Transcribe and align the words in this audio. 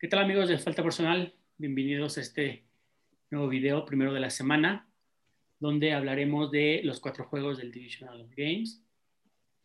¿Qué 0.00 0.06
tal 0.06 0.20
amigos 0.20 0.48
de 0.48 0.58
Falta 0.58 0.84
Personal? 0.84 1.34
Bienvenidos 1.56 2.18
a 2.18 2.20
este 2.20 2.62
nuevo 3.32 3.48
video, 3.48 3.84
primero 3.84 4.14
de 4.14 4.20
la 4.20 4.30
semana, 4.30 4.88
donde 5.58 5.92
hablaremos 5.92 6.52
de 6.52 6.82
los 6.84 7.00
cuatro 7.00 7.24
juegos 7.24 7.58
del 7.58 7.72
Divisional 7.72 8.28
Games, 8.36 8.80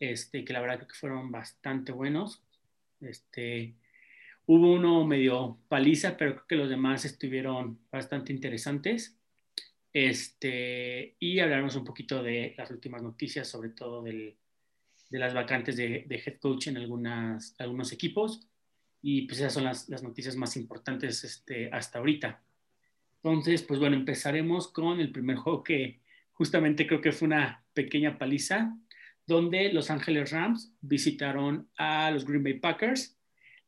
este, 0.00 0.44
que 0.44 0.52
la 0.52 0.60
verdad 0.60 0.88
que 0.88 0.94
fueron 0.94 1.30
bastante 1.30 1.92
buenos. 1.92 2.42
Este, 3.00 3.76
hubo 4.46 4.72
uno 4.72 5.06
medio 5.06 5.60
paliza, 5.68 6.16
pero 6.16 6.32
creo 6.32 6.46
que 6.48 6.56
los 6.56 6.68
demás 6.68 7.04
estuvieron 7.04 7.78
bastante 7.92 8.32
interesantes. 8.32 9.16
Este, 9.92 11.14
y 11.20 11.38
hablaremos 11.38 11.76
un 11.76 11.84
poquito 11.84 12.24
de 12.24 12.56
las 12.58 12.72
últimas 12.72 13.02
noticias, 13.02 13.46
sobre 13.46 13.68
todo 13.68 14.02
del, 14.02 14.34
de 15.10 15.18
las 15.20 15.32
vacantes 15.32 15.76
de, 15.76 16.06
de, 16.08 16.16
head 16.16 16.40
coach 16.40 16.66
en 16.66 16.78
algunas, 16.78 17.54
algunos 17.60 17.92
equipos 17.92 18.48
y 19.06 19.26
pues 19.26 19.38
esas 19.38 19.52
son 19.52 19.64
las, 19.64 19.90
noticias 20.02 20.34
más 20.34 20.56
importantes 20.56 21.24
este, 21.24 21.68
hasta 21.70 21.98
ahorita. 21.98 22.42
Entonces, 23.22 23.62
pues 23.62 23.78
bueno, 23.78 23.96
empezaremos 23.96 24.68
con 24.68 24.98
el 24.98 25.12
primer 25.12 25.36
juego 25.36 25.62
que 25.62 26.00
justamente 26.32 26.86
creo 26.86 27.02
que 27.02 27.12
fue 27.12 27.26
una 27.26 27.62
pequeña 27.74 28.16
paliza, 28.16 28.74
donde 29.26 29.70
Los 29.74 29.90
Ángeles 29.90 30.30
Rams 30.30 30.72
visitaron 30.80 31.68
a 31.76 32.10
los 32.12 32.24
Green 32.24 32.42
Bay 32.42 32.54
Packers. 32.54 33.18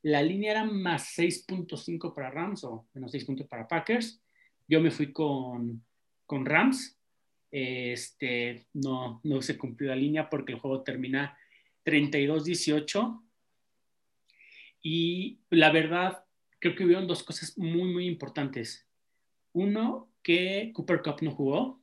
La 0.01 0.23
línea 0.23 0.53
era 0.53 0.65
más 0.65 1.15
6.5 1.19 2.15
para 2.15 2.31
Rams 2.31 2.65
o 2.65 2.89
menos 2.95 3.11
6 3.11 3.27
para 3.47 3.69
Packers. 3.69 4.23
Yo 4.67 4.81
me 4.81 4.91
fui 4.91 5.13
con, 5.13 5.85
con 6.25 6.47
Rams. 6.47 6.99
Este, 7.51 8.69
no, 8.73 9.21
no 9.23 9.43
se 9.43 9.59
cumplió 9.59 9.91
la 9.91 9.97
línea 9.97 10.31
porque 10.31 10.55
el 10.55 10.61
juego 10.61 10.83
termina 10.83 11.37
32-18 11.85 13.26
y 14.89 15.41
la 15.51 15.73
verdad, 15.73 16.25
creo 16.61 16.77
que 16.77 16.85
hubieron 16.85 17.09
dos 17.09 17.25
cosas 17.25 17.59
muy, 17.59 17.93
muy 17.93 18.07
importantes. 18.07 18.87
Uno, 19.53 20.13
que 20.23 20.71
Cooper 20.73 21.03
Cup 21.03 21.17
no 21.23 21.33
jugó. 21.33 21.83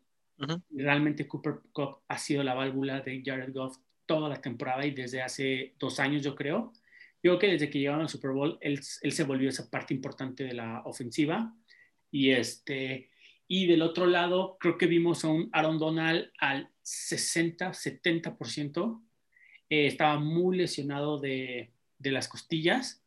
Realmente 0.70 1.28
Cooper 1.28 1.56
Cup 1.74 1.98
ha 2.08 2.18
sido 2.18 2.44
la 2.44 2.54
válvula 2.54 3.02
de 3.02 3.22
Jared 3.22 3.54
Goff 3.54 3.78
toda 4.06 4.30
la 4.30 4.40
temporada 4.40 4.86
y 4.86 4.92
desde 4.92 5.22
hace 5.22 5.76
dos 5.80 6.00
años, 6.00 6.24
yo 6.24 6.34
creo. 6.34 6.72
Yo 7.22 7.32
creo 7.32 7.40
que 7.40 7.48
desde 7.48 7.70
que 7.70 7.80
llegaron 7.80 8.00
al 8.00 8.08
Super 8.08 8.32
Bowl, 8.32 8.58
él, 8.62 8.80
él, 9.02 9.12
se 9.12 9.26
volvió 9.26 9.50
esa 9.50 9.70
parte 9.70 9.94
importante 9.94 10.46
de 10.46 10.54
la 10.54 10.82
ofensiva. 10.86 11.54
Y, 12.10 12.30
este, 12.30 13.10
y 13.50 13.68
del 13.68 13.82
otro 13.82 14.06
lado, 14.06 14.56
creo 14.62 14.78
que 14.78 14.88
vimos 14.88 15.26
a 15.26 15.28
un 15.28 15.50
Aaron 15.52 15.78
Donald 15.78 16.32
al 16.40 16.70
60, 16.84 17.72
70%. 17.72 19.02
Eh, 19.70 19.88
estaba 19.88 20.20
muy 20.20 20.56
lesionado 20.56 21.20
de, 21.20 21.74
de 22.04 22.12
las 22.12 22.28
costillas. 22.28 23.03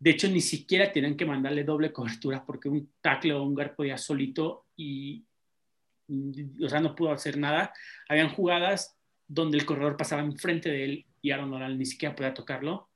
De 0.00 0.10
hecho, 0.10 0.28
ni 0.28 0.40
siquiera 0.40 0.90
tenían 0.90 1.14
que 1.14 1.26
mandarle 1.26 1.62
doble 1.62 1.92
cobertura 1.92 2.42
porque 2.44 2.70
un 2.70 2.90
tackle 3.02 3.34
o 3.34 3.42
un 3.42 3.54
guard 3.54 3.76
podía 3.76 3.98
solito 3.98 4.64
y, 4.74 5.22
o 6.08 6.68
sea, 6.70 6.80
no 6.80 6.94
pudo 6.94 7.12
hacer 7.12 7.36
nada. 7.36 7.70
Habían 8.08 8.30
jugadas 8.30 8.96
donde 9.28 9.58
el 9.58 9.66
corredor 9.66 9.98
pasaba 9.98 10.22
enfrente 10.22 10.70
de 10.70 10.84
él 10.84 11.06
y 11.20 11.30
Aaron 11.30 11.50
Donald 11.50 11.78
ni 11.78 11.84
siquiera 11.84 12.16
podía 12.16 12.32
tocarlo. 12.32 12.88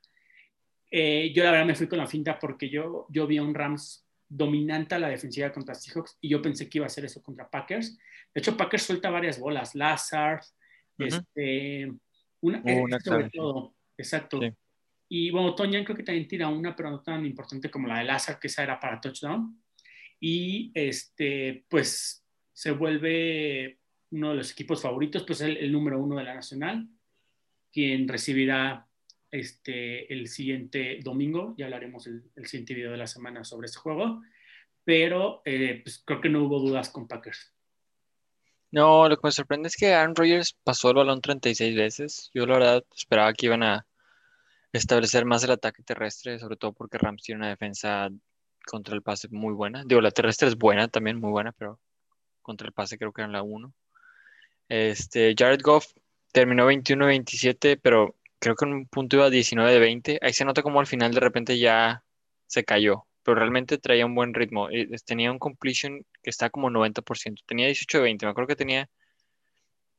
Eh, 0.90 1.30
yo 1.34 1.44
la 1.44 1.50
verdad 1.50 1.66
me 1.66 1.74
fui 1.74 1.88
con 1.88 1.98
la 1.98 2.06
finta 2.06 2.38
porque 2.38 2.70
yo, 2.70 3.06
yo 3.10 3.26
vi 3.26 3.36
a 3.36 3.42
un 3.42 3.54
Rams 3.54 4.06
dominante 4.26 4.94
a 4.94 4.98
la 4.98 5.08
defensiva 5.08 5.52
contra 5.52 5.74
Seahawks 5.74 6.16
y 6.22 6.30
yo 6.30 6.40
pensé 6.40 6.70
que 6.70 6.78
iba 6.78 6.86
a 6.86 6.88
hacer 6.88 7.04
eso 7.04 7.22
contra 7.22 7.50
Packers. 7.50 7.98
De 8.32 8.40
hecho, 8.40 8.56
Packers 8.56 8.84
suelta 8.84 9.10
varias 9.10 9.38
bolas, 9.38 9.74
Lazard, 9.74 10.40
este, 10.98 11.92
una, 12.40 12.62
uh, 12.64 13.00
sobre 13.00 13.28
todo, 13.28 13.74
exacto. 13.98 14.40
Y 15.08 15.30
bueno, 15.30 15.54
Toña 15.54 15.84
creo 15.84 15.96
que 15.96 16.02
también 16.02 16.28
tira 16.28 16.48
una, 16.48 16.74
pero 16.74 16.90
no 16.90 17.02
tan 17.02 17.24
importante 17.26 17.70
como 17.70 17.88
la 17.88 17.98
de 17.98 18.04
Lazar, 18.04 18.38
que 18.38 18.48
esa 18.48 18.62
era 18.62 18.80
para 18.80 19.00
touchdown. 19.00 19.62
Y 20.20 20.72
este, 20.74 21.64
pues 21.68 22.24
se 22.52 22.70
vuelve 22.70 23.80
uno 24.10 24.30
de 24.30 24.36
los 24.36 24.52
equipos 24.52 24.80
favoritos, 24.80 25.24
pues 25.24 25.40
el, 25.40 25.56
el 25.56 25.72
número 25.72 26.00
uno 26.00 26.16
de 26.16 26.24
la 26.24 26.34
Nacional, 26.34 26.88
quien 27.72 28.08
recibirá 28.08 28.86
este, 29.30 30.12
el 30.12 30.28
siguiente 30.28 31.00
domingo. 31.02 31.54
Ya 31.58 31.66
hablaremos 31.66 32.06
el, 32.06 32.22
el 32.36 32.46
siguiente 32.46 32.74
video 32.74 32.92
de 32.92 32.98
la 32.98 33.06
semana 33.06 33.44
sobre 33.44 33.66
ese 33.66 33.78
juego. 33.78 34.22
Pero 34.84 35.42
eh, 35.44 35.80
pues 35.82 36.02
creo 36.04 36.20
que 36.20 36.28
no 36.28 36.44
hubo 36.44 36.60
dudas 36.60 36.90
con 36.90 37.08
Packers. 37.08 37.52
No, 38.70 39.08
lo 39.08 39.16
que 39.16 39.26
me 39.26 39.32
sorprende 39.32 39.68
es 39.68 39.76
que 39.76 39.92
Aaron 39.92 40.14
Rodgers 40.14 40.56
pasó 40.62 40.90
el 40.90 40.96
balón 40.96 41.20
36 41.20 41.76
veces. 41.76 42.30
Yo 42.34 42.46
la 42.46 42.54
verdad 42.58 42.84
esperaba 42.94 43.32
que 43.32 43.46
iban 43.46 43.62
a 43.62 43.86
establecer 44.78 45.24
más 45.24 45.44
el 45.44 45.52
ataque 45.52 45.82
terrestre, 45.82 46.38
sobre 46.38 46.56
todo 46.56 46.72
porque 46.72 46.98
Rams 46.98 47.22
tiene 47.22 47.40
una 47.40 47.48
defensa 47.48 48.10
contra 48.66 48.94
el 48.94 49.02
pase 49.02 49.28
muy 49.30 49.52
buena. 49.54 49.84
Digo, 49.86 50.00
la 50.00 50.10
terrestre 50.10 50.48
es 50.48 50.56
buena 50.56 50.88
también, 50.88 51.20
muy 51.20 51.30
buena, 51.30 51.52
pero 51.52 51.80
contra 52.42 52.66
el 52.66 52.72
pase 52.72 52.98
creo 52.98 53.12
que 53.12 53.22
era 53.22 53.30
la 53.30 53.42
1. 53.42 53.72
Este, 54.68 55.34
Jared 55.38 55.60
Goff 55.62 55.92
terminó 56.32 56.70
21-27, 56.70 57.78
pero 57.80 58.16
creo 58.40 58.56
que 58.56 58.64
en 58.64 58.72
un 58.72 58.86
punto 58.88 59.16
iba 59.16 59.30
19 59.30 59.78
20. 59.78 60.18
Ahí 60.20 60.32
se 60.32 60.44
nota 60.44 60.62
como 60.62 60.80
al 60.80 60.86
final 60.86 61.14
de 61.14 61.20
repente 61.20 61.58
ya 61.58 62.04
se 62.46 62.64
cayó, 62.64 63.06
pero 63.22 63.36
realmente 63.36 63.78
traía 63.78 64.06
un 64.06 64.14
buen 64.14 64.34
ritmo. 64.34 64.68
Tenía 65.06 65.30
un 65.30 65.38
completion 65.38 66.04
que 66.22 66.30
está 66.30 66.50
como 66.50 66.70
90%. 66.70 67.42
Tenía 67.46 67.66
18 67.66 68.02
20, 68.02 68.26
me 68.26 68.30
acuerdo 68.30 68.48
que 68.48 68.56
tenía 68.56 68.90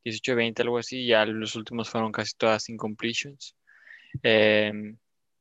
18 0.04 0.36
20, 0.36 0.62
algo 0.64 0.78
así, 0.78 1.00
y 1.00 1.08
ya 1.08 1.26
los 1.26 1.56
últimos 1.56 1.90
fueron 1.90 2.12
casi 2.12 2.34
todas 2.38 2.70
incompletions. 2.70 3.56
Eh, 4.24 4.72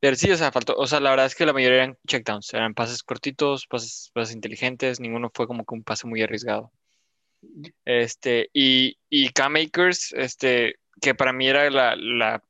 pero 0.05 0.17
sí, 0.17 0.31
o 0.31 0.37
sea, 0.37 0.53
faltó, 0.53 0.75
o 0.77 0.87
sea, 0.87 1.01
la 1.01 1.09
verdad 1.09 1.25
es 1.25 1.35
que 1.35 1.47
la 1.47 1.55
mayoría 1.55 1.79
eran 1.79 1.99
checkdowns, 2.07 2.53
eran 2.53 2.75
pases 2.75 3.03
cortitos, 3.03 3.67
pases, 3.67 4.11
pases 4.13 4.35
inteligentes, 4.35 5.01
ninguno 5.01 5.31
fue 5.33 5.47
como 5.47 5.65
que 5.65 5.75
un 5.75 5.83
pase 5.83 6.07
muy 6.07 6.21
arriesgado. 6.21 6.71
Este, 7.87 8.51
y, 8.53 8.99
y 9.09 9.31
K-Makers, 9.31 10.13
este, 10.13 10.75
que 11.01 11.15
para 11.15 11.33
mí 11.33 11.49
era 11.49 11.71
la, 11.71 11.97
la, 11.97 12.43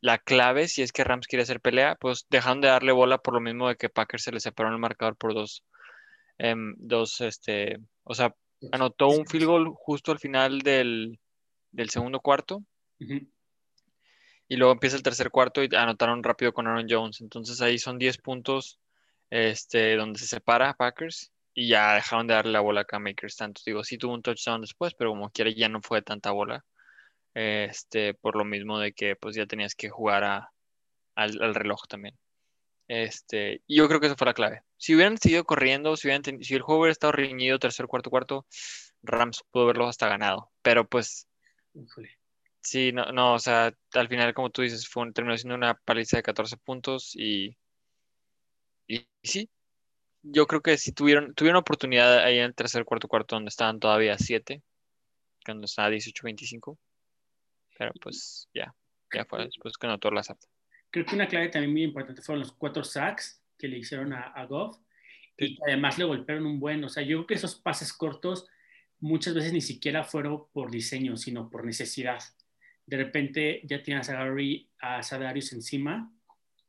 la, 0.00 0.16
clave, 0.16 0.66
si 0.66 0.80
es 0.80 0.92
que 0.92 1.04
Rams 1.04 1.26
quiere 1.26 1.42
hacer 1.42 1.60
pelea, 1.60 1.96
pues 1.96 2.26
dejaron 2.30 2.62
de 2.62 2.68
darle 2.68 2.92
bola 2.92 3.18
por 3.18 3.34
lo 3.34 3.40
mismo 3.40 3.68
de 3.68 3.76
que 3.76 3.90
Packers 3.90 4.22
se 4.22 4.32
le 4.32 4.40
separó 4.40 4.70
el 4.70 4.78
marcador 4.78 5.14
por 5.16 5.34
dos, 5.34 5.64
em, 6.38 6.74
dos, 6.78 7.20
este, 7.20 7.80
o 8.04 8.14
sea, 8.14 8.34
anotó 8.72 9.08
un 9.08 9.26
field 9.26 9.44
goal 9.44 9.74
justo 9.74 10.10
al 10.10 10.20
final 10.20 10.60
del, 10.60 11.18
del 11.70 11.90
segundo 11.90 12.20
cuarto. 12.20 12.62
Y 14.48 14.56
luego 14.56 14.72
empieza 14.72 14.96
el 14.96 15.02
tercer 15.02 15.30
cuarto 15.30 15.62
y 15.62 15.68
anotaron 15.74 16.22
rápido 16.22 16.52
con 16.52 16.66
Aaron 16.66 16.86
Jones. 16.88 17.20
Entonces 17.20 17.60
ahí 17.60 17.78
son 17.78 17.98
10 17.98 18.18
puntos 18.18 18.80
este, 19.30 19.96
donde 19.96 20.18
se 20.18 20.26
separa 20.26 20.74
Packers 20.74 21.32
y 21.54 21.68
ya 21.68 21.94
dejaron 21.94 22.26
de 22.26 22.34
darle 22.34 22.52
la 22.52 22.60
bola 22.60 22.86
a 22.90 22.98
Makers. 22.98 23.36
Tanto 23.36 23.62
digo, 23.66 23.84
sí 23.84 23.98
tuvo 23.98 24.14
un 24.14 24.22
touchdown 24.22 24.60
después, 24.60 24.94
pero 24.94 25.10
como 25.10 25.30
quiera 25.30 25.50
ya 25.50 25.68
no 25.68 25.82
fue 25.82 26.02
tanta 26.02 26.30
bola. 26.30 26.64
Este, 27.34 28.14
por 28.14 28.36
lo 28.36 28.44
mismo 28.44 28.78
de 28.78 28.92
que 28.92 29.16
pues 29.16 29.36
ya 29.36 29.46
tenías 29.46 29.74
que 29.74 29.90
jugar 29.90 30.24
a, 30.24 30.52
al, 31.14 31.54
reloj 31.54 31.82
también. 31.88 32.16
Este, 32.88 33.62
y 33.66 33.76
yo 33.76 33.88
creo 33.88 34.00
que 34.00 34.06
eso 34.06 34.16
fue 34.16 34.26
la 34.26 34.34
clave. 34.34 34.62
Si 34.76 34.94
hubieran 34.94 35.18
seguido 35.18 35.44
corriendo, 35.44 35.96
si, 35.96 36.08
hubieran 36.08 36.24
si 36.42 36.54
el 36.54 36.62
juego 36.62 36.82
hubiera 36.82 36.92
estado 36.92 37.12
reñido 37.12 37.58
tercer, 37.58 37.86
cuarto, 37.86 38.10
cuarto, 38.10 38.46
Rams 39.02 39.44
pudo 39.50 39.66
verlo 39.66 39.88
hasta 39.88 40.08
ganado. 40.08 40.50
Pero 40.62 40.88
pues 40.88 41.26
Sí, 42.60 42.92
no, 42.92 43.12
no, 43.12 43.34
o 43.34 43.38
sea, 43.38 43.72
al 43.94 44.08
final, 44.08 44.34
como 44.34 44.50
tú 44.50 44.62
dices, 44.62 44.88
fue, 44.88 45.10
terminó 45.12 45.36
siendo 45.36 45.54
una 45.54 45.74
paliza 45.74 46.16
de 46.16 46.22
14 46.22 46.56
puntos 46.56 47.14
y, 47.14 47.56
y, 48.86 49.06
sí, 49.22 49.48
yo 50.22 50.46
creo 50.46 50.60
que 50.60 50.76
si 50.76 50.92
tuvieron, 50.92 51.34
tuvieron 51.34 51.60
oportunidad 51.60 52.18
ahí 52.18 52.38
en 52.38 52.46
el 52.46 52.54
tercer, 52.54 52.84
cuarto, 52.84 53.08
cuarto, 53.08 53.36
donde 53.36 53.48
estaban 53.48 53.78
todavía 53.78 54.18
7, 54.18 54.62
cuando 55.44 55.66
estaba 55.66 55.90
18-25, 55.90 56.78
pero 57.78 57.92
pues 58.00 58.48
ya, 58.52 58.74
ya 59.14 59.24
fue 59.24 59.44
después 59.44 59.78
que 59.78 59.86
anotó 59.86 60.10
la 60.10 60.22
SAT. 60.22 60.38
Creo 60.90 61.06
que 61.06 61.14
una 61.14 61.28
clave 61.28 61.48
también 61.48 61.72
muy 61.72 61.84
importante 61.84 62.22
fueron 62.22 62.40
los 62.40 62.52
cuatro 62.52 62.82
sacks 62.82 63.40
que 63.56 63.68
le 63.68 63.78
hicieron 63.78 64.12
a, 64.12 64.32
a 64.32 64.46
Goff 64.46 64.78
y 65.36 65.58
además 65.66 65.98
le 65.98 66.04
golpearon 66.04 66.46
un 66.46 66.58
buen, 66.58 66.82
o 66.84 66.88
sea, 66.88 67.02
yo 67.02 67.18
creo 67.18 67.26
que 67.28 67.34
esos 67.34 67.54
pases 67.54 67.92
cortos 67.92 68.48
muchas 69.00 69.34
veces 69.34 69.52
ni 69.52 69.60
siquiera 69.60 70.02
fueron 70.02 70.48
por 70.52 70.70
diseño, 70.70 71.16
sino 71.16 71.48
por 71.48 71.64
necesidad 71.64 72.18
de 72.88 72.96
repente 72.96 73.60
ya 73.64 73.82
tienes 73.82 74.08
a 74.08 74.14
Gary, 74.14 74.66
a 74.80 75.02
Sadarius 75.02 75.52
encima 75.52 76.10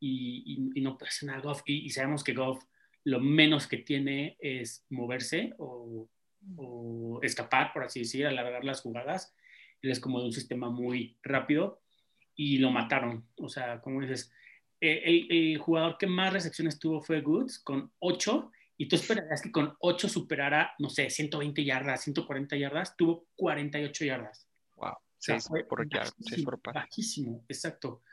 y, 0.01 0.69
y, 0.75 0.81
no 0.81 0.97
puede 0.97 1.09
hacer 1.09 1.27
nada 1.27 1.39
Goff. 1.39 1.61
Y, 1.65 1.89
sabemos 1.91 2.25
que 2.25 2.33
Goff 2.33 2.61
lo 3.05 3.21
menos 3.21 3.67
que 3.67 3.77
tiene 3.77 4.35
es 4.39 4.85
moverse 4.89 5.53
o, 5.57 6.09
escapar, 7.21 7.71
por 7.73 7.83
así 7.83 7.99
decir, 7.99 8.27
alargar 8.27 8.65
las 8.65 8.81
jugadas. 8.81 9.33
Él 9.81 9.91
es 9.91 9.99
como 9.99 10.19
de 10.19 10.25
un 10.25 10.33
sistema 10.33 10.69
muy 10.69 11.17
rápido 11.23 11.81
y 12.35 12.57
lo 12.57 12.69
mataron. 12.71 13.25
O 13.37 13.47
sea, 13.47 13.79
como 13.79 14.01
dices, 14.01 14.31
eh, 14.81 15.25
el, 15.29 15.57
jugador 15.57 15.97
que 15.97 16.07
más 16.07 16.33
recepciones 16.33 16.79
tuvo 16.79 17.01
fue 17.01 17.21
Goods 17.21 17.59
con 17.59 17.93
8 17.99 18.51
y 18.77 18.87
tú 18.89 18.97
esperarías 18.97 19.41
que 19.41 19.51
con 19.51 19.75
8 19.79 20.09
superara, 20.09 20.73
no 20.79 20.89
sé, 20.89 21.09
120 21.09 21.63
yardas, 21.63 22.03
140 22.03 22.57
yardas, 22.57 22.97
tuvo 22.97 23.25
48 23.37 24.05
yardas. 24.05 24.49
Sí, 25.19 25.33
por 26.43 26.61
bajísimo, 26.73 27.43
exacto. 27.47 28.03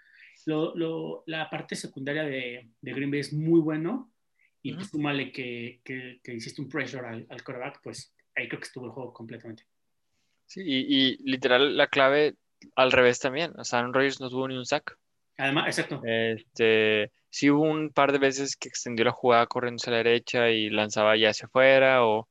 Lo, 0.45 0.75
lo, 0.77 1.23
la 1.27 1.49
parte 1.49 1.75
secundaria 1.75 2.25
de, 2.25 2.71
de, 2.81 2.93
Green 2.93 3.11
Bay 3.11 3.21
es 3.21 3.33
muy 3.33 3.61
bueno 3.61 4.13
y 4.63 4.75
uh 4.75 4.85
súmale 4.85 5.33
que, 5.33 5.81
que, 5.85 6.21
hiciste 6.35 6.61
un 6.61 6.69
pressure 6.69 7.07
al, 7.07 7.27
al 7.31 7.43
quarterback, 7.43 7.81
pues 7.83 8.13
ahí 8.35 8.49
creo 8.49 8.61
que 8.61 8.67
estuvo 8.67 8.87
el 8.87 8.93
juego 8.93 9.13
completamente. 9.13 9.65
Sí, 10.47 10.63
y, 10.65 11.17
literal 11.29 11.77
la 11.77 11.89
clave 11.89 12.35
al 12.75 12.93
revés 12.93 13.19
también. 13.19 13.53
O 13.59 13.65
sea, 13.65 13.81
Aaron 13.81 13.95
Rodgers 13.95 14.21
no 14.21 14.29
tuvo 14.29 14.49
ni 14.49 14.57
un 14.57 14.67
sack. 14.67 14.99
Además, 15.37 15.67
exacto. 15.67 16.01
Este, 16.05 17.13
sí 17.29 17.51
hubo 17.51 17.63
un 17.63 17.91
par 17.91 18.13
de 18.13 18.19
veces 18.19 18.57
que 18.57 18.69
extendió 18.69 19.05
la 19.05 19.13
jugada 19.13 19.47
corriendo 19.47 19.81
hacia 19.81 19.93
la 19.93 19.99
derecha 19.99 20.51
y 20.51 20.71
lanzaba 20.71 21.17
ya 21.17 21.31
hacia 21.31 21.47
afuera 21.47 22.05
o, 22.05 22.29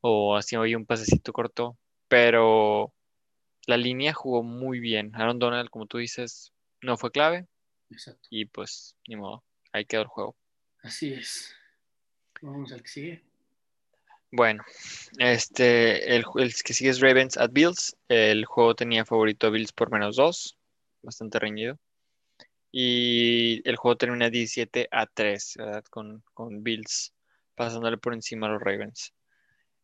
o 0.00 0.36
hacía 0.36 0.60
un 0.60 0.86
pasecito 0.86 1.32
corto, 1.32 1.78
pero 2.08 2.92
la 3.66 3.76
línea 3.76 4.12
jugó 4.12 4.42
muy 4.42 4.80
bien. 4.80 5.14
Aaron 5.14 5.38
Donald, 5.38 5.70
como 5.70 5.86
tú 5.86 5.98
dices, 5.98 6.52
no 6.80 6.96
fue 6.96 7.10
clave. 7.10 7.46
Exacto. 7.90 8.28
Y 8.30 8.46
pues, 8.46 8.96
ni 9.08 9.16
modo, 9.16 9.44
ahí 9.72 9.84
quedó 9.84 10.02
el 10.02 10.08
juego. 10.08 10.36
Así 10.82 11.12
es. 11.12 11.54
Vamos 12.42 12.72
al 12.72 12.82
que 12.82 12.88
sigue. 12.88 13.22
Bueno, 14.30 14.64
este, 15.18 16.16
el, 16.16 16.24
que 16.64 16.74
sigue 16.74 16.90
es 16.90 17.00
Ravens 17.00 17.36
at 17.36 17.50
Bills. 17.52 17.96
El 18.08 18.44
juego 18.44 18.74
tenía 18.74 19.04
favorito 19.04 19.46
a 19.46 19.50
Bills 19.50 19.72
por 19.72 19.92
menos 19.92 20.16
dos, 20.16 20.58
bastante 21.02 21.38
reñido. 21.38 21.78
Y 22.72 23.62
el 23.68 23.76
juego 23.76 23.96
termina 23.96 24.30
17 24.30 24.88
a 24.90 25.06
3, 25.06 25.54
¿verdad? 25.58 25.84
Con, 25.88 26.24
con 26.34 26.64
Bills 26.64 27.14
pasándole 27.54 27.96
por 27.96 28.12
encima 28.14 28.48
a 28.48 28.50
los 28.50 28.60
Ravens. 28.60 29.14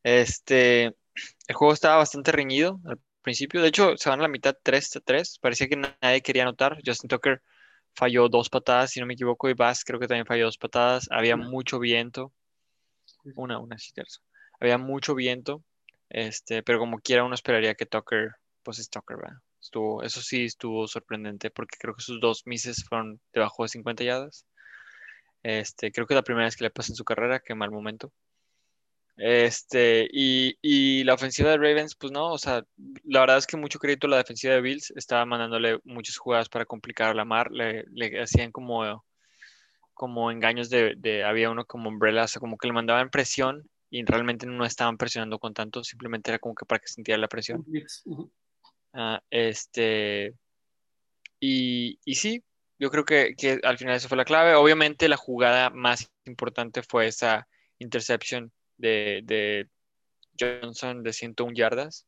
Este, 0.03 0.87
el 1.47 1.55
juego 1.55 1.73
estaba 1.73 1.97
bastante 1.97 2.33
reñido 2.33 2.81
al 2.87 2.99
principio. 3.23 3.63
De 3.63 3.69
hecho, 3.69 3.97
se 3.97 4.09
van 4.11 4.21
a 4.21 4.23
la 4.23 4.29
mitad 4.29 4.57
3 4.63 4.97
a 4.97 5.01
3. 5.01 5.39
Parecía 5.41 5.69
que 5.69 5.77
nadie 5.77 6.23
quería 6.23 6.43
anotar. 6.43 6.79
Justin 6.85 7.09
Tucker 7.09 7.43
falló 7.95 8.29
dos 8.29 8.49
patadas, 8.51 8.93
si 8.93 9.01
no 9.01 9.07
me 9.07 9.15
equivoco, 9.15 9.49
y 9.49 9.55
Bass 9.55 9.85
creo 9.85 10.01
que 10.01 10.07
también 10.09 10.27
falló 10.27 10.47
dos 10.47 10.59
patadas. 10.59 11.09
Había 11.11 11.37
mucho 11.37 11.79
viento. 11.79 12.33
Una, 13.37 13.59
una, 13.59 13.79
sí, 13.79 13.93
terzo 13.93 14.21
había 14.61 14.79
mucho 14.79 15.15
viento, 15.15 15.65
este, 16.11 16.63
pero 16.63 16.79
como 16.79 17.01
quiera 17.01 17.25
uno 17.25 17.35
esperaría 17.35 17.75
que 17.75 17.87
Tucker, 17.87 18.33
pues 18.63 18.79
es 18.79 18.91
Tucker, 18.91 19.17
¿verdad? 19.17 19.39
Estuvo, 19.61 20.03
eso 20.03 20.21
sí 20.23 20.45
estuvo 20.45 20.87
sorprendente 20.87 21.51
porque 21.51 21.77
creo 21.79 21.95
que 21.95 22.03
sus 22.03 22.21
dos 22.21 22.43
mises 22.47 22.85
fueron 22.89 23.21
debajo 23.33 23.63
de 23.63 23.71
50 23.71 24.05
yardas. 24.05 24.47
Este, 25.43 25.91
creo 25.93 26.07
que 26.07 26.15
es 26.15 26.17
la 26.17 26.23
primera 26.23 26.47
vez 26.47 26.57
que 26.57 26.65
le 26.65 26.71
pasa 26.71 26.93
en 26.93 26.97
su 26.97 27.05
carrera, 27.05 27.41
qué 27.41 27.55
mal 27.55 27.71
momento. 27.71 28.13
Este, 29.23 30.09
y, 30.11 30.57
y, 30.63 31.05
la 31.05 31.13
ofensiva 31.13 31.51
de 31.51 31.59
Ravens, 31.59 31.95
pues 31.95 32.11
no, 32.11 32.33
o 32.33 32.39
sea, 32.39 32.65
la 33.05 33.21
verdad 33.21 33.37
es 33.37 33.47
que 33.47 33.59
mucho 33.59 33.79
crédito 33.79 34.07
a 34.07 34.11
la 34.11 34.17
defensiva 34.17 34.55
de 34.55 34.63
Bills, 34.63 34.95
estaba 34.97 35.27
mandándole 35.27 35.79
muchas 35.85 36.17
jugadas 36.17 36.49
para 36.49 36.65
complicar 36.65 37.11
a 37.11 37.15
la 37.15 37.27
mar, 37.27 37.51
le, 37.53 37.85
le 37.93 38.19
hacían 38.23 38.51
como, 38.51 39.05
como 39.93 40.31
engaños 40.31 40.71
de, 40.71 40.95
de, 40.97 41.23
había 41.23 41.51
uno 41.51 41.67
como 41.67 41.91
umbrella, 41.91 42.25
o 42.25 42.29
sea, 42.29 42.41
como 42.41 42.57
que 42.57 42.67
le 42.69 42.73
mandaban 42.73 43.11
presión 43.11 43.69
y 43.91 44.03
realmente 44.07 44.47
no 44.47 44.65
estaban 44.65 44.97
presionando 44.97 45.39
con 45.39 45.53
tanto, 45.53 45.85
simplemente 45.85 46.31
era 46.31 46.39
como 46.39 46.55
que 46.55 46.65
para 46.65 46.79
que 46.79 46.89
sintiera 46.89 47.21
la 47.21 47.29
presión. 47.29 47.63
Ah, 48.95 49.23
este, 49.29 50.33
y, 51.39 51.99
y, 52.07 52.15
sí, 52.15 52.43
yo 52.79 52.91
creo 52.91 53.05
que, 53.05 53.35
que, 53.37 53.61
al 53.65 53.77
final 53.77 53.97
eso 53.97 54.09
fue 54.09 54.17
la 54.17 54.25
clave. 54.25 54.55
Obviamente 54.55 55.11
la 55.11 55.19
jugada 55.19 55.69
más 55.69 56.11
importante 56.25 56.83
fue 56.83 57.07
esa 57.07 57.47
intercepción 57.79 58.51
de, 58.81 59.69
Johnson 60.39 61.03
de 61.03 61.13
101 61.13 61.55
yardas, 61.55 62.07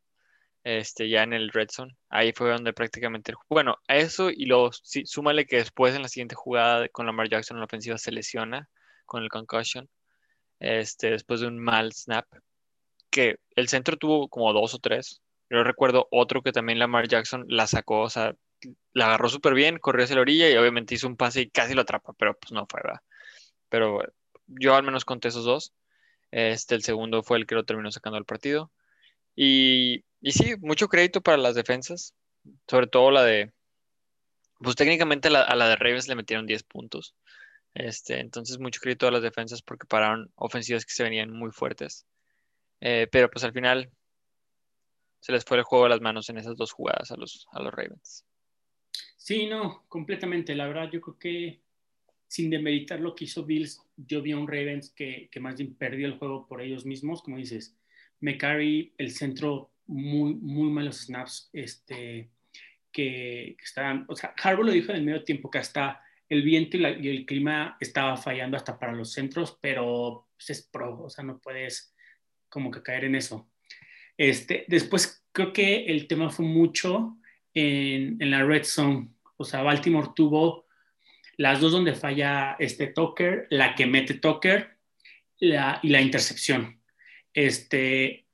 este, 0.63 1.09
ya 1.09 1.23
en 1.23 1.33
el 1.33 1.49
red 1.49 1.69
zone. 1.69 1.95
Ahí 2.09 2.33
fue 2.33 2.51
donde 2.51 2.73
prácticamente, 2.73 3.33
bueno, 3.49 3.77
eso 3.87 4.29
y 4.29 4.45
lo, 4.45 4.71
sí, 4.71 5.05
súmale 5.05 5.45
que 5.45 5.57
después 5.57 5.95
en 5.95 6.01
la 6.01 6.07
siguiente 6.07 6.35
jugada 6.35 6.87
con 6.89 7.05
Lamar 7.05 7.29
Jackson 7.29 7.57
en 7.57 7.61
la 7.61 7.65
ofensiva 7.65 7.97
se 7.97 8.11
lesiona 8.11 8.69
con 9.05 9.23
el 9.23 9.29
concussion 9.29 9.89
este, 10.59 11.11
después 11.11 11.41
de 11.41 11.47
un 11.47 11.59
mal 11.59 11.91
snap, 11.93 12.25
que 13.09 13.37
el 13.55 13.67
centro 13.67 13.97
tuvo 13.97 14.29
como 14.29 14.53
dos 14.53 14.73
o 14.73 14.79
tres. 14.79 15.21
Yo 15.49 15.63
recuerdo 15.63 16.07
otro 16.09 16.41
que 16.41 16.51
también 16.51 16.79
Lamar 16.79 17.07
Jackson 17.07 17.45
la 17.47 17.67
sacó, 17.67 18.01
o 18.01 18.09
sea, 18.09 18.33
la 18.93 19.07
agarró 19.07 19.29
súper 19.29 19.53
bien, 19.53 19.77
corrió 19.77 20.05
hacia 20.05 20.15
la 20.15 20.21
orilla 20.21 20.49
y 20.49 20.55
obviamente 20.55 20.95
hizo 20.95 21.07
un 21.07 21.17
pase 21.17 21.41
y 21.41 21.49
casi 21.49 21.73
lo 21.73 21.81
atrapa, 21.81 22.13
pero 22.13 22.37
pues 22.37 22.51
no 22.51 22.65
fue, 22.67 22.81
¿verdad? 22.83 23.01
Pero 23.69 23.99
yo 24.47 24.75
al 24.75 24.83
menos 24.83 25.05
conté 25.05 25.27
esos 25.27 25.45
dos. 25.45 25.73
Este, 26.33 26.73
el 26.73 26.83
segundo 26.83 27.21
fue 27.21 27.37
el 27.37 27.45
que 27.45 27.53
lo 27.53 27.63
terminó 27.63 27.91
sacando 27.91 28.17
al 28.17 28.25
partido. 28.25 28.71
Y, 29.35 30.03
y 30.19 30.31
sí, 30.31 30.55
mucho 30.61 30.87
crédito 30.87 31.21
para 31.21 31.37
las 31.37 31.53
defensas, 31.53 32.15
sobre 32.67 32.87
todo 32.87 33.11
la 33.11 33.23
de, 33.23 33.53
pues 34.57 34.75
técnicamente 34.75 35.27
a 35.27 35.55
la 35.55 35.67
de 35.67 35.75
Ravens 35.75 36.07
le 36.07 36.15
metieron 36.15 36.47
10 36.47 36.63
puntos. 36.63 37.15
Este, 37.75 38.19
entonces, 38.19 38.57
mucho 38.57 38.81
crédito 38.81 39.07
a 39.07 39.11
las 39.11 39.21
defensas 39.21 39.61
porque 39.61 39.85
pararon 39.85 40.31
ofensivas 40.35 40.85
que 40.85 40.93
se 40.93 41.03
venían 41.03 41.31
muy 41.31 41.51
fuertes. 41.51 42.07
Eh, 42.81 43.07
pero 43.11 43.29
pues 43.29 43.43
al 43.43 43.53
final 43.53 43.91
se 45.19 45.31
les 45.31 45.45
fue 45.45 45.57
el 45.57 45.63
juego 45.63 45.85
a 45.85 45.89
las 45.89 46.01
manos 46.01 46.29
en 46.29 46.37
esas 46.37 46.57
dos 46.57 46.71
jugadas 46.71 47.11
a 47.11 47.15
los, 47.15 47.47
a 47.51 47.61
los 47.61 47.71
Ravens. 47.71 48.25
Sí, 49.17 49.45
no, 49.45 49.85
completamente. 49.87 50.55
La 50.55 50.65
verdad, 50.65 50.89
yo 50.91 50.99
creo 50.99 51.19
que 51.19 51.62
sin 52.33 52.49
demeritar 52.49 52.99
lo 52.99 53.13
que 53.13 53.25
hizo 53.25 53.45
Bills, 53.45 53.79
yo 53.95 54.23
vi 54.23 54.31
a 54.31 54.37
un 54.37 54.47
Ravens 54.47 54.89
que, 54.89 55.29
que 55.31 55.39
más 55.39 55.55
bien 55.55 55.75
perdió 55.75 56.07
el 56.07 56.17
juego 56.17 56.47
por 56.47 56.63
ellos 56.63 56.83
mismos. 56.83 57.21
Como 57.21 57.37
dices, 57.37 57.77
McCarry, 58.21 58.91
el 58.97 59.11
centro, 59.11 59.69
muy, 59.85 60.33
muy 60.33 60.71
malos 60.71 61.01
snaps, 61.01 61.51
este, 61.53 62.31
que, 62.91 63.55
que 63.55 63.63
estaban, 63.63 64.05
o 64.07 64.15
sea, 64.15 64.33
lo 64.57 64.71
dijo 64.71 64.91
en 64.91 64.97
el 64.97 65.03
medio 65.03 65.23
tiempo 65.23 65.51
que 65.51 65.59
hasta 65.59 66.01
el 66.27 66.41
viento 66.41 66.75
y, 66.75 66.83
el 67.07 67.27
clima 67.27 67.77
estaba 67.79 68.17
fallando 68.17 68.57
hasta 68.57 68.79
para 68.79 68.93
los 68.93 69.11
centros, 69.11 69.59
pero 69.61 70.27
pues, 70.35 70.49
es 70.49 70.63
pro, 70.63 71.03
o 71.03 71.09
sea, 71.11 71.23
no 71.23 71.37
puedes 71.37 71.93
como 72.49 72.71
que 72.71 72.81
caer 72.81 73.03
en 73.03 73.13
eso. 73.13 73.47
Este, 74.17 74.65
después 74.67 75.23
creo 75.31 75.53
que 75.53 75.85
el 75.85 76.07
tema 76.07 76.31
fue 76.31 76.45
mucho 76.45 77.15
en, 77.53 78.19
en 78.19 78.31
la 78.31 78.43
red 78.43 78.63
zone, 78.63 79.09
o 79.37 79.43
sea, 79.45 79.61
Baltimore 79.61 80.09
tuvo 80.15 80.62
las 81.37 81.59
dos 81.59 81.71
donde 81.71 81.95
falla 81.95 82.55
este 82.59 82.87
Tucker, 82.87 83.47
la 83.49 83.75
que 83.75 83.85
mete 83.85 84.15
Tucker 84.15 84.77
la, 85.39 85.79
y 85.81 85.89
la 85.89 86.01
intercepción. 86.01 86.79
Este, 87.33 88.25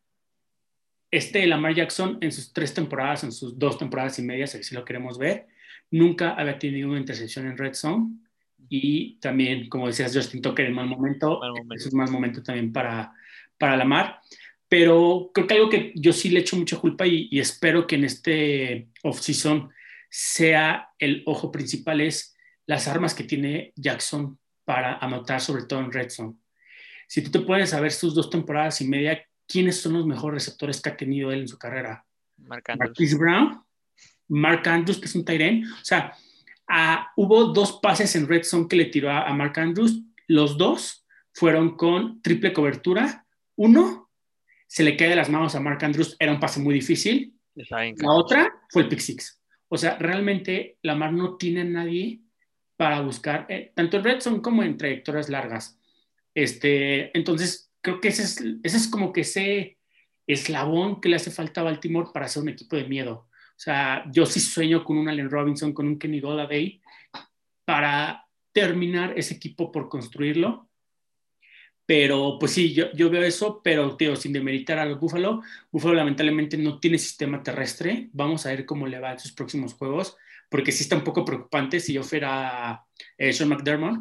este 1.11 1.47
Lamar 1.47 1.75
Jackson 1.75 2.17
en 2.21 2.31
sus 2.31 2.53
tres 2.53 2.73
temporadas, 2.73 3.23
en 3.23 3.31
sus 3.31 3.57
dos 3.57 3.77
temporadas 3.77 4.19
y 4.19 4.21
media, 4.21 4.47
si 4.47 4.75
lo 4.75 4.85
queremos 4.85 5.17
ver, 5.17 5.47
nunca 5.91 6.31
había 6.31 6.59
tenido 6.59 6.89
una 6.89 6.99
intercepción 6.99 7.47
en 7.47 7.57
red 7.57 7.73
zone 7.73 8.15
y 8.67 9.15
también, 9.19 9.69
como 9.69 9.87
decías, 9.87 10.15
Justin 10.15 10.41
Tucker 10.41 10.65
en 10.65 10.73
mal 10.73 10.87
momento, 10.87 11.41
es 11.73 11.85
un 11.87 11.97
mal 11.97 12.11
momento 12.11 12.43
también 12.43 12.71
para, 12.71 13.13
para 13.57 13.77
la 13.77 13.85
mar. 13.85 14.19
Pero 14.67 15.31
creo 15.33 15.47
que 15.47 15.53
algo 15.55 15.69
que 15.69 15.93
yo 15.95 16.13
sí 16.13 16.29
le 16.29 16.41
echo 16.41 16.55
mucha 16.55 16.77
culpa 16.77 17.07
y, 17.07 17.27
y 17.31 17.39
espero 17.39 17.87
que 17.87 17.95
en 17.95 18.03
este 18.03 18.89
off-season 19.01 19.69
sea 20.09 20.89
el 20.99 21.23
ojo 21.25 21.51
principal 21.51 22.01
es 22.01 22.35
las 22.69 22.87
armas 22.87 23.15
que 23.15 23.23
tiene 23.23 23.73
Jackson 23.75 24.37
para 24.63 24.99
anotar, 24.99 25.41
sobre 25.41 25.63
todo 25.63 25.79
en 25.79 25.91
red 25.91 26.11
zone. 26.11 26.35
Si 27.07 27.23
tú 27.23 27.31
te 27.31 27.39
puedes 27.39 27.71
saber 27.71 27.91
sus 27.91 28.13
dos 28.13 28.29
temporadas 28.29 28.79
y 28.81 28.87
media, 28.87 29.25
¿quiénes 29.47 29.81
son 29.81 29.93
los 29.93 30.05
mejores 30.05 30.45
receptores 30.45 30.79
que 30.79 30.89
ha 30.89 30.95
tenido 30.95 31.31
él 31.31 31.41
en 31.41 31.47
su 31.47 31.57
carrera? 31.57 32.05
Marquise 32.37 33.17
Brown 33.17 33.59
Mark 34.27 34.67
Andrews, 34.67 34.99
que 34.99 35.05
es 35.05 35.15
un 35.15 35.25
Tyren. 35.25 35.65
O 35.65 35.83
sea, 35.83 36.15
hubo 37.15 37.45
dos 37.45 37.79
pases 37.81 38.15
en 38.15 38.27
red 38.27 38.43
zone 38.43 38.67
que 38.69 38.75
le 38.75 38.85
tiró 38.85 39.09
a, 39.09 39.33
Mark 39.33 39.57
Andrews. 39.57 40.03
Los 40.27 40.55
dos 40.55 41.07
fueron 41.33 41.75
con 41.75 42.21
triple 42.21 42.53
cobertura. 42.53 43.25
Uno 43.55 44.11
se 44.67 44.83
le 44.83 44.95
cae 44.95 45.09
de 45.09 45.15
las 45.15 45.31
manos 45.31 45.55
a 45.55 45.59
Mark 45.59 45.83
Andrews, 45.83 46.15
era 46.19 46.31
un 46.31 46.39
pase 46.39 46.59
muy 46.59 46.75
difícil. 46.75 47.33
La 47.55 48.11
otra 48.11 48.53
fue 48.69 48.83
el 48.83 48.89
pick 48.89 48.99
six. 48.99 49.41
O 49.69 49.75
sea, 49.75 49.97
realmente 49.97 50.77
Lamar 50.83 51.13
no 51.13 51.35
tiene 51.35 51.61
a 51.61 51.63
nadie 51.63 52.21
para 52.79 53.01
buscar, 53.01 53.45
eh, 53.49 53.73
tanto 53.75 53.97
en 53.97 54.05
red 54.05 54.21
zone 54.21 54.41
como 54.41 54.63
en 54.63 54.77
trayectorias 54.77 55.27
largas. 55.27 55.77
Este, 56.33 57.15
entonces, 57.17 57.73
creo 57.81 57.99
que 57.99 58.07
ese 58.07 58.23
es, 58.23 58.41
ese 58.63 58.77
es 58.77 58.87
como 58.87 59.11
que 59.11 59.19
ese 59.19 59.77
eslabón 60.25 61.01
que 61.01 61.09
le 61.09 61.17
hace 61.17 61.29
falta 61.29 61.59
a 61.59 61.65
Baltimore 61.65 62.11
para 62.13 62.29
ser 62.29 62.41
un 62.41 62.47
equipo 62.47 62.77
de 62.77 62.85
miedo. 62.85 63.27
O 63.33 63.59
sea, 63.59 64.05
yo 64.09 64.25
sí 64.25 64.39
sueño 64.39 64.85
con 64.85 64.97
un 64.97 65.09
Allen 65.09 65.29
Robinson, 65.29 65.73
con 65.73 65.87
un 65.87 65.99
Kenny 65.99 66.21
Golladay, 66.21 66.81
para 67.65 68.25
terminar 68.53 69.11
ese 69.17 69.33
equipo 69.33 69.73
por 69.73 69.89
construirlo. 69.89 70.69
Pero 71.85 72.37
pues 72.39 72.53
sí, 72.53 72.73
yo, 72.73 72.93
yo 72.93 73.09
veo 73.09 73.23
eso, 73.23 73.59
pero 73.61 73.97
tío, 73.97 74.15
sin 74.15 74.31
demeritar 74.31 74.79
a 74.79 74.85
los 74.85 75.01
Buffalo, 75.01 75.41
Buffalo 75.69 75.95
lamentablemente 75.95 76.57
no 76.57 76.79
tiene 76.79 76.97
sistema 76.97 77.43
terrestre. 77.43 78.07
Vamos 78.13 78.45
a 78.45 78.51
ver 78.51 78.65
cómo 78.65 78.87
le 78.87 78.99
va 78.99 79.11
en 79.11 79.19
sus 79.19 79.33
próximos 79.33 79.73
juegos, 79.73 80.15
porque 80.49 80.71
sí 80.71 80.83
está 80.83 80.95
un 80.95 81.03
poco 81.03 81.23
preocupante 81.23 81.79
si 81.79 81.93
yo 81.93 82.03
fuera 82.03 82.83
eh, 83.17 83.31
Sean 83.31 83.49
McDermott. 83.49 83.99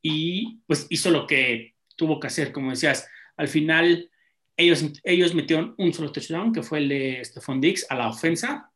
Y 0.00 0.60
pues 0.66 0.86
hizo 0.90 1.10
lo 1.10 1.26
que 1.26 1.74
tuvo 1.96 2.18
que 2.18 2.28
hacer, 2.28 2.52
como 2.52 2.70
decías. 2.70 3.08
Al 3.36 3.48
final, 3.48 4.10
ellos, 4.56 4.84
ellos 5.04 5.34
metieron 5.34 5.74
un 5.78 5.92
solo 5.92 6.12
touchdown, 6.12 6.52
que 6.52 6.62
fue 6.62 6.78
el 6.78 6.88
de 6.88 7.24
Stephon 7.24 7.60
Diggs, 7.60 7.86
a 7.90 7.96
la 7.96 8.08
ofensa 8.08 8.70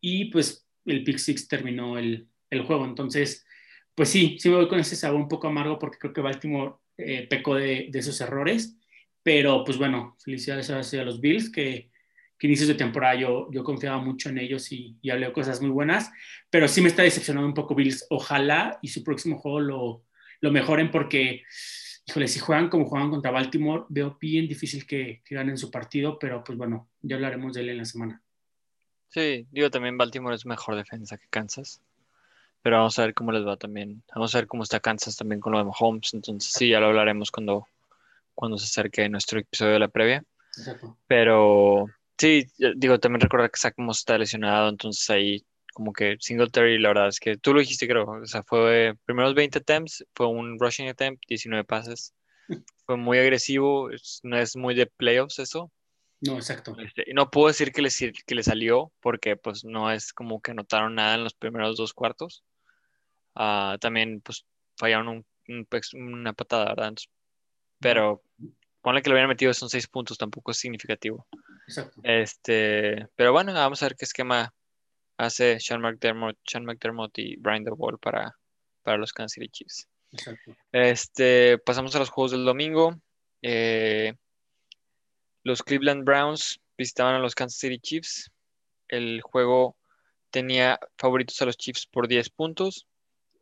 y 0.00 0.26
pues 0.26 0.66
el 0.86 1.04
pick 1.04 1.18
six 1.18 1.46
terminó 1.48 1.98
el, 1.98 2.28
el 2.50 2.62
juego. 2.62 2.84
Entonces, 2.84 3.44
pues 3.94 4.08
sí, 4.08 4.38
sí 4.40 4.48
me 4.48 4.56
voy 4.56 4.68
con 4.68 4.80
ese 4.80 4.96
sabor 4.96 5.20
un 5.20 5.28
poco 5.28 5.48
amargo 5.48 5.78
porque 5.78 5.98
creo 5.98 6.12
que 6.12 6.20
Baltimore 6.20 6.74
eh, 6.96 7.26
pecó 7.28 7.54
de, 7.54 7.88
de, 7.90 7.98
esos 7.98 8.20
errores. 8.20 8.76
Pero 9.22 9.64
pues 9.64 9.76
bueno, 9.76 10.16
felicidades 10.24 10.70
a 10.70 11.04
los 11.04 11.20
Bills 11.20 11.50
que, 11.50 11.89
que 12.40 12.46
inicios 12.46 12.68
de 12.68 12.74
temporada 12.74 13.16
yo, 13.16 13.48
yo 13.52 13.62
confiaba 13.62 13.98
mucho 13.98 14.30
en 14.30 14.38
ellos 14.38 14.72
y, 14.72 14.96
y 15.02 15.10
hablé 15.10 15.30
cosas 15.30 15.60
muy 15.60 15.68
buenas. 15.68 16.10
Pero 16.48 16.68
sí 16.68 16.80
me 16.80 16.88
está 16.88 17.02
decepcionando 17.02 17.46
un 17.46 17.52
poco 17.52 17.74
Bills. 17.74 18.06
Ojalá 18.08 18.78
y 18.80 18.88
su 18.88 19.04
próximo 19.04 19.38
juego 19.38 19.60
lo, 19.60 20.04
lo 20.40 20.50
mejoren 20.50 20.90
porque, 20.90 21.42
híjole, 22.06 22.28
si 22.28 22.38
juegan 22.38 22.70
como 22.70 22.86
juegan 22.86 23.10
contra 23.10 23.30
Baltimore, 23.30 23.84
veo 23.90 24.16
bien 24.18 24.48
difícil 24.48 24.86
que, 24.86 25.20
que 25.22 25.34
ganen 25.34 25.58
su 25.58 25.70
partido. 25.70 26.18
Pero 26.18 26.42
pues 26.42 26.56
bueno, 26.56 26.88
ya 27.02 27.16
hablaremos 27.16 27.52
de 27.52 27.60
él 27.60 27.68
en 27.68 27.76
la 27.76 27.84
semana. 27.84 28.22
Sí, 29.10 29.46
digo 29.50 29.68
también 29.68 29.98
Baltimore 29.98 30.34
es 30.34 30.46
mejor 30.46 30.76
defensa 30.76 31.18
que 31.18 31.28
Kansas. 31.28 31.82
Pero 32.62 32.78
vamos 32.78 32.98
a 32.98 33.02
ver 33.02 33.12
cómo 33.12 33.32
les 33.32 33.46
va 33.46 33.58
también. 33.58 34.02
Vamos 34.14 34.34
a 34.34 34.38
ver 34.38 34.46
cómo 34.46 34.62
está 34.62 34.80
Kansas 34.80 35.14
también 35.14 35.42
con 35.42 35.52
lo 35.52 35.58
de 35.58 35.64
Mahomes. 35.64 36.14
Entonces 36.14 36.50
sí, 36.54 36.70
ya 36.70 36.80
lo 36.80 36.86
hablaremos 36.86 37.30
cuando, 37.30 37.68
cuando 38.34 38.56
se 38.56 38.64
acerque 38.64 39.06
nuestro 39.10 39.40
episodio 39.40 39.74
de 39.74 39.78
la 39.80 39.88
previa. 39.88 40.24
Exacto. 40.56 40.96
Pero 41.06 41.86
sí, 42.20 42.46
digo, 42.76 43.00
también 43.00 43.20
recordar 43.20 43.50
que 43.50 43.58
Zach 43.58 43.74
está 43.90 44.18
lesionado, 44.18 44.68
entonces 44.68 45.08
ahí 45.10 45.44
como 45.72 45.92
que 45.92 46.16
Singletary, 46.20 46.78
la 46.78 46.88
verdad 46.88 47.08
es 47.08 47.18
que 47.18 47.36
tú 47.38 47.54
lo 47.54 47.60
dijiste, 47.60 47.88
creo. 47.88 48.04
O 48.04 48.26
sea, 48.26 48.42
fue 48.42 48.94
primeros 49.06 49.34
20 49.34 49.58
attempts, 49.58 50.04
fue 50.14 50.26
un 50.26 50.58
rushing 50.58 50.88
attempt, 50.88 51.22
19 51.28 51.64
pases. 51.64 52.14
Fue 52.84 52.96
muy 52.96 53.18
agresivo, 53.18 53.88
no 54.24 54.36
es 54.36 54.56
muy 54.56 54.74
de 54.74 54.86
playoffs 54.86 55.38
eso. 55.38 55.70
No, 56.20 56.34
exacto. 56.34 56.74
Este, 56.80 57.04
y 57.08 57.14
no 57.14 57.30
puedo 57.30 57.46
decir 57.46 57.70
que 57.70 57.80
le, 57.80 57.90
que 58.26 58.34
le 58.34 58.42
salió 58.42 58.92
porque 59.00 59.36
pues 59.36 59.64
no 59.64 59.92
es 59.92 60.12
como 60.12 60.42
que 60.42 60.52
notaron 60.52 60.96
nada 60.96 61.14
en 61.14 61.22
los 61.22 61.34
primeros 61.34 61.76
dos 61.76 61.94
cuartos. 61.94 62.42
Ah, 63.36 63.78
también 63.80 64.20
pues 64.20 64.44
fallaron 64.76 65.24
una 65.94 66.32
patada, 66.32 66.74
¿verdad? 66.74 66.94
pero 67.78 68.22
ponle 68.82 69.02
que 69.02 69.08
le 69.08 69.14
hubieran 69.14 69.28
metido 69.28 69.54
son 69.54 69.70
seis 69.70 69.86
puntos, 69.86 70.18
tampoco 70.18 70.50
es 70.50 70.58
significativo. 70.58 71.26
Exacto. 71.70 72.00
Este, 72.02 73.06
pero 73.14 73.32
bueno, 73.32 73.54
vamos 73.54 73.80
a 73.80 73.86
ver 73.86 73.96
qué 73.96 74.04
esquema 74.04 74.52
hace 75.16 75.60
Sean 75.60 75.80
McDermott, 75.80 76.36
Sean 76.44 76.64
McDermott 76.64 77.16
y 77.18 77.36
Brian 77.36 77.62
DeWall 77.62 77.98
para, 78.00 78.36
para 78.82 78.98
los 78.98 79.12
Kansas 79.12 79.34
City 79.34 79.48
Chiefs. 79.48 79.88
Exacto. 80.10 80.56
Este, 80.72 81.58
pasamos 81.58 81.94
a 81.94 82.00
los 82.00 82.10
juegos 82.10 82.32
del 82.32 82.44
domingo. 82.44 83.00
Eh, 83.42 84.14
los 85.44 85.62
Cleveland 85.62 86.04
Browns 86.04 86.60
visitaban 86.76 87.14
a 87.14 87.20
los 87.20 87.36
Kansas 87.36 87.60
City 87.60 87.78
Chiefs. 87.78 88.32
El 88.88 89.20
juego 89.22 89.76
tenía 90.30 90.80
favoritos 90.98 91.40
a 91.40 91.44
los 91.44 91.56
Chiefs 91.56 91.86
por 91.86 92.08
10 92.08 92.30
puntos 92.30 92.88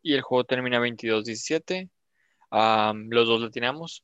y 0.03 0.13
el 0.13 0.21
juego 0.21 0.43
termina 0.43 0.79
22-17. 0.79 1.89
los 2.51 3.27
dos 3.27 3.41
lo 3.41 3.49
tiramos. 3.49 4.03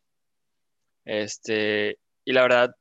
Este, 1.03 1.99
y 2.23 2.33
la 2.33 2.41
verdad, 2.41 2.75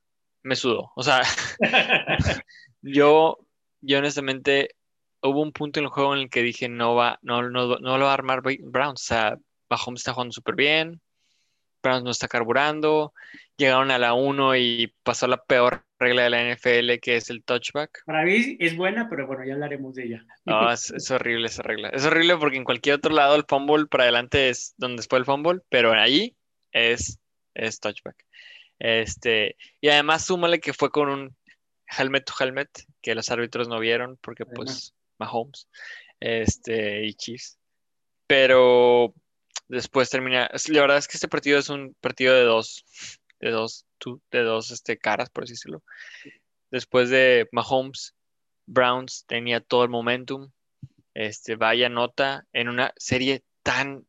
me 0.45 0.55
sudó. 0.55 0.93
O 0.95 1.03
sea, 1.03 1.23
yo, 2.83 3.39
yo 3.81 3.99
honestamente, 3.99 4.77
hubo 5.23 5.43
un 5.43 5.53
punto 5.53 5.81
en 5.81 5.87
el 5.87 5.91
juego 5.91 6.15
en 6.15 6.21
el 6.21 6.31
que 6.31 6.43
dije, 6.43 6.69
no 6.69 6.95
va, 6.95 7.19
no, 7.23 7.43
no, 7.43 7.79
no 7.79 7.99
lo 7.99 8.05
va 8.05 8.11
a 8.11 8.15
armar 8.15 8.43
Browns. 8.43 9.03
O 9.03 9.05
sea, 9.05 9.39
Mahomes 9.69 10.01
está 10.01 10.13
jugando 10.13 10.33
súper 10.33 10.55
bien. 10.55 11.01
Browns 11.83 12.05
no 12.05 12.11
está 12.11 12.29
carburando. 12.29 13.13
Llegaron 13.57 13.91
a 13.91 13.99
la 13.99 14.15
1 14.15 14.57
y 14.57 14.95
pasó 15.03 15.27
la 15.27 15.37
peor 15.37 15.85
regla 15.99 16.25
de 16.25 16.31
la 16.31 16.55
NFL, 16.55 16.99
que 17.01 17.17
es 17.17 17.31
el 17.31 17.45
touchback. 17.45 18.05
Para 18.05 18.25
mí 18.25 18.57
es 18.59 18.77
buena, 18.77 19.09
pero 19.09 19.27
bueno, 19.27 19.45
ya 19.45 19.55
hablaremos 19.55 19.95
de 19.95 20.05
ella. 20.05 20.25
No, 20.45 20.71
es, 20.71 21.11
horrible 21.11 21.47
esa 21.47 21.63
regla. 21.63 21.89
Es 21.91 22.05
horrible 22.05 22.37
porque 22.37 22.57
en 22.57 22.65
cualquier 22.65 22.97
otro 22.97 23.15
lado 23.15 23.37
el 23.37 23.45
fumble 23.49 23.87
para 23.87 24.05
adelante 24.05 24.49
es 24.49 24.75
donde 24.77 24.97
después 24.97 25.21
el 25.21 25.27
fumble, 25.27 25.61
pero 25.69 25.93
ahí 25.93 26.37
es, 26.73 27.19
es 27.55 27.81
touchback. 27.81 28.17
Este, 28.85 29.57
y 29.81 29.89
además 29.89 30.27
súmale 30.27 30.61
que 30.61 30.75
fue 30.75 30.91
con 30.91 31.09
un 31.09 31.35
helmet 31.89 32.27
to 32.27 32.35
helmet 32.39 32.69
que 33.01 33.15
los 33.15 33.31
árbitros 33.31 33.67
no 33.67 33.81
vieron 33.81 34.19
porque 34.21 34.45
pues 34.45 34.93
Mahomes 35.17 35.69
este, 36.21 37.07
y 37.07 37.15
Chiefs. 37.15 37.57
Pero 38.27 39.15
después 39.69 40.11
termina. 40.11 40.51
La 40.69 40.81
verdad 40.83 40.99
es 40.99 41.09
que 41.09 41.17
este 41.17 41.29
partido 41.29 41.59
es 41.59 41.71
un 41.71 41.97
partido 42.03 42.35
de 42.35 42.43
dos, 42.43 42.85
de 43.41 43.53
dos, 43.53 43.87
de 44.31 44.43
dos 44.43 44.71
este, 44.71 44.99
caras, 44.99 45.31
por 45.31 45.45
así 45.45 45.55
decirlo. 45.55 45.83
Después 46.71 47.09
de 47.09 47.49
Mahomes, 47.53 48.15
Browns 48.67 49.25
tenía 49.27 49.61
todo 49.61 49.85
el 49.85 49.89
momentum. 49.89 50.51
Este, 51.15 51.57
vaya 51.57 51.89
nota 51.89 52.47
en 52.53 52.69
una 52.69 52.93
serie 52.99 53.45
tan 53.63 54.07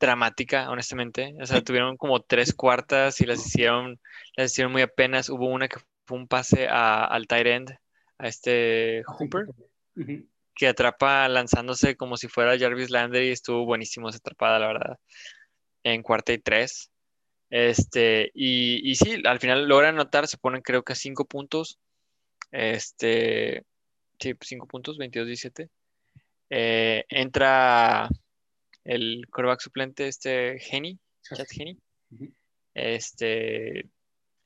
dramática, 0.00 0.70
honestamente. 0.70 1.34
O 1.40 1.46
sea, 1.46 1.62
tuvieron 1.62 1.96
como 1.96 2.22
tres 2.22 2.54
cuartas 2.54 3.20
y 3.20 3.26
las 3.26 3.46
hicieron, 3.46 4.00
las 4.36 4.52
hicieron 4.52 4.72
muy 4.72 4.82
apenas. 4.82 5.28
Hubo 5.28 5.46
una 5.46 5.68
que 5.68 5.80
fue 6.06 6.18
un 6.18 6.28
pase 6.28 6.68
a, 6.68 7.04
al 7.04 7.26
tight 7.26 7.46
end, 7.46 7.78
a 8.18 8.28
este 8.28 9.02
Hooper 9.06 9.46
que 10.58 10.66
atrapa 10.66 11.28
lanzándose 11.28 11.96
como 11.96 12.16
si 12.16 12.26
fuera 12.26 12.58
Jarvis 12.58 12.90
Landry 12.90 13.28
y 13.28 13.30
estuvo 13.30 13.64
buenísimo 13.64 14.08
esa 14.08 14.18
atrapada, 14.18 14.58
la 14.58 14.66
verdad, 14.66 14.98
en 15.84 16.02
cuarta 16.02 16.32
y 16.32 16.38
tres. 16.38 16.90
Este, 17.48 18.32
y, 18.34 18.90
y 18.90 18.96
sí, 18.96 19.22
al 19.24 19.38
final 19.38 19.68
logran 19.68 19.94
anotar, 19.94 20.26
se 20.26 20.36
ponen 20.36 20.60
creo 20.60 20.82
que 20.82 20.94
a 20.94 20.96
cinco 20.96 21.26
puntos. 21.26 21.78
Este, 22.50 23.62
sí, 24.18 24.34
cinco 24.40 24.66
puntos, 24.66 24.98
22-17. 24.98 25.68
Eh, 26.50 27.04
entra 27.08 28.08
el 28.84 29.26
coreback 29.30 29.60
suplente, 29.60 30.08
este 30.08 30.58
Geni, 30.58 30.98
Chad 31.22 31.46
Geni. 31.50 31.78
Este, 32.74 33.88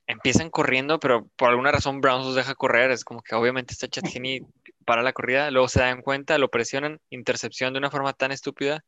empiezan 0.07 0.49
corriendo, 0.49 0.99
pero 0.99 1.29
por 1.35 1.49
alguna 1.49 1.71
razón 1.71 2.01
Browns 2.01 2.25
los 2.25 2.35
deja 2.35 2.55
correr. 2.55 2.91
Es 2.91 3.03
como 3.03 3.21
que 3.21 3.35
obviamente 3.35 3.73
está 3.73 3.87
Chad 3.87 4.09
Geni 4.09 4.41
para 4.85 5.01
la 5.01 5.13
corrida, 5.13 5.51
luego 5.51 5.67
se 5.67 5.79
dan 5.79 6.01
cuenta, 6.01 6.37
lo 6.37 6.49
presionan, 6.49 6.99
intercepción 7.09 7.73
de 7.73 7.79
una 7.79 7.91
forma 7.91 8.13
tan 8.13 8.31
estúpida 8.31 8.83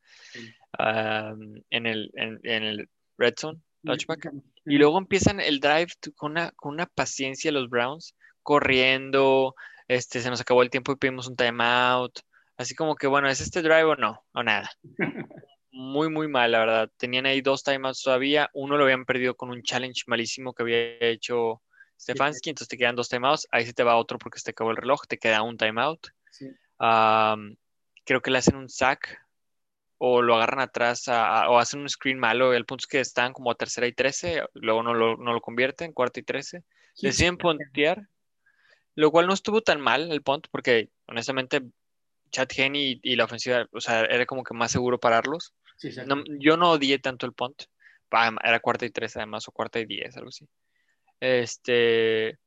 en, 0.78 1.86
el, 1.86 2.12
en, 2.16 2.40
el 2.44 2.90
red 3.18 3.34
zone, 3.38 3.62
touchback, 3.84 4.30
y 4.66 4.78
luego 4.78 4.98
empiezan 4.98 5.40
el 5.40 5.60
drive 5.60 5.94
con 6.16 6.32
una, 6.32 6.52
con 6.52 6.74
una 6.74 6.86
paciencia 6.86 7.52
los 7.52 7.70
Browns, 7.70 8.14
corriendo, 8.44 9.56
este, 9.88 10.20
se 10.20 10.30
nos 10.30 10.42
acabó 10.42 10.64
el 10.64 10.70
tiempo 10.70 10.92
y 10.92 10.98
pedimos 10.98 11.28
un 11.28 11.36
timeout, 11.36 12.20
así 12.58 12.76
como 12.76 12.96
que, 12.96 13.08
bueno, 13.08 13.30
¿es 13.30 13.42
este 13.42 13.62
drive 13.62 13.84
o 13.86 13.96
no? 13.96 14.24
O 14.34 14.44
nada. 14.44 14.70
Muy, 15.78 16.10
muy 16.10 16.30
mal, 16.30 16.54
la 16.54 16.60
verdad. 16.60 16.92
Tenían 16.96 17.26
ahí 17.26 17.42
dos 17.42 17.62
timeouts 17.62 18.02
todavía. 18.02 18.50
Uno 18.54 18.78
lo 18.78 18.86
habían 18.86 19.04
perdido 19.04 19.36
con 19.36 19.50
un 19.50 19.62
challenge 19.62 20.04
malísimo 20.08 20.54
que 20.54 20.64
había 20.64 20.98
hecho 21.02 21.62
Stefanski, 22.00 22.50
entonces 22.50 22.68
te 22.70 22.78
quedan 22.78 22.96
dos 22.96 23.10
timeouts, 23.10 23.48
ahí 23.52 23.66
se 23.66 23.74
te 23.74 23.84
va 23.84 23.98
otro 23.98 24.18
porque 24.18 24.40
se 24.40 24.46
te 24.46 24.52
acabó 24.52 24.72
el 24.72 24.78
reloj, 24.78 25.02
te 25.08 25.18
queda 25.18 25.42
un 25.42 25.58
timeout. 25.58 26.08
creo 26.78 28.22
que 28.22 28.32
le 28.32 28.38
hacen 28.38 28.56
un 28.56 28.70
sack 28.70 29.22
o 29.98 30.22
lo 30.22 30.36
agarran 30.36 30.60
atrás 30.60 31.08
o 31.08 31.58
hacen 31.58 31.82
un 31.82 31.90
screen 31.90 32.20
malo. 32.20 32.54
El 32.54 32.66
punto 32.66 32.84
es 32.84 32.88
que 32.88 33.00
están 33.00 33.34
como 33.34 33.52
a 33.52 33.56
tercera 33.56 33.88
y 33.88 33.94
trece, 33.94 34.44
luego 34.54 34.84
no 34.84 34.94
lo, 34.94 35.18
no 35.18 35.34
lo 35.34 35.42
convierten, 35.42 35.94
cuarta 35.94 36.20
y 36.20 36.24
trece. 36.24 36.64
Deciden 37.02 37.38
pontear, 37.38 38.08
lo 38.94 39.12
cual 39.12 39.28
no 39.28 39.34
estuvo 39.34 39.62
tan 39.62 39.82
mal 39.82 40.12
el 40.12 40.22
punt 40.22 40.48
porque 40.52 40.90
honestamente 41.08 41.62
Chad 42.36 42.50
Henney 42.54 43.00
y, 43.02 43.16
la 43.16 43.24
ofensiva, 43.24 43.66
o 43.72 43.80
sea, 43.80 44.02
era 44.02 44.26
como 44.26 44.44
que 44.44 44.54
más 44.54 44.70
seguro 44.70 45.00
pararlos. 45.00 45.54
yo 46.40 46.58
no 46.58 46.72
odié 46.72 47.00
tanto 47.00 47.26
el 47.26 47.32
punt. 47.32 47.64
Era 48.44 48.60
cuarta 48.60 48.86
y 48.86 48.90
tres 48.90 49.16
además, 49.16 49.48
o 49.48 49.54
cuarta 49.54 49.80
y 49.80 49.86
diez, 49.86 50.18
algo 50.18 50.30
así. 50.30 50.46
Este, 51.22 52.38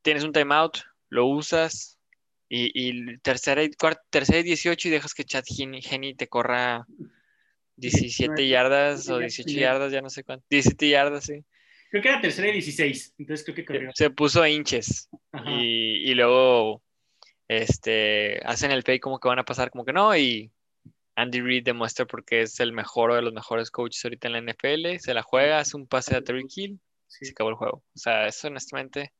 tienes 0.00 0.24
un 0.24 0.32
timeout, 0.32 0.78
lo 1.10 1.26
usas 1.26 1.98
y, 2.48 3.18
tercera, 3.18 3.62
y 3.62 3.70
tercera 4.08 4.38
y 4.38 4.42
18 4.42 4.88
y 4.88 4.90
dejas 4.90 5.12
que 5.12 5.24
Chad 5.24 5.44
Geni 5.46 6.14
te 6.14 6.28
corra 6.28 6.86
17 7.76 8.48
yardas 8.48 9.06
o 9.10 9.18
18 9.18 9.50
yardas, 9.50 9.92
ya 9.92 10.00
no 10.00 10.08
sé 10.08 10.24
cuánto. 10.24 10.46
17 10.48 10.88
yardas, 10.88 11.26
sí. 11.26 11.44
Creo 11.90 12.02
que 12.02 12.08
era 12.08 12.22
tercera 12.22 12.48
y 12.48 12.52
16, 12.52 13.16
entonces 13.18 13.44
creo 13.44 13.54
que 13.54 13.64
corrió. 13.66 13.90
Se 13.94 14.08
puso 14.08 14.40
a 14.40 14.48
hinches 14.48 15.10
y, 15.46 16.10
y, 16.10 16.14
luego 16.14 16.82
este, 17.48 18.40
hacen 18.44 18.70
el 18.70 18.82
fake 18.82 19.02
como 19.02 19.18
que 19.18 19.28
van 19.28 19.38
a 19.38 19.44
pasar, 19.44 19.70
como 19.70 19.84
que 19.84 19.92
no, 19.92 20.16
y 20.16 20.52
Andy 21.16 21.40
Reid 21.40 21.64
demuestra 21.64 22.06
porque 22.06 22.42
es 22.42 22.60
el 22.60 22.72
mejor 22.72 23.14
de 23.14 23.22
los 23.22 23.32
mejores 23.32 23.70
coaches 23.70 24.04
ahorita 24.04 24.28
en 24.28 24.32
la 24.34 24.52
NFL, 24.52 24.98
se 24.98 25.14
la 25.14 25.22
juega, 25.22 25.58
hace 25.58 25.76
un 25.76 25.86
pase 25.86 26.14
a 26.14 26.22
Terry 26.22 26.46
Hill 26.54 26.80
se 27.08 27.30
acabó 27.30 27.50
el 27.50 27.56
juego. 27.56 27.84
O 27.94 27.98
sea, 27.98 28.26
eso 28.26 28.48
honestamente, 28.48 29.12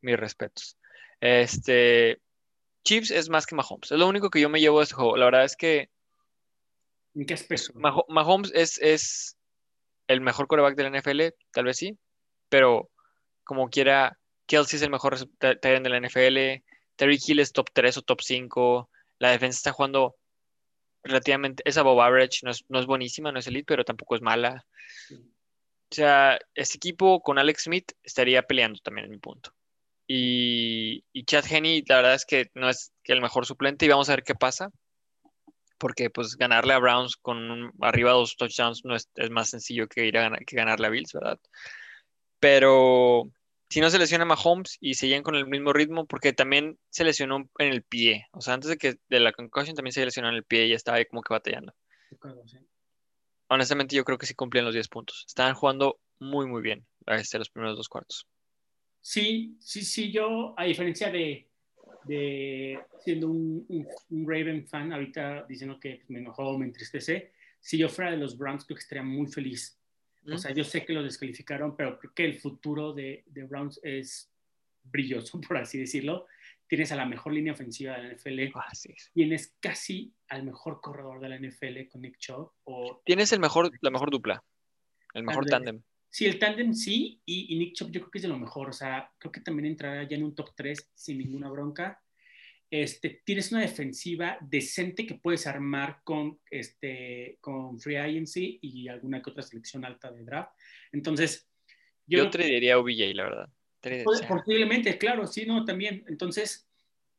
mis 0.00 0.18
respetos. 0.18 0.76
Este, 1.20 2.20
Chiefs 2.84 3.10
es 3.10 3.28
más 3.28 3.46
que 3.46 3.54
Mahomes. 3.54 3.90
Es 3.92 3.98
lo 3.98 4.08
único 4.08 4.30
que 4.30 4.40
yo 4.40 4.48
me 4.48 4.60
llevo 4.60 4.78
de 4.78 4.84
este 4.84 4.94
juego. 4.94 5.16
La 5.16 5.26
verdad 5.26 5.44
es 5.44 5.56
que. 5.56 5.90
¿En 7.14 7.26
qué 7.26 7.34
aspecto? 7.34 7.72
Mahomes 8.08 8.52
es, 8.54 8.78
es 8.78 9.36
el 10.06 10.20
mejor 10.20 10.46
coreback 10.46 10.76
de 10.76 10.88
la 10.88 11.00
NFL, 11.00 11.20
tal 11.52 11.64
vez 11.64 11.76
sí, 11.76 11.98
pero 12.48 12.88
como 13.44 13.68
quiera, 13.68 14.18
Kelsey 14.46 14.76
es 14.76 14.82
el 14.82 14.90
mejor 14.90 15.18
de 15.18 15.88
la 15.88 16.00
NFL, 16.00 16.64
Terry 17.00 17.18
Hill 17.26 17.40
es 17.40 17.52
top 17.52 17.70
3 17.72 17.96
o 17.96 18.02
top 18.02 18.20
5, 18.20 18.90
la 19.20 19.30
defensa 19.30 19.56
está 19.56 19.72
jugando 19.72 20.16
relativamente, 21.02 21.62
es 21.64 21.78
above 21.78 21.98
average, 21.98 22.40
no 22.42 22.50
es, 22.50 22.62
no 22.68 22.78
es 22.78 22.84
buenísima, 22.84 23.32
no 23.32 23.38
es 23.38 23.46
elite, 23.46 23.64
pero 23.64 23.86
tampoco 23.86 24.16
es 24.16 24.20
mala. 24.20 24.66
O 25.10 25.94
sea, 25.94 26.38
este 26.54 26.76
equipo 26.76 27.22
con 27.22 27.38
Alex 27.38 27.62
Smith 27.62 27.92
estaría 28.02 28.42
peleando 28.42 28.80
también 28.80 29.06
en 29.06 29.12
mi 29.12 29.16
punto. 29.16 29.54
Y, 30.06 31.02
y 31.14 31.24
Chad 31.24 31.50
Henney, 31.50 31.84
la 31.88 31.96
verdad 31.96 32.14
es 32.16 32.26
que 32.26 32.50
no 32.52 32.68
es 32.68 32.92
el 33.04 33.22
mejor 33.22 33.46
suplente 33.46 33.86
y 33.86 33.88
vamos 33.88 34.10
a 34.10 34.16
ver 34.16 34.22
qué 34.22 34.34
pasa. 34.34 34.70
Porque 35.78 36.10
pues 36.10 36.36
ganarle 36.36 36.74
a 36.74 36.78
Browns 36.80 37.16
con 37.16 37.72
arriba 37.80 38.12
dos 38.12 38.36
touchdowns 38.36 38.84
no 38.84 38.94
es, 38.94 39.08
es, 39.14 39.30
más 39.30 39.48
sencillo 39.48 39.88
que 39.88 40.04
ir 40.04 40.18
a 40.18 40.22
ganar, 40.22 40.44
que 40.44 40.56
ganarle 40.56 40.86
a 40.86 40.90
Bills, 40.90 41.14
¿verdad? 41.14 41.40
Pero 42.40 43.30
si 43.70 43.80
no 43.80 43.88
se 43.88 44.00
lesiona 44.00 44.24
Mahomes 44.24 44.76
y 44.80 44.94
siguen 44.94 45.22
con 45.22 45.36
el 45.36 45.46
mismo 45.46 45.72
ritmo, 45.72 46.04
porque 46.04 46.32
también 46.32 46.76
se 46.90 47.04
lesionó 47.04 47.48
en 47.58 47.68
el 47.68 47.84
pie. 47.84 48.26
O 48.32 48.40
sea, 48.40 48.54
antes 48.54 48.68
de 48.68 48.76
que 48.76 48.96
de 49.08 49.20
la 49.20 49.32
concussion 49.32 49.76
también 49.76 49.92
se 49.92 50.04
lesionó 50.04 50.28
en 50.28 50.34
el 50.34 50.44
pie 50.44 50.66
y 50.66 50.72
estaba 50.72 50.98
ahí 50.98 51.06
como 51.06 51.22
que 51.22 51.32
batallando. 51.32 51.72
Honestamente, 53.48 53.94
yo 53.94 54.04
creo 54.04 54.18
que 54.18 54.26
sí 54.26 54.34
cumplían 54.34 54.64
los 54.64 54.74
10 54.74 54.88
puntos. 54.88 55.24
Estaban 55.26 55.54
jugando 55.54 56.00
muy, 56.18 56.46
muy 56.46 56.62
bien 56.62 56.84
este, 57.06 57.38
los 57.38 57.48
primeros 57.48 57.76
dos 57.76 57.88
cuartos. 57.88 58.26
Sí, 59.00 59.56
sí, 59.60 59.82
sí. 59.84 60.10
Yo, 60.10 60.52
a 60.56 60.64
diferencia 60.64 61.10
de, 61.10 61.48
de 62.04 62.80
siendo 63.04 63.28
un, 63.28 63.64
un, 63.68 64.28
Raven 64.28 64.66
fan, 64.66 64.92
ahorita 64.92 65.46
diciendo 65.48 65.78
que 65.78 66.02
me 66.08 66.18
enojó, 66.18 66.58
me 66.58 66.66
entristece, 66.66 67.32
si 67.60 67.78
yo 67.78 67.88
fuera 67.88 68.10
de 68.10 68.16
los 68.16 68.36
Browns, 68.36 68.64
creo 68.64 68.76
que 68.76 68.82
estaría 68.82 69.04
muy 69.04 69.28
feliz 69.28 69.79
o 70.26 70.38
sea, 70.38 70.52
yo 70.52 70.64
sé 70.64 70.84
que 70.84 70.92
lo 70.92 71.02
descalificaron, 71.02 71.76
pero 71.76 71.98
creo 71.98 72.12
que 72.14 72.24
el 72.24 72.34
futuro 72.34 72.92
de, 72.92 73.24
de 73.26 73.44
Browns 73.44 73.80
es 73.82 74.30
brilloso, 74.82 75.40
por 75.46 75.58
así 75.58 75.78
decirlo. 75.78 76.26
Tienes 76.66 76.92
a 76.92 76.96
la 76.96 77.04
mejor 77.04 77.32
línea 77.32 77.52
ofensiva 77.52 77.96
de 77.96 78.04
la 78.04 78.14
NFL. 78.14 78.52
Ah, 78.54 78.70
Tienes 79.12 79.56
casi 79.58 80.14
al 80.28 80.44
mejor 80.44 80.80
corredor 80.80 81.20
de 81.20 81.28
la 81.28 81.38
NFL 81.38 81.88
con 81.90 82.02
Nick 82.02 82.18
Chubb. 82.18 82.52
O... 82.64 83.02
Tienes 83.04 83.32
el 83.32 83.40
mejor, 83.40 83.72
la 83.80 83.90
mejor 83.90 84.10
dupla, 84.10 84.44
el 85.14 85.24
mejor 85.24 85.46
tándem. 85.46 85.82
Sí, 86.10 86.26
el 86.26 86.38
tándem 86.38 86.74
sí, 86.74 87.20
y, 87.24 87.54
y, 87.54 87.58
Nick 87.58 87.74
Chubb 87.74 87.90
yo 87.90 88.00
creo 88.00 88.10
que 88.10 88.18
es 88.18 88.22
de 88.22 88.28
lo 88.28 88.38
mejor. 88.38 88.68
O 88.68 88.72
sea, 88.72 89.10
creo 89.18 89.32
que 89.32 89.40
también 89.40 89.66
entrará 89.66 90.08
ya 90.08 90.16
en 90.16 90.24
un 90.24 90.34
top 90.34 90.50
3 90.54 90.90
sin 90.94 91.18
ninguna 91.18 91.48
bronca 91.48 92.00
este, 92.70 93.22
tienes 93.24 93.50
una 93.50 93.62
defensiva 93.62 94.38
decente 94.40 95.04
que 95.04 95.16
puedes 95.16 95.46
armar 95.46 96.00
con, 96.04 96.38
este, 96.50 97.38
con 97.40 97.80
Free 97.80 97.96
Agency 97.96 98.60
y 98.62 98.88
alguna 98.88 99.20
que 99.20 99.30
otra 99.30 99.42
selección 99.42 99.84
alta 99.84 100.12
de 100.12 100.24
draft. 100.24 100.52
Entonces, 100.92 101.50
yo, 102.06 102.30
yo 102.30 102.38
diría 102.38 102.78
OBJ, 102.78 103.14
la 103.14 103.24
verdad. 103.24 103.50
Posiblemente, 104.28 104.98
claro, 104.98 105.26
sí, 105.26 105.46
no, 105.46 105.64
también. 105.64 106.04
Entonces, 106.06 106.68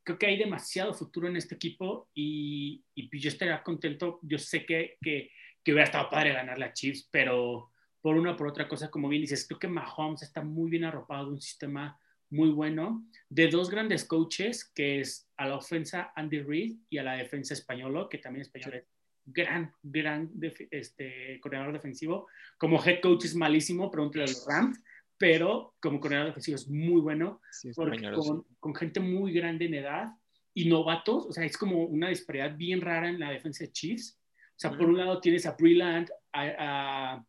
creo 0.04 0.18
que 0.18 0.28
hay 0.28 0.38
demasiado 0.38 0.94
futuro 0.94 1.28
en 1.28 1.36
este 1.36 1.56
equipo 1.56 2.10
y, 2.14 2.84
y 2.96 3.20
yo 3.20 3.30
estaría 3.30 3.62
contento. 3.64 4.20
Yo 4.22 4.38
sé 4.38 4.66
que, 4.66 4.98
que, 5.02 5.32
que, 5.64 5.72
hubiera 5.72 5.86
estado 5.86 6.10
padre 6.10 6.34
ganar 6.34 6.58
la 6.58 6.74
Chiefs, 6.74 7.10
pero 7.12 7.72
por 8.00 8.16
una 8.16 8.32
o 8.32 8.38
por 8.38 8.48
otra 8.48 8.68
cosa, 8.68 8.90
como 8.90 9.10
bien 9.10 9.22
dices, 9.24 9.46
creo 9.48 9.60
que 9.60 9.68
Mahomes 9.68 10.24
está 10.24 10.42
muy 10.44 10.70
bien 10.70 10.86
arropado 10.86 11.28
de 11.28 11.34
un 11.34 11.42
sistema 11.42 12.00
muy 12.32 12.50
bueno, 12.50 13.06
de 13.30 13.50
dos 13.50 13.70
grandes 13.70 14.06
coaches, 14.06 14.72
que 14.74 15.02
es 15.02 15.30
a 15.38 15.48
la 15.48 15.58
ofensa 15.58 16.12
Andy 16.16 16.40
Reid 16.40 16.78
y 16.90 16.98
a 16.98 17.04
la 17.04 17.14
defensa 17.14 17.54
españolo, 17.54 18.10
que 18.10 18.18
también 18.18 18.42
español 18.42 18.76
es 18.76 18.86
gran, 19.26 19.74
gran 19.84 20.32
este, 20.72 21.40
coordinador 21.42 21.74
defensivo. 21.74 22.28
Como 22.58 22.84
head 22.84 23.02
coach 23.02 23.26
es 23.26 23.36
malísimo, 23.36 23.92
pregúntale 23.92 24.24
a 24.24 24.28
los 24.28 24.46
Rams, 24.48 24.82
pero 25.18 25.76
como 25.82 26.00
coordinador 26.00 26.30
defensivo 26.30 26.56
es 26.56 26.68
muy 26.68 27.02
bueno, 27.02 27.42
con, 27.76 28.46
con, 28.60 28.76
gente 28.76 29.00
muy 29.00 29.34
grande 29.34 29.66
en 29.66 29.76
edad 29.76 30.08
y 30.54 30.68
novatos, 30.68 31.28
o 31.28 31.32
sea, 31.32 31.46
es 31.46 31.58
como 31.58 31.84
una 31.84 32.10
disparidad 32.10 32.56
bien 32.56 32.82
rara 32.82 33.10
en 33.10 33.20
la 33.20 33.30
defensa 33.30 33.64
de 33.66 33.72
Chiefs. 33.72 34.18
O 34.52 34.60
sea, 34.62 34.72
por 34.72 34.90
un 34.90 34.98
lado 34.98 35.20
tienes 35.20 35.46
a 35.46 35.56
Brilland, 35.56 36.10
a, 36.32 36.44
a, 36.60 37.26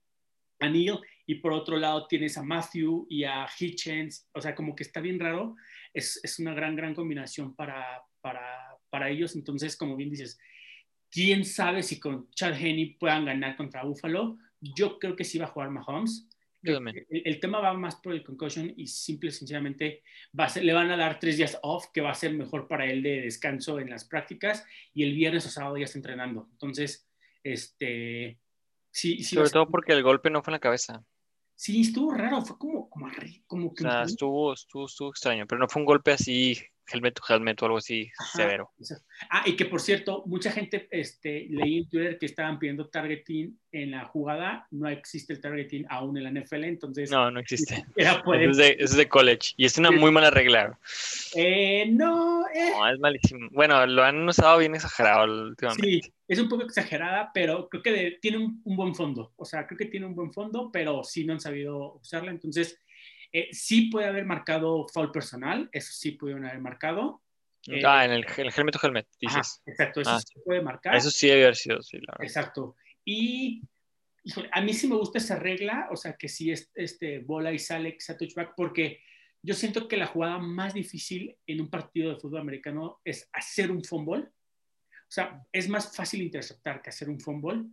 a 0.61 0.68
Neil 0.68 0.99
y 1.26 1.37
por 1.37 1.52
otro 1.52 1.76
lado 1.76 2.07
tienes 2.07 2.37
a 2.37 2.43
Matthew 2.43 3.07
y 3.09 3.25
a 3.25 3.47
Hitchens, 3.59 4.28
o 4.32 4.41
sea, 4.41 4.54
como 4.54 4.75
que 4.75 4.82
está 4.82 5.00
bien 5.00 5.21
raro, 5.21 5.56
es, 5.95 6.21
es 6.23 6.39
una 6.39 6.54
gran, 6.54 6.75
gran 6.75 6.95
combinación 6.95 7.54
para, 7.54 8.02
para, 8.21 8.76
para, 8.91 9.08
ellos, 9.08 9.37
entonces, 9.37 9.76
como 9.76 9.97
bien 9.97 10.11
dices, 10.11 10.39
quién 11.11 11.45
sabe 11.45 11.82
si 11.82 12.00
con 12.00 12.30
Chad 12.30 12.54
Henney 12.54 12.97
puedan 12.99 13.25
ganar 13.25 13.56
contra 13.56 13.85
Buffalo, 13.85 14.39
yo 14.61 14.99
creo 14.99 15.17
que 15.17 15.25
sí 15.25 15.39
va 15.39 15.47
a 15.47 15.49
jugar 15.49 15.71
Mahomes. 15.71 16.28
El, 16.63 17.02
el, 17.11 17.41
tema 17.41 17.58
va 17.58 17.75
más 17.75 17.97
por 17.97 18.13
el 18.13 18.23
concussion 18.23 18.73
y 18.76 18.87
simple 18.87 19.30
y 19.30 19.32
sencillamente 19.32 20.04
va 20.39 20.45
a 20.45 20.49
ser, 20.49 20.65
le 20.65 20.73
van 20.73 20.93
a 20.93 20.97
dar 20.97 21.19
tres 21.19 21.37
días 21.37 21.58
off, 21.63 21.87
que 21.93 22.00
va 22.00 22.13
a 22.13 22.15
ser 22.15 22.32
mejor 22.35 22.69
para 22.69 22.87
él 22.87 23.02
de 23.02 23.23
descanso 23.23 23.80
en 23.80 23.91
las 23.91 24.04
prácticas, 24.04 24.65
y 24.95 25.02
el 25.02 25.13
viernes 25.13 25.45
o 25.47 25.50
sábado 25.50 25.76
ya 25.76 25.87
está 25.87 25.99
entrenando. 25.99 26.49
Entonces, 26.52 27.08
este, 27.43 28.39
sí, 28.93 29.25
sí 29.25 29.35
Sobre 29.35 29.50
todo 29.50 29.69
porque 29.69 29.93
el 29.93 30.04
golpe 30.04 30.30
no 30.30 30.41
fue 30.43 30.52
en 30.52 30.54
la 30.54 30.61
cabeza. 30.61 31.04
Sí, 31.54 31.82
estuvo 31.82 32.12
raro, 32.12 32.43
fue 32.43 32.58
como, 32.58 32.88
como, 32.88 33.08
como 33.47 33.75
que... 33.75 33.86
O 33.86 33.91
sea, 33.91 34.02
estuvo, 34.02 34.52
estuvo, 34.52 34.86
estuvo 34.86 35.10
extraño, 35.10 35.47
pero 35.47 35.60
no 35.60 35.69
fue 35.69 35.80
un 35.80 35.86
golpe 35.86 36.12
así 36.12 36.56
helmet 36.93 37.15
to 37.15 37.23
helmet 37.28 37.63
o 37.63 37.67
algo 37.67 37.78
así 37.78 38.11
severo. 38.35 38.71
Ah, 39.31 39.43
y 39.47 39.57
que 39.57 39.67
por 39.67 39.81
cierto, 39.81 40.23
mucha 40.26 40.50
gente 40.50 40.89
este, 40.91 41.47
leí 41.50 41.78
en 41.78 41.89
Twitter 41.89 42.19
que 42.19 42.26
estaban 42.26 42.59
pidiendo 42.59 42.89
targeting 42.89 43.59
en 43.73 43.91
la 43.93 44.05
jugada. 44.05 44.67
No 44.71 44.89
existe 44.89 45.33
el 45.33 45.41
targeting 45.41 45.87
aún 45.89 46.17
en 46.17 46.25
la 46.25 46.41
NFL, 46.41 46.65
entonces. 46.65 47.11
No, 47.11 47.31
no 47.31 47.41
existe. 47.41 47.85
es, 47.97 48.57
de, 48.57 48.76
es, 48.78 48.97
de, 48.97 49.09
college 49.09 49.52
y 49.57 49.65
es 49.65 49.78
una 49.78 49.91
muy 49.91 50.11
mala 50.11 50.31
regla. 50.31 50.78
Eh, 51.35 51.87
no, 51.91 52.47
eh. 52.49 52.71
no, 52.73 52.89
es 52.89 52.99
malísimo. 52.99 53.49
Bueno, 53.50 53.87
lo 53.87 54.02
han 54.02 54.28
usado 54.28 54.59
bien 54.59 54.75
exagerado 54.75 55.25
últimamente. 55.25 55.87
Sí, 55.87 56.00
es 56.28 56.39
un 56.39 56.49
poco 56.49 56.63
exagerada, 56.63 57.31
pero 57.33 57.69
creo 57.69 57.83
que 57.83 58.19
tiene 58.21 58.39
un, 58.39 58.61
un, 58.65 58.76
buen 58.76 58.95
fondo. 58.95 59.33
O 59.37 59.45
sea, 59.45 59.67
creo 59.67 59.78
que 59.78 59.87
tiene 59.87 60.07
un 60.07 60.15
buen 60.15 60.33
fondo, 60.33 60.71
pero 60.73 61.02
sí 61.05 61.25
no 61.25 61.33
han 61.33 61.41
sabido 61.41 61.95
usarla. 61.95 62.31
Entonces, 62.31 62.78
eh, 63.32 63.49
sí 63.52 63.88
puede 63.90 64.06
haber 64.06 64.26
marcado 64.26 64.86
foul 64.88 65.10
personal, 65.10 65.68
eso 65.73 65.90
sí 65.92 66.12
pudieron 66.12 66.45
haber 66.45 66.60
marcado. 66.60 67.23
Eh, 67.66 67.82
ah, 67.86 68.04
en 68.04 68.10
el, 68.10 68.26
el 68.36 68.52
helmet 68.54 68.76
o 68.76 68.86
helmet, 68.86 69.08
dices. 69.21 69.62
exacto, 69.66 70.00
eso 70.00 70.10
ah, 70.10 70.21
sí 70.21 70.38
puede 70.45 70.60
marcar. 70.60 70.95
Eso 70.97 71.10
sí 71.10 71.28
debe 71.28 71.45
haber 71.45 71.56
sido, 71.56 71.82
sí, 71.82 71.99
la 71.99 72.12
verdad. 72.12 72.25
Exacto. 72.25 72.76
Y 73.04 73.62
a 74.52 74.60
mí 74.60 74.75
sí 74.75 74.86
me 74.86 74.97
gusta 74.97 75.18
esa 75.18 75.36
regla, 75.36 75.88
o 75.90 75.97
sea, 75.97 76.16
que 76.16 76.28
si 76.28 76.50
es 76.50 76.71
este, 76.75 77.21
bola 77.21 77.52
y 77.52 77.58
sale 77.58 77.95
que 77.95 78.00
sea 78.00 78.16
touchback, 78.16 78.54
porque 78.56 79.00
yo 79.42 79.54
siento 79.54 79.88
que 79.88 79.97
la 79.97 80.06
jugada 80.06 80.38
más 80.38 80.75
difícil 80.75 81.36
en 81.47 81.60
un 81.60 81.71
partido 81.71 82.10
de 82.10 82.21
fútbol 82.21 82.42
americano 82.42 83.00
es 83.04 83.28
hacer 83.32 83.71
un 83.71 83.82
fumble. 83.82 84.25
O 84.25 85.14
sea, 85.14 85.45
es 85.50 85.68
más 85.68 85.95
fácil 85.95 86.23
interceptar 86.23 86.82
que 86.82 86.90
hacer 86.90 87.08
un 87.08 87.21
fumble. 87.21 87.64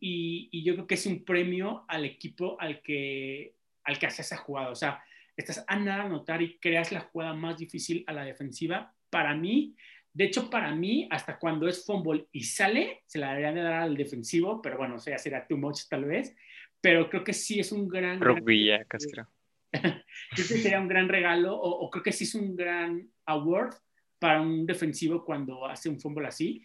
Y, 0.00 0.48
y, 0.50 0.64
yo 0.64 0.74
creo 0.74 0.86
que 0.86 0.96
es 0.96 1.06
un 1.06 1.24
premio 1.24 1.84
al 1.86 2.04
equipo 2.04 2.60
al 2.60 2.82
que 2.82 3.54
al 3.84 3.98
que 3.98 4.06
hace 4.06 4.22
esa 4.22 4.36
jugada. 4.36 4.70
O 4.70 4.74
sea, 4.74 5.02
estás 5.36 5.64
a 5.66 5.76
nada 5.76 6.04
anotar 6.04 6.42
y 6.42 6.58
creas 6.58 6.92
la 6.92 7.00
jugada 7.00 7.34
más 7.34 7.58
difícil 7.58 8.04
a 8.06 8.12
la 8.12 8.24
defensiva. 8.24 8.94
Para 9.10 9.34
mí, 9.34 9.74
de 10.14 10.24
hecho, 10.24 10.50
para 10.50 10.74
mí, 10.74 11.08
hasta 11.10 11.38
cuando 11.38 11.66
es 11.68 11.86
fumble 11.86 12.26
y 12.32 12.44
sale, 12.44 13.02
se 13.06 13.18
la 13.18 13.28
deberían 13.30 13.54
de 13.54 13.62
dar 13.62 13.82
al 13.82 13.96
defensivo, 13.96 14.60
pero 14.60 14.76
bueno, 14.76 14.96
o 14.96 14.98
sea, 14.98 15.16
será 15.18 15.46
too 15.46 15.56
much 15.56 15.82
tal 15.88 16.04
vez. 16.04 16.36
Pero 16.80 17.08
creo 17.08 17.24
que 17.24 17.32
sí 17.32 17.60
es 17.60 17.72
un 17.72 17.88
gran. 17.88 18.20
Rugby, 18.20 18.70
casi 18.88 19.10
creo. 19.10 19.28
creo 19.72 20.02
que 20.36 20.42
sería 20.42 20.80
un 20.80 20.88
gran 20.88 21.08
regalo, 21.08 21.56
o, 21.56 21.88
creo 21.90 22.02
que 22.02 22.12
sí 22.12 22.24
es 22.24 22.34
un 22.34 22.54
gran 22.54 23.10
award 23.24 23.74
para 24.18 24.42
un 24.42 24.66
defensivo 24.66 25.24
cuando 25.24 25.66
hace 25.66 25.88
un 25.88 25.98
fumble 25.98 26.28
así. 26.28 26.62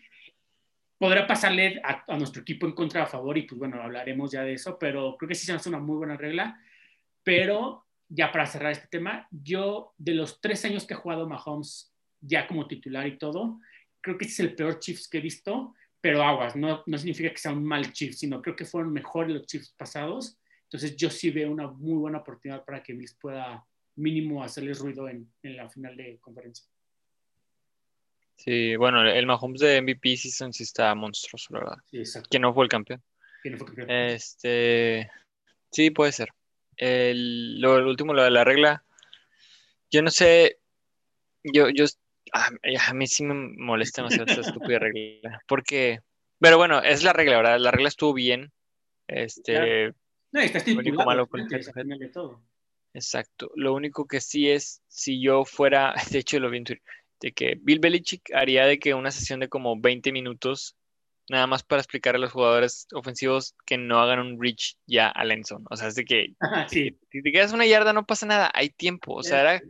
Podrá 0.98 1.26
pasarle 1.26 1.80
a, 1.84 2.04
a, 2.08 2.18
nuestro 2.18 2.42
equipo 2.42 2.66
en 2.66 2.74
contra 2.74 3.04
a 3.04 3.08
favor 3.08 3.38
y 3.38 3.44
pues 3.44 3.58
bueno, 3.60 3.82
hablaremos 3.82 4.32
ya 4.32 4.44
de 4.44 4.54
eso, 4.54 4.78
pero 4.78 5.16
creo 5.16 5.30
que 5.30 5.36
sí 5.36 5.46
se 5.46 5.54
hace 5.54 5.70
una 5.70 5.80
muy 5.80 5.96
buena 5.96 6.18
regla. 6.18 6.60
Pero 7.28 7.86
ya 8.08 8.32
para 8.32 8.46
cerrar 8.46 8.72
este 8.72 8.88
tema, 8.88 9.28
yo 9.32 9.94
de 9.98 10.14
los 10.14 10.40
tres 10.40 10.64
años 10.64 10.88
que 10.88 10.94
he 10.94 10.98
jugado 10.98 11.28
Mahomes 11.28 11.94
ya 12.22 12.48
como 12.48 12.70
titular 12.70 13.06
y 13.06 13.18
todo, 13.18 13.60
creo 14.00 14.18
que 14.18 14.24
es 14.24 14.40
el 14.40 14.56
peor 14.56 14.80
Chiefs 14.80 15.10
que 15.10 15.18
he 15.18 15.22
visto, 15.22 15.76
pero 16.00 16.24
aguas, 16.24 16.56
no, 16.56 16.84
no 16.86 16.98
significa 16.98 17.30
que 17.30 17.38
sea 17.38 17.52
un 17.52 17.66
mal 17.66 17.92
Chiefs, 17.92 18.20
sino 18.20 18.42
creo 18.42 18.56
que 18.56 18.64
fueron 18.64 18.94
mejores 18.94 19.36
los 19.36 19.46
Chiefs 19.46 19.76
pasados. 19.78 20.40
Entonces 20.64 20.96
yo 20.96 21.10
sí 21.10 21.30
veo 21.30 21.52
una 21.52 21.68
muy 21.68 21.98
buena 21.98 22.20
oportunidad 22.20 22.64
para 22.64 22.82
que 22.82 22.94
Bills 22.94 23.18
pueda 23.20 23.62
mínimo 23.98 24.42
hacerles 24.42 24.80
ruido 24.80 25.10
en, 25.10 25.30
en 25.44 25.58
la 25.58 25.70
final 25.70 25.98
de 25.98 26.20
conferencia. 26.22 26.66
Sí, 28.38 28.78
bueno, 28.78 29.02
el 29.02 29.26
Mahomes 29.26 29.60
de 29.60 29.82
MVP 29.82 30.16
season 30.16 30.54
sí 30.54 30.64
está 30.64 30.96
monstruoso, 30.96 31.54
¿verdad? 31.54 31.76
Sí, 31.92 31.98
exacto. 31.98 32.30
Que 32.32 32.40
no 32.40 32.54
fue 32.54 32.64
el 32.64 32.70
campeón. 32.70 33.04
Que 33.44 33.50
no 33.50 33.58
fue 33.58 33.68
campeón. 33.68 33.92
Este, 33.92 35.12
sí, 35.72 35.92
puede 35.92 36.14
ser. 36.14 36.30
El, 36.78 37.60
lo, 37.60 37.76
último, 37.88 38.14
lo 38.14 38.24
de 38.24 38.32
la 38.32 38.44
regla. 38.44 38.84
Yo 39.92 40.02
no 40.02 40.10
sé, 40.10 40.60
yo, 41.44 41.70
yo, 41.70 41.86
a, 42.34 42.50
a 42.90 42.94
mí 42.94 43.08
sí 43.08 43.24
me 43.24 43.34
molesta 43.34 44.02
demasiado 44.02 44.26
esta 44.26 44.42
estúpida 44.42 44.80
regla. 44.80 45.42
Porque, 45.48 46.02
pero 46.40 46.58
bueno, 46.58 46.82
es 46.82 47.04
la 47.04 47.14
regla, 47.14 47.38
¿verdad? 47.38 47.60
La 47.60 47.72
regla 47.72 47.88
estuvo 47.88 48.14
bien. 48.14 48.52
Este. 49.08 49.94
No, 50.32 50.42
está 50.42 50.62
malo 51.06 51.28
con 51.28 51.42
el 51.42 52.12
todo. 52.12 52.44
Exacto. 52.94 53.52
Lo 53.56 53.74
único 53.74 54.06
que 54.08 54.22
sí 54.22 54.50
es, 54.50 54.82
si 54.88 55.22
yo 55.22 55.46
fuera, 55.46 55.94
de 56.12 56.20
hecho 56.20 56.40
lo 56.40 56.50
vi 56.50 56.58
en 56.58 56.64
Twitter, 56.66 56.84
de 57.22 57.32
que 57.32 57.58
Bill 57.62 57.80
Belichick 57.80 58.34
haría 58.34 58.66
de 58.66 58.80
que 58.80 58.94
una 58.94 59.12
sesión 59.12 59.40
de 59.40 59.50
como 59.50 59.80
20 59.80 60.12
minutos 60.12 60.76
nada 61.30 61.48
más 61.48 61.64
para 61.64 61.82
explicar 61.82 62.16
a 62.16 62.20
los 62.20 62.32
jugadores 62.32 62.88
ofensivos 62.94 63.56
que 63.66 63.78
no 63.78 64.00
hagan 64.00 64.20
un 64.20 64.42
reach 64.42 64.76
ya 64.86 65.10
a 65.10 65.24
Lenson. 65.26 65.66
O 65.70 65.76
sea, 65.76 65.88
es 65.88 65.96
de 65.96 66.06
que 66.06 66.34
si, 66.70 66.92
te 66.92 67.32
quedas 67.32 67.54
una 67.54 67.66
yarda 67.66 67.94
no 67.94 68.06
pasa 68.06 68.26
nada, 68.26 68.52
hay 68.54 68.70
tiempo. 68.70 69.14
O 69.14 69.24
sea, 69.24 69.42
era, 69.42 69.62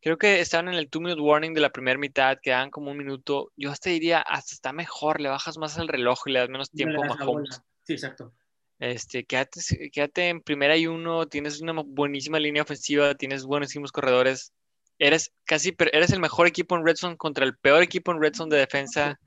creo 0.00 0.18
que 0.18 0.40
estaban 0.40 0.68
en 0.68 0.74
el 0.74 0.88
two 0.88 1.00
minute 1.00 1.20
warning 1.20 1.54
de 1.54 1.60
la 1.60 1.70
primera 1.70 1.98
mitad, 1.98 2.38
quedaban 2.42 2.70
como 2.70 2.90
un 2.90 2.98
minuto. 2.98 3.52
Yo 3.56 3.70
hasta 3.70 3.90
diría, 3.90 4.20
hasta 4.20 4.54
está 4.54 4.72
mejor, 4.72 5.20
le 5.20 5.28
bajas 5.28 5.58
más 5.58 5.78
al 5.78 5.88
reloj 5.88 6.18
y 6.26 6.32
le 6.32 6.40
das 6.40 6.48
menos 6.48 6.70
tiempo 6.70 7.02
a 7.02 7.06
Mahomes. 7.06 7.62
Sí, 7.84 7.94
exacto. 7.94 8.32
Este, 8.80 9.24
quédate, 9.24 9.60
quédate 9.92 10.28
en 10.28 10.40
primera 10.40 10.76
y 10.76 10.86
uno, 10.86 11.26
tienes 11.26 11.60
una 11.60 11.72
buenísima 11.72 12.38
línea 12.38 12.62
ofensiva, 12.62 13.14
tienes 13.16 13.44
buenísimos 13.44 13.90
corredores, 13.90 14.52
eres 15.00 15.32
casi, 15.44 15.74
eres 15.92 16.12
el 16.12 16.20
mejor 16.20 16.46
equipo 16.46 16.76
en 16.76 16.86
Red 16.86 16.96
Zone 16.96 17.16
contra 17.16 17.44
el 17.44 17.56
peor 17.56 17.82
equipo 17.82 18.12
en 18.12 18.20
Red 18.20 18.34
Zone 18.34 18.54
de 18.54 18.60
defensa. 18.60 19.18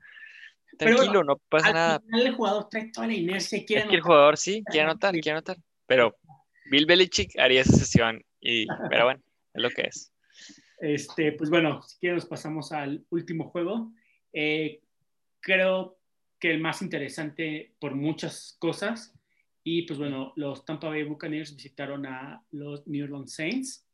Tranquilo, 0.78 1.24
no 1.24 1.36
pasa 1.48 1.68
al 1.68 1.74
nada. 1.74 2.00
Final 2.00 2.26
el 2.26 2.34
jugador 2.34 2.68
trae 2.68 2.90
toda 2.92 3.06
la 3.06 3.14
inercia 3.14 3.64
quiere 3.64 3.82
es 3.82 3.88
que 3.88 3.96
el 3.96 4.02
jugador 4.02 4.36
sí, 4.36 4.62
quiere 4.66 4.84
anotar, 4.84 5.12
quiere 5.12 5.32
anotar. 5.32 5.56
Pero 5.86 6.16
Bill 6.70 6.86
Belichick 6.86 7.38
haría 7.38 7.60
esa 7.60 7.76
sesión. 7.76 8.22
Y, 8.40 8.66
pero 8.88 9.04
bueno, 9.04 9.20
es 9.54 9.62
lo 9.62 9.70
que 9.70 9.82
es. 9.82 10.12
Este, 10.80 11.32
pues 11.32 11.48
bueno, 11.48 11.82
si 11.82 11.98
quieres 11.98 12.26
pasamos 12.26 12.72
al 12.72 13.04
último 13.10 13.50
juego. 13.50 13.92
Eh, 14.32 14.80
creo 15.40 15.98
que 16.38 16.50
el 16.50 16.60
más 16.60 16.82
interesante 16.82 17.74
por 17.78 17.94
muchas 17.94 18.56
cosas. 18.58 19.14
Y 19.64 19.82
pues 19.82 19.98
bueno, 19.98 20.32
los 20.36 20.64
Tampa 20.64 20.88
Bay 20.88 21.04
Buccaneers 21.04 21.54
visitaron 21.54 22.06
a 22.06 22.44
los 22.50 22.86
New 22.86 23.04
Orleans 23.04 23.32
Saints. 23.32 23.86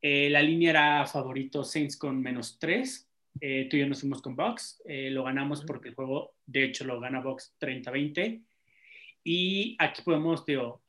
Eh, 0.00 0.28
la 0.28 0.42
línea 0.42 0.70
era 0.70 1.06
favorito 1.06 1.62
Saints 1.62 1.96
con 1.96 2.20
menos 2.20 2.58
3. 2.58 3.08
Eh, 3.40 3.66
tú 3.68 3.76
y 3.76 3.80
yo 3.80 3.86
nos 3.86 4.00
fuimos 4.00 4.22
con 4.22 4.36
Box. 4.36 4.82
Eh, 4.86 5.10
lo 5.10 5.24
ganamos 5.24 5.64
porque 5.64 5.88
el 5.88 5.94
juego, 5.94 6.34
de 6.46 6.64
hecho, 6.64 6.84
lo 6.84 7.00
gana 7.00 7.20
Box 7.20 7.54
30-20. 7.60 8.42
Y 9.24 9.76
aquí 9.78 10.02
podemos, 10.02 10.44
digo, 10.44 10.82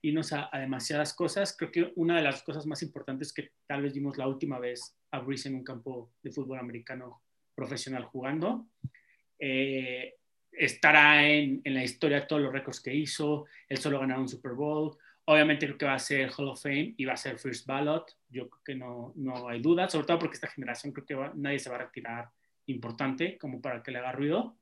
irnos 0.00 0.32
a, 0.32 0.48
demasiadas 0.54 1.12
cosas. 1.12 1.54
Creo 1.56 1.70
que 1.70 1.92
una 1.96 2.16
de 2.16 2.22
las 2.22 2.42
cosas 2.42 2.66
más 2.66 2.82
importantes 2.82 3.32
que 3.32 3.50
tal 3.66 3.82
vez 3.82 3.92
vimos 3.92 4.16
la 4.16 4.26
última 4.26 4.58
vez 4.58 4.96
a 5.10 5.18
Breeze 5.20 5.48
en 5.48 5.56
un 5.56 5.64
campo 5.64 6.12
de 6.22 6.32
fútbol 6.32 6.58
americano 6.58 7.22
profesional 7.54 8.04
jugando. 8.04 8.66
estará 10.50 11.28
en, 11.28 11.60
en, 11.64 11.74
la 11.74 11.84
historia 11.84 12.26
todos 12.26 12.40
los 12.40 12.52
récords 12.52 12.80
que 12.80 12.94
hizo. 12.94 13.44
Él 13.68 13.76
solo 13.76 14.00
ganó 14.00 14.20
un 14.20 14.28
Super 14.28 14.52
Bowl. 14.52 14.96
Obviamente 15.26 15.66
creo 15.66 15.78
que 15.78 15.86
va 15.86 15.94
a 15.94 15.98
ser 15.98 16.30
Hall 16.36 16.48
of 16.48 16.62
Fame 16.62 16.94
y 16.96 17.04
va 17.04 17.14
a 17.14 17.16
ser 17.16 17.38
First 17.38 17.66
Ballot. 17.66 18.16
Yo 18.28 18.48
creo 18.48 18.62
que 18.64 18.74
no, 18.74 19.12
no 19.16 19.48
hay 19.48 19.60
duda, 19.60 19.88
sobre 19.88 20.06
todo 20.06 20.18
porque 20.18 20.34
esta 20.34 20.48
generación 20.48 20.92
creo 20.92 21.06
que 21.06 21.38
nadie 21.38 21.58
se 21.58 21.70
va 21.70 21.76
a 21.76 21.86
retirar 21.86 22.28
importante 22.66 23.38
como 23.38 23.60
para 23.60 23.82
que 23.82 23.90
le 23.90 23.98
haga 23.98 24.12
ruido. 24.12 24.56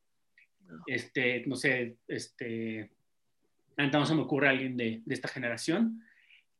Este, 0.86 1.44
no 1.46 1.56
sé, 1.56 1.96
este, 2.06 2.90
no 3.76 4.06
se 4.06 4.14
me 4.14 4.22
ocurre 4.22 4.48
alguien 4.48 4.76
de, 4.76 5.02
de 5.04 5.14
esta 5.14 5.28
generación. 5.28 6.02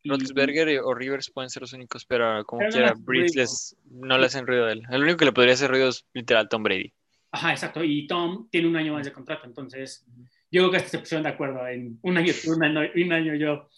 Roethlisberger 0.05 0.81
o 0.81 0.95
Rivers 0.95 1.31
pueden 1.31 1.51
ser 1.51 1.63
los 1.63 1.73
únicos, 1.73 2.05
pero 2.05 2.45
como 2.45 2.67
quiera, 2.69 2.95
Breeze 2.99 3.77
no 3.91 4.19
le 4.19 4.27
hacen 4.27 4.47
ruido 4.47 4.67
a 4.67 4.73
él. 4.73 4.83
El 4.91 5.03
único 5.03 5.19
que 5.19 5.27
le 5.27 5.33
podría 5.33 5.55
hacer 5.55 5.71
ruido 5.71 5.89
es 5.89 6.05
literal 6.13 6.49
Tom 6.49 6.63
Brady. 6.63 6.93
Ajá, 7.31 7.53
exacto. 7.53 7.83
Y 7.85 8.07
Tom 8.07 8.49
tiene 8.51 8.69
un 8.69 8.77
año 8.77 8.95
más 8.95 9.05
de 9.07 9.13
contrato, 9.13 9.47
entonces 9.47 10.05
yo 10.51 10.69
creo 10.69 10.71
que 10.71 10.89
se 10.89 10.99
pusieron 10.99 11.23
de 11.23 11.31
acuerdo 11.31 11.67
en 11.67 11.99
un 12.03 12.19
año 12.19 12.33
un 12.47 12.65
año, 12.65 12.81
un 12.95 13.13
año 13.13 13.35
yo. 13.35 13.69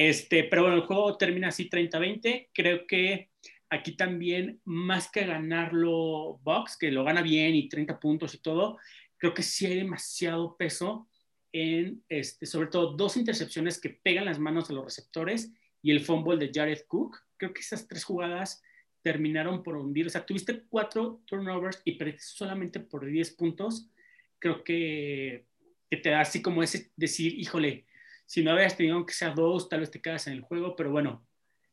Este, 0.00 0.44
pero 0.44 0.62
bueno, 0.62 0.78
el 0.78 0.84
juego 0.84 1.18
termina 1.18 1.48
así 1.48 1.68
30-20. 1.68 2.48
Creo 2.54 2.86
que 2.86 3.28
aquí 3.68 3.96
también, 3.96 4.58
más 4.64 5.10
que 5.10 5.26
ganarlo 5.26 6.40
Box, 6.42 6.78
que 6.78 6.90
lo 6.90 7.04
gana 7.04 7.20
bien 7.20 7.54
y 7.54 7.68
30 7.68 8.00
puntos 8.00 8.34
y 8.34 8.38
todo, 8.38 8.78
creo 9.18 9.34
que 9.34 9.42
sí 9.42 9.66
hay 9.66 9.76
demasiado 9.76 10.56
peso 10.56 11.06
en, 11.52 12.02
este, 12.08 12.46
sobre 12.46 12.68
todo, 12.68 12.94
dos 12.94 13.18
intercepciones 13.18 13.78
que 13.78 13.90
pegan 13.90 14.24
las 14.24 14.38
manos 14.38 14.70
a 14.70 14.72
los 14.72 14.86
receptores 14.86 15.52
y 15.82 15.90
el 15.90 16.00
fumble 16.00 16.38
de 16.38 16.50
Jared 16.50 16.80
Cook. 16.86 17.18
Creo 17.36 17.52
que 17.52 17.60
esas 17.60 17.86
tres 17.86 18.02
jugadas 18.02 18.62
terminaron 19.02 19.62
por 19.62 19.76
hundir. 19.76 20.06
O 20.06 20.10
sea, 20.10 20.24
tuviste 20.24 20.62
cuatro 20.70 21.20
turnovers 21.26 21.82
y 21.84 21.96
perdiste 21.96 22.22
solamente 22.22 22.80
por 22.80 23.04
10 23.04 23.32
puntos. 23.32 23.90
Creo 24.38 24.64
que, 24.64 25.44
que 25.90 25.98
te 25.98 26.08
da 26.08 26.22
así 26.22 26.40
como 26.40 26.62
ese 26.62 26.90
decir, 26.96 27.38
híjole, 27.38 27.84
si 28.30 28.44
no 28.44 28.52
habías 28.52 28.76
tenido 28.76 29.04
que 29.04 29.12
sea 29.12 29.30
dos, 29.30 29.68
tal 29.68 29.80
vez 29.80 29.90
te 29.90 30.00
quedas 30.00 30.28
en 30.28 30.34
el 30.34 30.40
juego, 30.42 30.76
pero 30.76 30.92
bueno, 30.92 31.26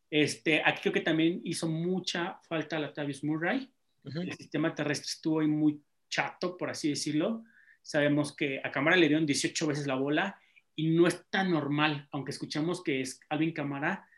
este, 0.09 0.63
aquí 0.65 0.81
creo 0.81 0.93
que 0.93 1.01
también 1.01 1.39
hizo 1.43 1.67
mucha 1.67 2.39
falta 2.49 2.79
la 2.79 2.91
Tavius 2.91 3.23
Murray. 3.23 3.71
El 4.03 4.33
sistema 4.33 4.73
terrestre 4.73 5.05
estuvo 5.05 5.39
ahí 5.39 5.47
muy 5.47 5.79
chato, 6.09 6.57
por 6.57 6.71
así 6.71 6.89
decirlo. 6.89 7.43
Sabemos 7.83 8.35
que 8.35 8.59
a 8.63 8.71
Camara 8.71 8.97
le 8.97 9.07
dieron 9.07 9.27
18 9.27 9.67
veces 9.67 9.85
la 9.85 9.93
bola 9.93 10.41
y 10.75 10.87
no 10.87 11.05
es 11.05 11.29
tan 11.29 11.51
normal, 11.51 12.07
aunque 12.09 12.31
escuchamos 12.31 12.83
que 12.83 13.01
es 13.01 13.19
Alvin 13.29 13.53
Camara, 13.53 14.09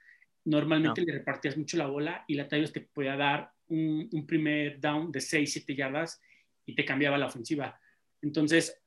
normalmente 0.45 1.01
le 1.01 1.11
repartías 1.11 1.57
mucho 1.57 1.75
la 1.75 1.87
bola 1.87 2.23
y 2.25 2.35
la 2.35 2.47
Tavius 2.47 2.71
te 2.71 2.79
podía 2.79 3.17
dar 3.17 3.51
un, 3.67 4.07
un 4.13 4.25
primer 4.25 4.79
down 4.79 5.11
de 5.11 5.19
6, 5.19 5.51
7 5.51 5.75
yardas 5.75 6.21
y 6.65 6.73
te 6.73 6.85
cambiaba 6.85 7.17
la 7.17 7.25
ofensiva. 7.25 7.77
Entonces, 8.21 8.81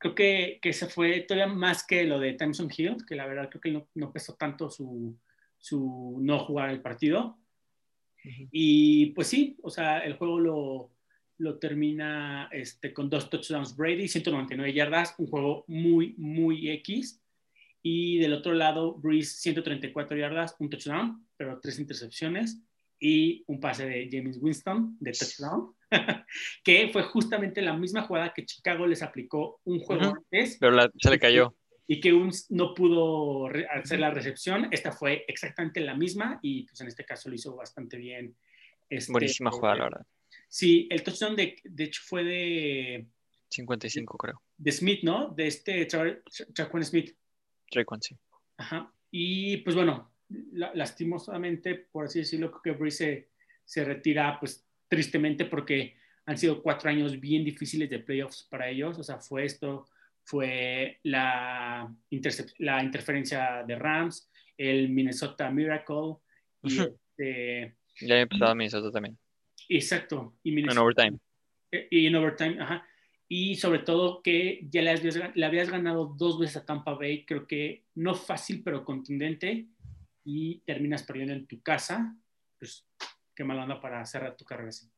creo 0.00 0.14
que, 0.14 0.58
que 0.62 0.72
se 0.72 0.86
fue 0.86 1.20
todavía 1.20 1.52
más 1.54 1.86
que 1.86 2.04
lo 2.04 2.18
de 2.18 2.32
Thompson 2.32 2.70
Hill, 2.74 2.96
que 3.06 3.14
la 3.14 3.26
verdad 3.26 3.50
creo 3.50 3.60
que 3.60 3.70
no, 3.70 3.86
no 3.94 4.12
pesó 4.12 4.34
tanto 4.34 4.70
su, 4.70 5.16
su, 5.58 6.18
no 6.22 6.38
jugar 6.40 6.70
el 6.70 6.80
partido. 6.80 7.38
Y 8.50 9.12
pues 9.12 9.28
sí, 9.28 9.58
o 9.62 9.70
sea, 9.70 10.00
el 10.00 10.14
juego 10.14 10.40
lo, 10.40 10.90
lo 11.38 11.58
termina 11.58 12.48
este, 12.50 12.94
con 12.94 13.10
dos 13.10 13.28
touchdowns 13.28 13.76
Brady, 13.76 14.08
199 14.08 14.72
yardas, 14.72 15.14
un 15.18 15.26
juego 15.26 15.64
muy, 15.68 16.14
muy 16.16 16.70
X. 16.70 17.22
Y 17.82 18.18
del 18.18 18.32
otro 18.32 18.54
lado, 18.54 18.94
Breeze, 18.94 19.38
134 19.40 20.16
yardas, 20.16 20.56
un 20.58 20.70
touchdown, 20.70 21.26
pero 21.36 21.60
tres 21.60 21.78
intercepciones 21.78 22.62
y 22.98 23.44
un 23.46 23.60
pase 23.60 23.86
de 23.86 24.08
James 24.10 24.38
Winston 24.40 24.96
de 24.98 25.12
touchdown. 25.12 25.74
que 26.64 26.88
fue 26.92 27.02
justamente 27.02 27.62
la 27.62 27.76
misma 27.76 28.02
jugada 28.02 28.32
que 28.34 28.46
Chicago 28.46 28.86
les 28.86 29.02
aplicó 29.02 29.60
un 29.64 29.80
juego 29.80 30.14
antes. 30.16 30.56
Pero 30.60 30.76
se 30.98 31.10
le 31.10 31.18
cayó. 31.18 31.54
Y 31.86 32.00
que 32.00 32.12
un, 32.12 32.30
no 32.50 32.74
pudo 32.74 33.48
hacer 33.72 33.98
la 33.98 34.10
recepción. 34.10 34.68
Esta 34.70 34.92
fue 34.92 35.24
exactamente 35.26 35.80
la 35.80 35.94
misma 35.94 36.38
y 36.42 36.64
pues 36.64 36.80
en 36.80 36.88
este 36.88 37.04
caso 37.04 37.28
lo 37.28 37.34
hizo 37.34 37.56
bastante 37.56 37.96
bien. 37.96 38.36
Este, 38.88 39.12
Buenísima 39.12 39.50
jugada, 39.50 39.76
la 39.76 39.84
verdad. 39.84 40.06
Sí, 40.48 40.88
el 40.90 41.02
touchdown 41.02 41.36
de, 41.36 41.56
de 41.64 41.84
hecho 41.84 42.02
fue 42.04 42.24
de... 42.24 43.06
55 43.48 44.16
creo. 44.16 44.42
De 44.56 44.70
Smith, 44.70 45.00
¿no? 45.02 45.28
De 45.30 45.48
este 45.48 45.86
Traquan 45.86 46.84
Smith. 46.84 47.16
Traquan, 47.68 48.00
sí. 48.00 48.16
Ajá. 48.56 48.92
Y 49.10 49.58
pues 49.58 49.74
bueno, 49.74 50.12
lastimosamente, 50.52 51.74
por 51.74 52.04
así 52.04 52.20
decirlo, 52.20 52.52
creo 52.52 52.74
que 52.74 52.80
Breeze 52.80 52.96
se, 52.96 53.28
se 53.64 53.84
retira 53.84 54.38
pues 54.38 54.64
tristemente 54.90 55.44
porque 55.46 55.96
han 56.26 56.36
sido 56.36 56.62
cuatro 56.62 56.90
años 56.90 57.18
bien 57.18 57.44
difíciles 57.44 57.88
de 57.88 58.00
playoffs 58.00 58.46
para 58.50 58.68
ellos. 58.68 58.98
O 58.98 59.02
sea, 59.02 59.18
fue 59.18 59.44
esto, 59.44 59.86
fue 60.24 60.98
la, 61.04 61.94
la 62.58 62.84
interferencia 62.84 63.64
de 63.66 63.76
Rams, 63.76 64.30
el 64.58 64.90
Minnesota 64.90 65.50
Miracle. 65.50 66.16
Y 66.62 66.78
este, 66.78 67.76
ya 68.00 68.16
he 68.16 68.20
empezado 68.22 68.54
Minnesota 68.54 68.90
también. 68.90 69.16
Exacto. 69.68 70.36
Y 70.42 70.58
en 70.58 70.78
overtime. 70.78 71.18
Eh, 71.70 71.88
y 71.90 72.06
en 72.06 72.16
overtime, 72.16 72.60
ajá. 72.60 72.86
Y 73.28 73.54
sobre 73.54 73.78
todo 73.78 74.22
que 74.22 74.66
ya 74.68 74.82
le 74.82 74.90
habías, 74.90 75.36
le 75.36 75.46
habías 75.46 75.70
ganado 75.70 76.16
dos 76.18 76.40
veces 76.40 76.56
a 76.56 76.66
Tampa 76.66 76.94
Bay, 76.94 77.24
creo 77.24 77.46
que 77.46 77.84
no 77.94 78.16
fácil, 78.16 78.62
pero 78.64 78.84
contundente, 78.84 79.68
y 80.24 80.58
terminas 80.66 81.04
perdiendo 81.04 81.34
en 81.34 81.46
tu 81.46 81.62
casa. 81.62 82.16
Pues 82.58 82.84
qué 83.34 83.44
mal 83.44 83.58
anda 83.58 83.80
para 83.80 84.04
cerrar 84.06 84.36
tu 84.36 84.44
carrera 84.44 84.70
así. 84.70 84.90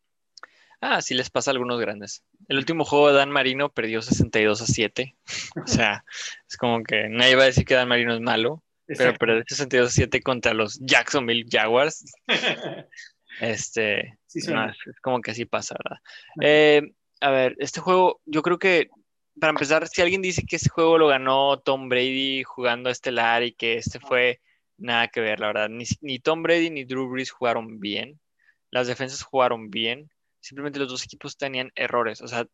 Ah, 0.85 1.01
sí 1.01 1.15
les 1.15 1.31
pasa 1.31 1.51
a 1.51 1.53
algunos 1.53 1.81
grandes. 1.81 2.25
El 2.49 2.57
último 2.57 2.85
juego 2.85 3.09
de 3.09 3.15
Dan 3.15 3.31
Marino 3.31 3.73
perdió 3.73 4.03
62 4.03 4.63
a 4.63 4.67
7. 4.67 5.17
o 5.65 5.67
sea, 5.67 6.05
es 6.49 6.57
como 6.57 6.83
que 6.83 7.09
nadie 7.09 7.37
va 7.37 7.45
a 7.45 7.47
decir 7.47 7.65
que 7.65 7.75
Dan 7.75 7.89
Marino 7.89 8.13
es 8.13 8.21
malo, 8.21 8.65
pero 8.87 9.15
perdió 9.15 9.45
62 9.47 9.89
a 9.89 9.93
7 9.93 10.23
contra 10.23 10.55
los 10.55 10.81
Jacksonville 10.81 11.47
Jaguars. 11.49 12.05
este, 13.41 14.19
es, 14.35 14.51
como 15.03 15.21
que 15.21 15.31
así 15.31 15.45
pasa, 15.45 15.77
¿verdad? 15.85 16.01
Eh, 16.41 16.93
a 17.21 17.31
ver, 17.31 17.55
este 17.61 17.81
juego, 17.81 18.21
yo 18.27 18.43
creo 18.43 18.59
que 18.59 18.91
para 19.39 19.51
empezar, 19.51 19.87
si 19.87 20.03
alguien 20.03 20.21
dice 20.21 20.45
que 20.45 20.57
este 20.57 20.69
juego 20.69 20.99
lo 20.99 21.07
ganó 21.07 21.61
Tom 21.61 21.89
Brady 21.89 22.43
jugando 22.43 22.89
a 22.89 22.93
estelar 22.93 23.45
y 23.45 23.53
que 23.53 23.77
este 23.77 24.01
fue 24.01 24.41
nada 24.79 25.07
que 25.07 25.21
ver, 25.21 25.39
la 25.39 25.47
verdad. 25.47 25.69
Ni, 25.69 25.85
ni 26.01 26.19
Tom 26.19 26.43
Brady 26.43 26.71
ni 26.71 26.85
Drew 26.85 27.09
Brees 27.09 27.31
jugaron 27.31 27.79
bien 27.79 28.21
las 28.73 28.89
defensas 28.89 29.23
jugaron 29.23 29.71
bien, 29.71 30.11
simplemente 30.41 30.81
los 30.81 30.89
dos 30.89 31.05
equipos 31.05 31.37
tenían 31.37 31.71
errores. 31.77 32.21
O 32.23 32.27
sea, 32.27 32.47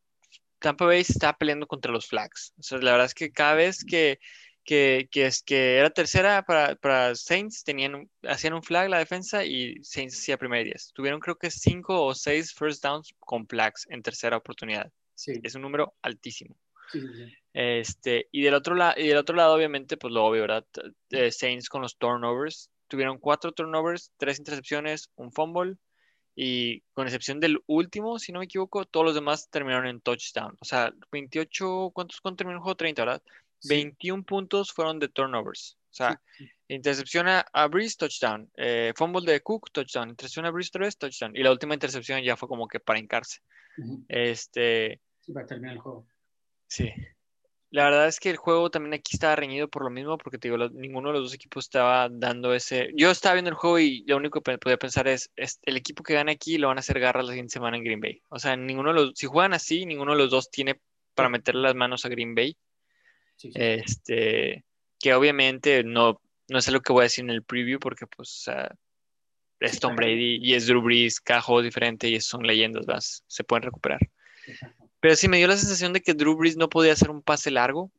Tampa 0.58 0.84
Bay 0.84 1.00
estaba 1.00 1.32
peleando 1.38 1.66
contra 1.66 1.92
los 1.92 2.06
flags. 2.06 2.52
O 2.58 2.62
sea, 2.62 2.78
la 2.78 2.90
verdad 2.90 3.06
es 3.06 3.14
que 3.14 3.32
cada 3.32 3.54
vez 3.54 3.84
que, 3.84 4.18
que, 4.64 5.08
es, 5.14 5.42
que 5.42 5.76
era 5.76 5.90
tercera 5.90 6.42
para, 6.42 6.74
para, 6.74 7.14
Saints, 7.14 7.64
tenían, 7.64 8.10
hacían 8.24 8.52
un 8.52 8.62
flag 8.62 8.90
la 8.90 8.98
defensa 8.98 9.44
y 9.44 9.82
Saints 9.82 10.18
hacía 10.18 10.36
primera 10.36 10.62
y 10.62 10.66
diez. 10.66 10.92
Tuvieron 10.92 11.20
creo 11.20 11.38
que 11.38 11.50
cinco 11.50 12.04
o 12.04 12.14
seis 12.14 12.52
first 12.52 12.82
downs 12.82 13.14
con 13.20 13.46
flags 13.46 13.86
en 13.88 14.02
tercera 14.02 14.36
oportunidad. 14.36 14.92
Sí. 15.14 15.32
Es 15.42 15.54
un 15.54 15.62
número 15.62 15.94
altísimo. 16.02 16.56
Este, 17.52 18.28
y 18.32 18.42
del 18.42 18.54
otro 18.54 18.74
lado, 18.74 18.94
y 18.98 19.08
del 19.08 19.16
otro 19.16 19.36
lado, 19.36 19.54
obviamente, 19.54 19.96
pues 19.96 20.12
lo 20.12 20.24
obvio, 20.24 20.42
¿verdad? 20.42 20.66
Eh, 21.10 21.30
Saints 21.30 21.68
con 21.68 21.82
los 21.82 21.96
turnovers. 21.96 22.70
Tuvieron 22.88 23.18
cuatro 23.18 23.52
turnovers, 23.52 24.12
tres 24.16 24.38
intercepciones, 24.38 25.10
un 25.16 25.30
fumble. 25.32 25.76
Y 26.40 26.82
con 26.92 27.08
excepción 27.08 27.40
del 27.40 27.58
último, 27.66 28.20
si 28.20 28.30
no 28.30 28.38
me 28.38 28.44
equivoco, 28.44 28.84
todos 28.84 29.04
los 29.04 29.14
demás 29.16 29.50
terminaron 29.50 29.88
en 29.88 30.00
touchdown. 30.00 30.56
O 30.60 30.64
sea, 30.64 30.94
28, 31.10 31.90
¿cuántos 31.92 32.20
cuánto 32.20 32.36
terminó 32.36 32.58
el 32.58 32.62
juego? 32.62 32.76
30, 32.76 33.04
¿verdad? 33.04 33.22
21 33.64 34.22
puntos 34.22 34.72
fueron 34.72 35.00
de 35.00 35.08
turnovers. 35.08 35.76
O 35.90 35.94
sea, 35.94 36.22
intercepción 36.68 37.26
a, 37.26 37.66
Breeze, 37.66 37.96
touchdown. 37.98 38.48
Eh, 38.56 38.92
fumble 38.94 39.32
de 39.32 39.40
Cook, 39.40 39.72
touchdown. 39.72 40.10
Intercepción 40.10 40.46
a 40.46 40.52
Breeze, 40.52 40.70
tres, 40.72 40.96
touchdown. 40.96 41.34
Y 41.34 41.42
la 41.42 41.50
última 41.50 41.74
intercepción 41.74 42.22
ya 42.22 42.36
fue 42.36 42.48
como 42.48 42.68
que 42.68 42.78
para 42.78 43.00
hincarse. 43.00 43.40
Este. 44.06 45.00
Sí, 45.18 45.32
para 45.32 45.44
terminar 45.44 45.74
el 45.74 45.80
juego. 45.80 46.06
Sí. 46.68 46.92
La 47.70 47.84
verdad 47.84 48.08
es 48.08 48.18
que 48.18 48.30
el 48.30 48.38
juego 48.38 48.70
también 48.70 48.94
aquí 48.94 49.10
estaba 49.14 49.36
reñido 49.36 49.68
por 49.68 49.84
lo 49.84 49.90
mismo, 49.90 50.16
porque 50.16 50.38
te 50.38 50.48
digo, 50.48 50.68
ninguno 50.70 51.08
de 51.08 51.14
los 51.14 51.24
dos 51.24 51.34
equipos 51.34 51.66
estaba 51.66 52.08
dando 52.10 52.54
ese. 52.54 52.90
Yo 52.96 53.10
estaba 53.10 53.34
viendo 53.34 53.50
el 53.50 53.56
juego 53.56 53.78
y 53.78 54.04
lo 54.06 54.16
único 54.16 54.40
que 54.40 54.56
podía 54.56 54.78
pensar 54.78 55.06
es, 55.06 55.30
el 55.36 55.76
equipo 55.76 56.02
que 56.02 56.14
gana 56.14 56.32
aquí 56.32 56.56
lo 56.56 56.68
van 56.68 56.78
a 56.78 56.80
hacer 56.80 56.98
garra 56.98 57.22
la 57.22 57.28
siguiente 57.28 57.52
semana 57.52 57.76
en 57.76 57.84
Green 57.84 58.00
Bay. 58.00 58.22
O 58.28 58.38
sea, 58.38 58.56
ninguno 58.56 58.90
de 58.90 58.94
los, 58.94 59.12
si 59.16 59.26
juegan 59.26 59.52
así, 59.52 59.84
ninguno 59.84 60.12
de 60.12 60.18
los 60.18 60.30
dos 60.30 60.50
tiene 60.50 60.80
para 61.14 61.28
meterle 61.28 61.62
las 61.62 61.74
manos 61.74 62.04
a 62.06 62.08
Green 62.08 62.34
Bay. 62.34 62.56
Este, 63.54 64.64
que 64.98 65.14
obviamente 65.14 65.84
no, 65.84 66.20
no 66.48 66.58
es 66.58 66.68
lo 66.68 66.80
que 66.80 66.92
voy 66.92 67.02
a 67.02 67.04
decir 67.04 67.24
en 67.24 67.30
el 67.30 67.42
preview, 67.42 67.78
porque 67.78 68.06
pues 68.06 68.46
es 69.60 69.80
Tom 69.80 69.94
Brady 69.94 70.38
y 70.40 70.54
es 70.54 70.66
Drew 70.66 70.80
Brees, 70.80 71.20
juego 71.20 71.62
diferente 71.62 72.08
y 72.08 72.20
son 72.20 72.46
leyendas, 72.46 72.86
¿vas? 72.86 73.24
se 73.26 73.44
pueden 73.44 73.64
recuperar. 73.64 74.00
Pero 75.00 75.14
sí 75.16 75.28
me 75.28 75.36
dio 75.36 75.46
la 75.46 75.56
sensación 75.56 75.92
de 75.92 76.00
que 76.00 76.14
Drew 76.14 76.36
Brees 76.36 76.56
no 76.56 76.68
podía 76.68 76.92
hacer 76.92 77.10
un 77.10 77.22
pase 77.22 77.50
largo. 77.50 77.90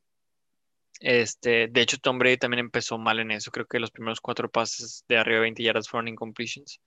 Este, 0.99 1.67
de 1.69 1.81
hecho, 1.81 1.97
Tom 1.97 2.19
Brady 2.19 2.38
también 2.38 2.59
empezó 2.59 2.97
mal 2.97 3.19
en 3.19 3.31
eso. 3.31 3.51
Creo 3.51 3.65
que 3.65 3.79
los 3.79 3.91
primeros 3.91 4.19
cuatro 4.19 4.49
pases 4.49 5.05
de 5.07 5.17
arriba 5.17 5.38
de 5.38 5.41
20 5.43 5.63
yardas 5.63 5.88
fueron 5.88 6.09
incompletions. 6.09 6.81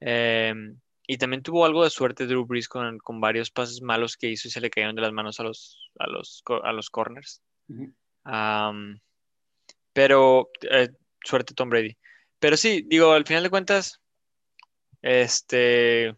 Em, 0.00 0.78
y 1.06 1.18
también 1.18 1.42
tuvo 1.42 1.66
algo 1.66 1.84
de 1.84 1.90
suerte 1.90 2.26
Drew 2.26 2.46
Brees 2.46 2.68
con, 2.68 2.98
con, 2.98 3.20
varios 3.20 3.50
pases 3.50 3.82
malos 3.82 4.16
que 4.16 4.28
hizo 4.28 4.48
y 4.48 4.50
se 4.50 4.60
le 4.60 4.70
cayeron 4.70 4.96
de 4.96 5.02
las 5.02 5.12
manos 5.12 5.38
a 5.38 5.42
los, 5.42 5.90
a 5.98 6.06
los, 6.06 6.42
a 6.64 6.72
los 6.72 6.88
corners. 6.88 7.42
pero 9.92 10.50
eh, 10.70 10.88
suerte 11.22 11.54
Tom 11.54 11.68
Brady. 11.68 11.96
Pero 12.38 12.56
sí, 12.56 12.84
digo, 12.88 13.12
al 13.12 13.26
final 13.26 13.42
de 13.42 13.50
cuentas, 13.50 14.00
este, 15.02 16.16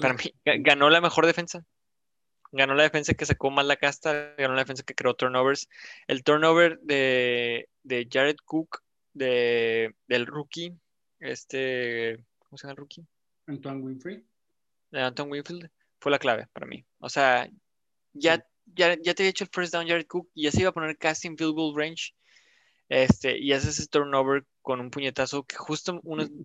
para 0.00 0.14
mí, 0.14 0.32
ganó 0.44 0.88
la 0.88 1.00
mejor 1.00 1.26
defensa 1.26 1.64
ganó 2.52 2.74
la 2.74 2.82
defensa 2.84 3.14
que 3.14 3.26
sacó 3.26 3.50
más 3.50 3.66
la 3.66 3.76
casta, 3.76 4.34
ganó 4.36 4.54
la 4.54 4.62
defensa 4.62 4.82
que 4.82 4.94
creó 4.94 5.14
turnovers. 5.14 5.68
El 6.06 6.22
turnover 6.24 6.78
de, 6.80 7.68
Jared 8.10 8.36
Cook, 8.44 8.82
de, 9.12 9.94
del 10.08 10.26
rookie, 10.26 10.76
este, 11.18 12.24
¿cómo 12.38 12.58
se 12.58 12.66
llama 12.66 12.72
el 12.72 12.76
rookie? 12.76 13.06
Antoine 13.46 13.80
Winfield. 13.82 14.24
De 14.90 15.00
Antoine 15.00 15.32
Winfield, 15.32 15.70
fue 16.00 16.12
la 16.12 16.18
clave 16.18 16.48
para 16.52 16.66
mí. 16.66 16.84
O 16.98 17.08
sea, 17.08 17.48
ya, 18.12 18.44
ya, 18.66 18.94
ya 19.00 19.14
te 19.14 19.22
había 19.22 19.30
hecho 19.30 19.44
el 19.44 19.50
first 19.52 19.72
down 19.72 19.86
Jared 19.86 20.06
Cook 20.06 20.28
y 20.34 20.44
ya 20.44 20.52
se 20.52 20.60
iba 20.60 20.70
a 20.70 20.74
poner 20.74 20.96
casi 20.98 21.28
en 21.28 21.36
field 21.36 21.54
goal 21.54 21.76
range. 21.76 22.14
Este, 22.88 23.38
y 23.38 23.52
haces 23.52 23.78
ese 23.78 23.88
turnover 23.88 24.44
con 24.62 24.80
un 24.80 24.90
puñetazo 24.90 25.44
que 25.44 25.54
justo, 25.54 26.00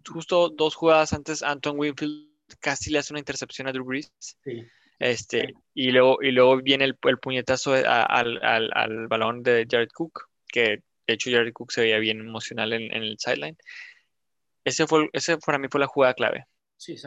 justo 0.08 0.50
dos 0.50 0.76
jugadas 0.76 1.12
antes 1.12 1.42
Anton 1.42 1.80
Winfield 1.80 2.30
casi 2.60 2.92
le 2.92 3.00
hace 3.00 3.14
una 3.14 3.20
intercepción 3.20 3.68
a 3.68 3.72
Drew 3.72 3.84
Brees. 3.84 4.12
Sí. 4.20 4.64
Este, 5.00 5.54
y, 5.74 5.92
luego, 5.92 6.22
y 6.22 6.32
luego 6.32 6.62
viene 6.62 6.86
el, 6.86 6.98
el 7.04 7.20
puñetazo 7.20 7.74
al, 7.74 8.40
al, 8.42 8.72
al, 8.74 9.08
balón 9.08 9.44
de 9.44 9.68
Jared 9.70 9.90
Cook, 9.94 10.30
que 10.48 10.84
de 11.08 11.14
hecho 11.14 11.30
Jared 11.30 11.54
Cook 11.54 11.72
se 11.72 11.82
veía 11.82 12.00
bien 12.00 12.20
emocional 12.20 12.74
en, 12.74 12.84
en 12.94 13.04
el 13.04 13.18
sideline. 13.20 13.58
Ese, 14.64 14.88
fue, 14.88 15.10
ese 15.14 15.38
para 15.38 15.58
mí 15.58 15.68
fue 15.70 15.80
la 15.80 15.88
jugada 15.88 16.14
clave 16.14 16.48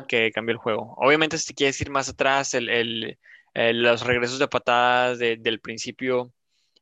que 0.09 0.31
cambió 0.33 0.53
el 0.53 0.59
juego. 0.59 0.95
Obviamente, 0.97 1.39
si 1.39 1.55
quieres 1.55 1.81
ir 1.81 1.91
más 1.91 2.09
atrás, 2.09 2.55
el, 2.55 2.69
el, 2.69 3.19
los 3.55 4.03
regresos 4.03 4.39
de 4.39 4.49
patadas 4.49 5.19
de, 5.19 5.37
del 5.37 5.61
principio, 5.61 6.33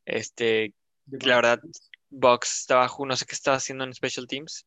este, 0.04 0.74
la 1.06 1.36
verdad, 1.36 1.60
Box 2.10 2.60
estaba, 2.60 2.90
no 2.98 3.16
sé 3.16 3.26
qué 3.26 3.34
estaba 3.34 3.56
haciendo 3.56 3.84
en 3.84 3.94
Special 3.94 4.26
Teams, 4.26 4.66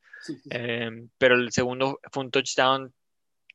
em, 0.49 1.09
pero 1.17 1.35
el 1.35 1.51
segundo 1.51 1.99
fue 2.11 2.23
un 2.23 2.31
touchdown 2.31 2.93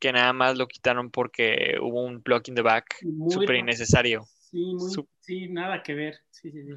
que 0.05 0.13
nada 0.13 0.35
más 0.35 0.59
lo 0.59 0.69
quitaron 0.69 1.11
porque 1.11 1.79
hubo 1.81 2.05
un 2.05 2.23
block 2.23 2.49
in 2.49 2.55
the 2.55 2.61
back 2.61 2.97
súper 3.31 3.57
innecesario. 3.57 4.29
Sí, 4.51 4.77
sí, 5.21 5.49
nada 5.49 5.83
que 5.83 5.95
ver. 5.95 6.21
Sí, 6.29 6.51
sí, 6.51 6.63
sí. 6.63 6.75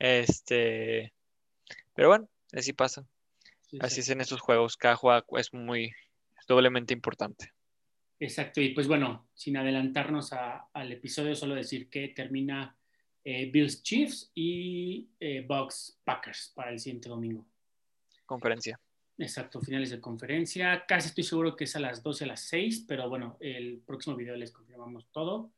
Este, 0.00 1.12
pero 1.94 2.08
bueno, 2.08 2.28
así 2.52 2.72
pasa. 2.72 3.06
así 3.78 4.00
es 4.00 4.08
en 4.08 4.20
estos 4.20 4.40
juegos. 4.40 4.76
Cada 4.76 4.96
juego 4.96 5.38
es 5.38 5.54
muy, 5.54 5.92
doblemente 6.48 6.92
importante. 6.92 7.52
Exacto, 8.18 8.60
y 8.60 8.70
pues 8.70 8.88
bueno, 8.88 9.28
sin 9.32 9.56
adelantarnos 9.56 10.32
al 10.32 10.90
episodio, 10.90 11.36
solo 11.36 11.54
decir 11.54 11.88
que 11.88 12.08
termina 12.08 12.76
eh, 13.22 13.48
Bills 13.48 13.80
Chiefs 13.84 14.32
y 14.34 15.08
eh, 15.20 15.46
Bucks 15.46 16.00
Packers 16.02 16.50
para 16.52 16.72
el 16.72 16.80
siguiente 16.80 17.08
domingo. 17.10 17.46
Conferencia. 18.26 18.80
Exacto, 19.20 19.60
finales 19.60 19.90
de 19.90 20.00
conferencia. 20.00 20.86
Casi 20.88 21.08
estoy 21.08 21.24
seguro 21.24 21.54
que 21.54 21.64
es 21.64 21.76
a 21.76 21.80
las 21.80 22.02
12 22.02 22.24
a 22.24 22.28
las 22.28 22.40
6, 22.40 22.86
pero 22.88 23.06
bueno, 23.06 23.36
el 23.40 23.82
próximo 23.86 24.16
video 24.16 24.34
les 24.34 24.50
confirmamos 24.50 25.06
todo. 25.12 25.52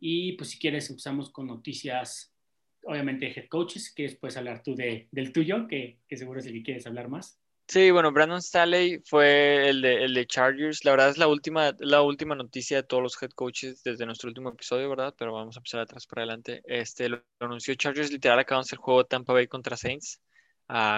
Y 0.00 0.32
pues 0.32 0.50
si 0.50 0.58
quieres 0.58 0.90
empezamos 0.90 1.30
con 1.30 1.46
noticias, 1.46 2.34
obviamente 2.82 3.26
de 3.26 3.32
head 3.32 3.48
coaches, 3.48 3.94
que 3.94 4.02
después 4.02 4.36
hablar 4.36 4.64
tú 4.64 4.74
de, 4.74 5.06
del 5.12 5.32
tuyo, 5.32 5.68
que, 5.68 6.00
que 6.08 6.16
seguro 6.16 6.40
es 6.40 6.46
el 6.46 6.54
que 6.54 6.62
quieres 6.64 6.88
hablar 6.88 7.08
más. 7.08 7.38
Sí, 7.68 7.92
bueno, 7.92 8.10
Brandon 8.10 8.42
Staley 8.42 9.00
fue 9.04 9.68
el 9.68 9.80
de, 9.80 10.04
el 10.04 10.14
de 10.14 10.26
Chargers. 10.26 10.84
La 10.84 10.90
verdad 10.90 11.10
es 11.10 11.18
la 11.18 11.28
última, 11.28 11.76
la 11.78 12.02
última 12.02 12.34
noticia 12.34 12.78
de 12.78 12.82
todos 12.82 13.02
los 13.02 13.22
head 13.22 13.30
coaches 13.30 13.84
desde 13.84 14.06
nuestro 14.06 14.28
último 14.28 14.48
episodio, 14.48 14.90
¿verdad? 14.90 15.14
Pero 15.16 15.32
vamos 15.32 15.56
a 15.56 15.60
empezar 15.60 15.80
atrás 15.80 16.04
para 16.08 16.22
adelante. 16.22 16.62
Este 16.64 17.08
lo 17.08 17.22
anunció 17.38 17.76
Chargers, 17.76 18.10
literal, 18.10 18.40
acabamos 18.40 18.72
el 18.72 18.78
juego 18.78 19.04
Tampa 19.04 19.34
Bay 19.34 19.46
contra 19.46 19.76
Saints 19.76 20.20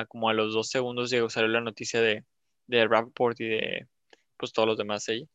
como 0.09 0.29
a 0.29 0.35
los 0.35 0.53
dos 0.53 0.69
segundos 0.69 1.11
llegó, 1.11 1.31
salió 1.31 1.49
la 1.49 1.61
noticia 1.61 2.01
de, 2.01 2.25
de 2.67 2.87
Rappaport 2.87 3.39
y 3.41 3.49
de 3.49 3.87
pues 4.37 4.53
todos 4.53 4.67
los 4.67 4.79
demás 4.79 5.09
ahí. 5.09 5.29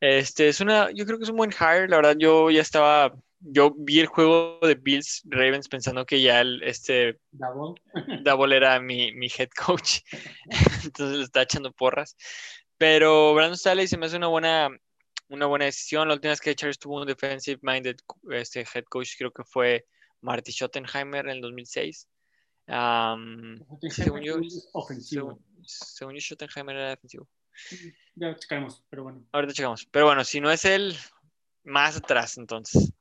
Este 0.00 0.48
es 0.48 0.60
una, 0.60 0.90
yo 0.90 1.06
creo 1.06 1.18
que 1.18 1.24
es 1.24 1.30
un 1.30 1.36
buen 1.36 1.52
hire, 1.52 1.88
la 1.88 1.96
verdad 1.96 2.16
yo 2.18 2.50
ya 2.50 2.60
estaba, 2.60 3.14
yo 3.38 3.72
vi 3.76 4.00
el 4.00 4.06
juego 4.06 4.58
de 4.60 4.74
Bills 4.74 5.22
Ravens 5.26 5.68
pensando 5.68 6.04
que 6.04 6.20
ya 6.20 6.40
el, 6.40 6.60
este 6.64 7.20
Double, 7.30 7.80
Double 8.24 8.56
era 8.56 8.80
mi, 8.80 9.12
mi, 9.12 9.28
head 9.28 9.50
coach, 9.50 10.00
entonces 10.84 11.18
le 11.18 11.24
está 11.24 11.42
echando 11.42 11.72
porras, 11.72 12.16
pero 12.76 13.32
Brandon 13.34 13.56
Staley 13.56 13.86
se 13.86 13.96
me 13.96 14.06
hace 14.06 14.16
una 14.16 14.26
buena, 14.26 14.68
una 15.28 15.46
buena 15.46 15.66
decisión, 15.66 16.08
la 16.08 16.14
última 16.14 16.32
vez 16.32 16.40
que 16.40 16.56
Charles 16.56 16.78
tuvo 16.78 17.00
un 17.00 17.06
defensive 17.06 17.60
minded 17.62 17.96
este 18.30 18.66
head 18.74 18.84
coach 18.84 19.12
creo 19.16 19.30
que 19.30 19.44
fue 19.44 19.86
Marty 20.20 20.50
Schottenheimer 20.50 21.26
en 21.26 21.36
el 21.36 21.40
2006 21.40 22.08
según 23.90 24.22
yo, 24.22 24.36
ofensivo. 24.72 25.38
Según, 25.64 26.14
yo, 26.14 26.20
Schottenheimer 26.20 26.76
era 26.76 26.88
defensivo. 26.90 27.28
Ya 28.14 28.34
checamos, 28.36 28.82
pero 28.88 29.04
bueno. 29.04 29.24
Ahorita 29.32 29.52
checamos. 29.52 29.86
Pero 29.90 30.06
bueno, 30.06 30.24
si 30.24 30.40
no 30.40 30.50
es 30.50 30.64
él, 30.64 30.96
más 31.64 31.96
atrás 31.96 32.38
entonces. 32.38 32.92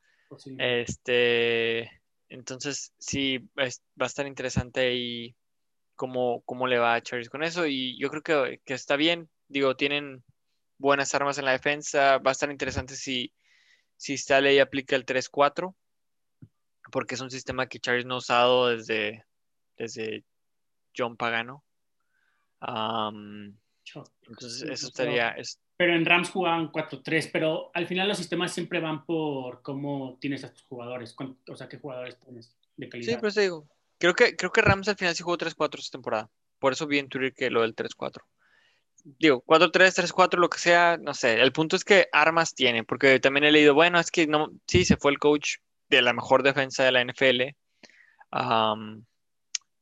Este, 0.57 1.89
entonces 2.29 2.93
sí, 2.97 3.39
va 3.57 3.65
a 3.99 4.05
estar 4.05 4.25
interesante 4.27 4.93
y 4.95 5.35
cómo, 5.95 6.41
cómo 6.45 6.67
le 6.67 6.79
va 6.79 6.95
a 6.95 7.01
Chargers 7.01 7.29
con 7.29 7.43
eso. 7.43 7.65
Y 7.65 7.97
yo 7.99 8.09
creo 8.09 8.21
que, 8.21 8.61
que, 8.65 8.73
está 8.73 8.95
bien. 8.95 9.29
Digo, 9.47 9.75
tienen 9.75 10.23
buenas 10.77 11.13
armas 11.15 11.37
en 11.37 11.45
la 11.45 11.51
defensa. 11.51 12.17
Va 12.19 12.31
a 12.31 12.33
estar 12.33 12.51
interesante 12.51 12.95
si, 12.95 13.33
si 13.97 14.17
Staley 14.17 14.59
aplica 14.59 14.95
el 14.95 15.05
3-4, 15.05 15.75
porque 16.91 17.15
es 17.15 17.21
un 17.21 17.31
sistema 17.31 17.67
que 17.67 17.79
Chargers 17.79 18.05
no 18.05 18.15
ha 18.15 18.19
usado 18.19 18.67
desde, 18.69 19.25
desde 19.81 20.23
John 20.95 21.17
Pagano. 21.17 21.63
entonces, 24.27 24.63
eso 24.63 24.87
estaría. 24.87 25.35
Pero 25.77 25.95
en 25.95 26.05
Rams 26.05 26.29
jugaban 26.29 26.71
4-3, 26.71 27.29
pero 27.33 27.71
al 27.73 27.87
final 27.87 28.07
los 28.07 28.17
sistemas 28.17 28.53
siempre 28.53 28.79
van 28.79 29.03
por 29.03 29.63
cómo 29.63 30.17
tienes 30.21 30.43
a 30.43 30.53
tus 30.53 30.61
jugadores, 30.63 31.15
o 31.47 31.55
sea, 31.55 31.67
qué 31.67 31.77
jugadores 31.77 32.19
tienes 32.19 32.55
de 32.77 32.87
calidad. 32.87 33.13
Sí, 33.13 33.17
pues 33.19 33.35
digo. 33.35 33.67
Creo 33.97 34.13
que, 34.13 34.35
creo 34.35 34.51
que 34.51 34.61
Rams 34.61 34.87
al 34.87 34.95
final 34.95 35.15
sí 35.15 35.23
jugó 35.23 35.37
3-4 35.37 35.79
esta 35.79 35.97
temporada. 35.97 36.29
Por 36.59 36.73
eso 36.73 36.87
vi 36.87 36.99
en 36.99 37.09
Twitter 37.09 37.33
que 37.33 37.49
lo 37.49 37.61
del 37.61 37.75
3-4. 37.75 38.21
Digo, 39.03 39.43
4-3, 39.45 39.71
3-4, 39.71 40.37
lo 40.37 40.49
que 40.49 40.59
sea, 40.59 40.97
no 40.97 41.13
sé. 41.13 41.41
El 41.41 41.51
punto 41.51 41.75
es 41.75 41.83
que 41.83 42.07
armas 42.11 42.53
tiene, 42.53 42.83
porque 42.83 43.19
también 43.19 43.45
he 43.45 43.51
leído, 43.51 43.73
bueno, 43.73 43.99
es 43.99 44.11
que 44.11 44.27
no, 44.27 44.51
sí, 44.67 44.85
se 44.85 44.97
fue 44.97 45.11
el 45.11 45.19
coach 45.19 45.57
de 45.89 46.01
la 46.01 46.13
mejor 46.13 46.43
defensa 46.43 46.83
de 46.83 46.91
la 46.91 47.03
NFL 47.03 47.55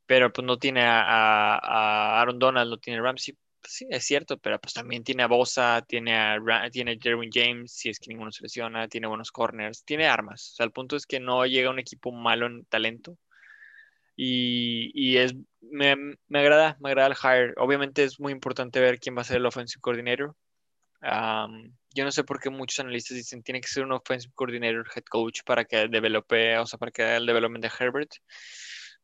pero 0.10 0.34
pues 0.34 0.44
no 0.44 0.58
tiene 0.58 0.82
a, 0.84 2.20
Aaron 2.20 2.40
Donald, 2.40 2.72
no 2.72 2.78
tiene 2.80 3.00
Ramsey. 3.00 3.38
pues 3.62 3.74
sí, 3.74 3.88
es 3.92 4.04
cierto, 4.06 4.40
pero 4.40 4.60
pues 4.60 4.74
también 4.74 5.04
tiene 5.04 5.22
a 5.22 5.28
Bosa, 5.28 5.84
tiene 5.88 6.18
a, 6.18 6.40
tiene 6.72 6.98
Jerwin 7.00 7.30
James, 7.32 7.72
si 7.72 7.90
es 7.90 8.00
que 8.00 8.10
ninguno 8.10 8.32
se 8.32 8.42
lesiona, 8.42 8.88
tiene 8.88 9.06
buenos 9.06 9.32
corners, 9.32 9.84
tiene 9.86 10.08
armas. 10.08 10.54
O 10.54 10.56
sea, 10.56 10.66
el 10.66 10.72
punto 10.72 10.96
es 10.96 11.06
que 11.06 11.20
no 11.20 11.46
llega 11.46 11.70
un 11.70 11.78
equipo 11.78 12.12
malo 12.12 12.48
en 12.48 12.66
talento. 12.66 13.20
Y, 14.16 14.92
y 14.96 15.18
es, 15.18 15.36
me, 15.62 15.96
me, 16.28 16.40
agrada, 16.40 16.76
me 16.80 16.90
agrada 16.90 17.10
el 17.10 17.16
hire. 17.16 17.54
Obviamente 17.58 18.04
es 18.04 18.20
muy 18.20 18.32
importante 18.34 18.80
ver 18.80 19.00
quién 19.00 19.16
va 19.16 19.22
a 19.22 19.26
ser 19.26 19.38
el 19.38 19.46
offensive 19.46 19.82
coordinator. 19.82 20.36
yo 21.94 22.04
no 22.04 22.12
sé 22.12 22.24
por 22.24 22.40
qué 22.40 22.50
muchos 22.50 22.80
analistas 22.80 23.16
dicen 23.16 23.44
tiene 23.44 23.62
que 23.62 23.68
ser 23.68 23.84
un 23.84 23.92
offensive 23.92 24.34
coordinator, 24.34 24.88
head 24.96 25.04
coach 25.08 25.42
para 25.46 25.66
que 25.66 25.88
develope, 25.88 26.58
o 26.58 26.66
sea, 26.66 26.80
para 26.80 26.92
que 26.92 27.16
el 27.18 27.28
development 27.28 27.64
de 27.64 27.72
Herbert. 27.80 28.12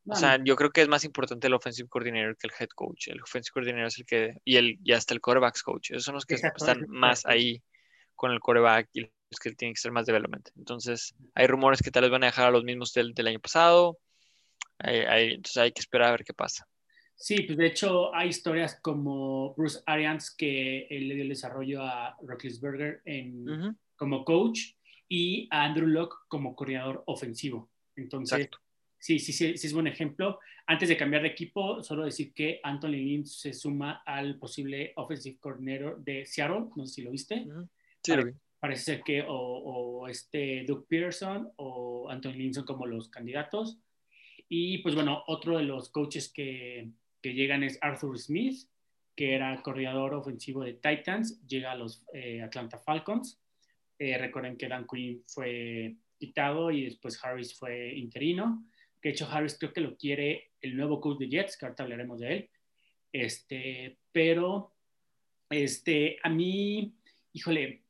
O 0.08 0.16
sea, 0.16 0.40
yo 0.44 0.56
creo 0.56 0.70
que 0.70 0.82
es 0.82 0.88
más 0.88 1.04
importante 1.04 1.48
el 1.48 1.54
offensive 1.54 1.90
coordinator 1.90 2.38
que 2.38 2.48
el 2.48 2.54
head 2.60 2.70
coach. 2.76 3.08
El 3.08 3.22
offensive 3.22 3.54
coordinator 3.54 3.88
es 3.88 3.98
el 3.98 4.06
que, 4.06 4.38
y, 4.44 4.58
el, 4.58 4.80
y 4.84 4.92
hasta 4.92 5.14
el 5.14 5.22
quarterbacks 5.22 5.64
coach. 5.64 5.92
Esos 5.92 6.04
son 6.04 6.16
los 6.16 6.26
que 6.26 6.36
están 6.36 6.86
más 6.88 7.26
ahí 7.26 7.64
con 8.14 8.32
el 8.32 8.40
quarterback 8.40 8.90
y 8.94 9.02
los 9.02 9.40
que 9.42 9.52
tienen 9.54 9.74
que 9.74 9.82
ser 9.82 9.92
más 9.92 10.06
development. 10.06 10.50
Entonces, 10.58 11.16
hay 11.34 11.48
rumores 11.48 11.82
que 11.82 11.92
tal 11.92 12.04
vez 12.04 12.12
van 12.12 12.24
a 12.24 12.28
dejar 12.28 12.48
a 12.48 12.52
los 12.52 12.64
mismos 12.64 12.94
del, 12.94 13.14
del 13.14 13.28
año 13.28 13.40
pasado. 13.40 13.98
Hay, 14.78 15.34
entonces, 15.34 15.58
hay 15.58 15.72
que 15.72 15.82
esperar 15.82 16.10
a 16.10 16.12
ver 16.12 16.24
qué 16.24 16.34
pasa. 16.34 16.68
Sí, 17.16 17.44
pues 17.44 17.58
de 17.58 17.68
hecho 17.68 18.14
hay 18.14 18.30
historias 18.30 18.78
como 18.82 19.56
Bruce 19.56 19.80
Arians 19.86 20.36
que 20.36 20.86
él 20.90 21.08
le 21.08 21.16
dio 21.16 21.24
el 21.24 21.30
desarrollo 21.30 21.82
a 21.82 22.18
Roethlisberger 22.22 23.02
en, 23.06 23.78
como 23.96 24.26
coach 24.26 24.74
y 25.08 25.48
a 25.50 25.64
Andrew 25.64 25.88
Locke 25.88 26.16
como 26.28 26.56
coordinador 26.56 27.04
ofensivo. 27.08 27.70
Entonces, 27.96 28.50
sí, 29.06 29.20
sí, 29.20 29.34
sí, 29.34 29.56
sí 29.56 29.68
es 29.68 29.74
buen 29.74 29.86
ejemplo. 29.86 30.40
Antes 30.66 30.90
de 30.90 30.98
cambiar 30.98 31.22
de 31.22 31.28
equipo, 31.28 31.84
solo 31.84 32.06
decir 32.06 32.34
que 32.34 32.60
Anthony 32.64 32.98
Lynn 32.98 33.26
se 33.28 33.54
suma 33.54 34.02
al 34.04 34.40
posible 34.40 34.94
offensive 34.96 35.38
coordinator 35.40 36.04
de 36.04 36.26
Seattle, 36.26 36.70
no 36.76 36.88
sé 36.88 36.94
si 36.96 37.02
lo 37.04 37.12
viste. 37.12 37.46
Sí. 38.02 38.14
Parece 38.60 38.84
ser 38.84 39.04
que 39.04 39.24
o, 39.28 40.08
este 40.08 40.64
Doug 40.66 40.88
Pearson 40.88 41.52
o 41.58 42.10
Anthony 42.10 42.34
Lynn 42.34 42.54
son 42.56 42.66
como 42.66 42.88
los 42.88 43.10
candidatos. 43.10 43.78
Y 44.50 44.80
pues 44.80 44.96
bueno, 44.96 45.24
otro 45.28 45.60
de 45.60 45.66
los 45.66 45.90
coaches 45.90 46.34
que, 46.34 46.90
que 47.22 47.36
llegan 47.36 47.62
es 47.62 47.78
Arthur 47.82 48.18
Smith, 48.18 48.68
que 49.16 49.36
era 49.36 49.62
coordinador 49.62 50.16
ofensivo 50.16 50.64
de 50.64 50.74
Titans, 50.74 51.46
llega 51.46 51.74
a 51.74 51.76
los 51.76 52.04
eh, 52.12 52.42
Atlanta 52.42 52.80
Falcons. 52.80 53.40
Eh, 54.00 54.18
recuerden 54.18 54.58
que 54.58 54.68
Dan 54.68 54.88
Quinn 54.88 55.22
fue 55.28 55.96
quitado 56.18 56.72
y 56.72 56.86
después 56.86 57.24
Harris 57.24 57.54
fue 57.54 57.94
interino 57.94 58.66
de 59.06 59.12
hecho 59.12 59.30
Harris 59.30 59.56
creo 59.60 59.72
que 59.72 59.82
lo 59.82 59.96
quiere 59.96 60.50
el 60.62 60.76
nuevo 60.76 61.00
coach 61.00 61.20
de 61.20 61.30
Jets, 61.30 61.58
que 61.58 61.66
ahorita 61.68 61.84
hablaremos 61.84 62.22
de 62.22 62.34
él. 62.34 62.50
Este, 63.12 64.00
pero 64.12 64.74
este, 65.48 66.18
a 66.24 66.30
mí, 66.30 66.92
híjole, 67.32 67.84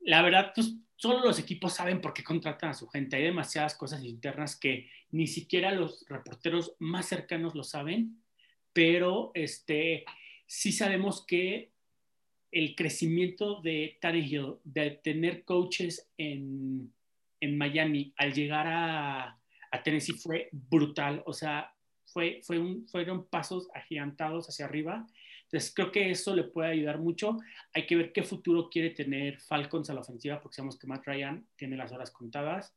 la 0.00 0.20
verdad, 0.20 0.52
pues 0.54 0.74
solo 0.96 1.24
los 1.24 1.38
equipos 1.38 1.72
saben 1.72 2.02
por 2.02 2.12
qué 2.12 2.22
contratan 2.22 2.68
a 2.68 2.74
su 2.74 2.86
gente. 2.88 3.16
Hay 3.16 3.22
demasiadas 3.22 3.74
cosas 3.74 4.04
internas 4.04 4.54
que 4.54 4.90
ni 5.12 5.26
siquiera 5.26 5.72
los 5.72 6.04
reporteros 6.10 6.74
más 6.78 7.06
cercanos 7.08 7.54
lo 7.54 7.64
saben, 7.64 8.22
pero 8.74 9.30
este, 9.32 10.04
sí 10.46 10.72
sabemos 10.72 11.24
que 11.24 11.72
el 12.52 12.74
crecimiento 12.74 13.62
de 13.62 13.96
Tannehill, 14.02 14.56
de 14.62 14.90
tener 14.90 15.44
coaches 15.44 16.10
en, 16.18 16.92
en 17.40 17.56
Miami, 17.56 18.12
al 18.18 18.34
llegar 18.34 18.66
a, 18.66 19.38
a 19.70 19.82
Tennessee 19.82 20.14
fue 20.14 20.48
brutal, 20.52 21.22
o 21.26 21.32
sea, 21.32 21.72
fue, 22.12 22.40
fue 22.42 22.58
un, 22.58 22.86
fueron 22.88 23.26
pasos 23.26 23.68
agigantados 23.74 24.48
hacia 24.48 24.64
arriba. 24.64 25.06
Entonces, 25.44 25.72
creo 25.74 25.90
que 25.90 26.10
eso 26.10 26.34
le 26.34 26.44
puede 26.44 26.70
ayudar 26.70 26.98
mucho. 26.98 27.38
Hay 27.72 27.86
que 27.86 27.96
ver 27.96 28.12
qué 28.12 28.22
futuro 28.22 28.68
quiere 28.70 28.90
tener 28.90 29.40
Falcons 29.40 29.88
a 29.88 29.94
la 29.94 30.00
ofensiva, 30.00 30.40
porque 30.40 30.56
sabemos 30.56 30.78
que 30.78 30.86
Matt 30.86 31.06
Ryan 31.06 31.46
tiene 31.56 31.76
las 31.76 31.92
horas 31.92 32.10
contadas. 32.10 32.74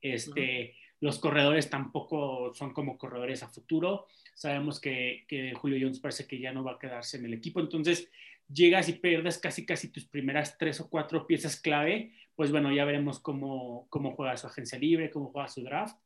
Este, 0.00 0.74
Los 1.00 1.18
corredores 1.18 1.70
tampoco 1.70 2.52
son 2.54 2.72
como 2.72 2.98
corredores 2.98 3.42
a 3.42 3.48
futuro. 3.48 4.06
Sabemos 4.34 4.80
que, 4.80 5.24
que, 5.28 5.54
Julio 5.54 5.78
Jones 5.80 6.00
parece 6.00 6.26
que 6.26 6.40
ya 6.40 6.52
no 6.52 6.64
va 6.64 6.72
a 6.72 6.78
quedarse 6.78 7.18
en 7.18 7.26
el 7.26 7.34
equipo. 7.34 7.60
Entonces, 7.60 8.10
llegas 8.52 8.88
y 8.88 8.94
pierdes 8.94 9.38
casi 9.38 9.64
casi 9.66 9.92
tus 9.92 10.06
primeras 10.06 10.58
tres 10.58 10.80
o 10.80 10.88
cuatro 10.88 11.26
piezas 11.26 11.60
clave. 11.60 12.12
Pues 12.34 12.50
bueno, 12.50 12.72
ya 12.72 12.84
veremos 12.84 13.20
cómo, 13.20 13.86
cómo 13.90 14.12
juega 14.14 14.36
su 14.36 14.46
agencia 14.46 14.78
libre, 14.78 15.10
cómo 15.10 15.30
juega 15.30 15.48
su 15.48 15.62
draft 15.62 15.96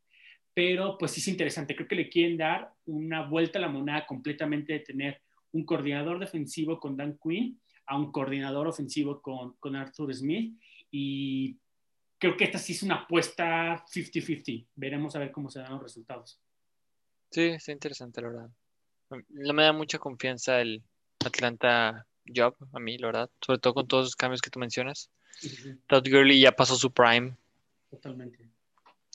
pero 0.54 0.96
pues 0.98 1.12
sí 1.12 1.20
es 1.20 1.28
interesante. 1.28 1.74
Creo 1.74 1.88
que 1.88 1.94
le 1.94 2.08
quieren 2.08 2.36
dar 2.36 2.72
una 2.86 3.26
vuelta 3.26 3.58
a 3.58 3.62
la 3.62 3.68
moneda 3.68 4.06
completamente 4.06 4.72
de 4.74 4.80
tener 4.80 5.20
un 5.52 5.64
coordinador 5.64 6.18
defensivo 6.18 6.78
con 6.78 6.96
Dan 6.96 7.18
Quinn 7.22 7.60
a 7.86 7.98
un 7.98 8.12
coordinador 8.12 8.66
ofensivo 8.68 9.20
con, 9.20 9.54
con 9.54 9.76
Arthur 9.76 10.14
Smith 10.14 10.58
y 10.90 11.56
creo 12.18 12.36
que 12.36 12.44
esta 12.44 12.58
sí 12.58 12.72
es 12.72 12.82
una 12.82 12.96
apuesta 12.96 13.84
50-50. 13.86 14.66
Veremos 14.76 15.16
a 15.16 15.18
ver 15.18 15.32
cómo 15.32 15.50
se 15.50 15.60
dan 15.60 15.72
los 15.72 15.82
resultados. 15.82 16.38
Sí, 17.30 17.42
está 17.42 17.72
interesante, 17.72 18.20
la 18.20 18.28
verdad. 18.28 18.50
No 19.28 19.52
me 19.52 19.62
da 19.62 19.72
mucha 19.72 19.98
confianza 19.98 20.60
el 20.60 20.82
Atlanta 21.24 22.06
Job 22.34 22.54
a 22.72 22.78
mí, 22.78 22.98
la 22.98 23.08
verdad, 23.08 23.30
sobre 23.40 23.58
todo 23.58 23.74
con 23.74 23.88
todos 23.88 24.04
los 24.04 24.16
cambios 24.16 24.40
que 24.40 24.50
tú 24.50 24.58
mencionas. 24.58 25.10
Todd 25.88 26.06
Gurley 26.08 26.40
ya 26.40 26.52
pasó 26.52 26.76
su 26.76 26.92
prime. 26.92 27.36
Totalmente. 27.90 28.51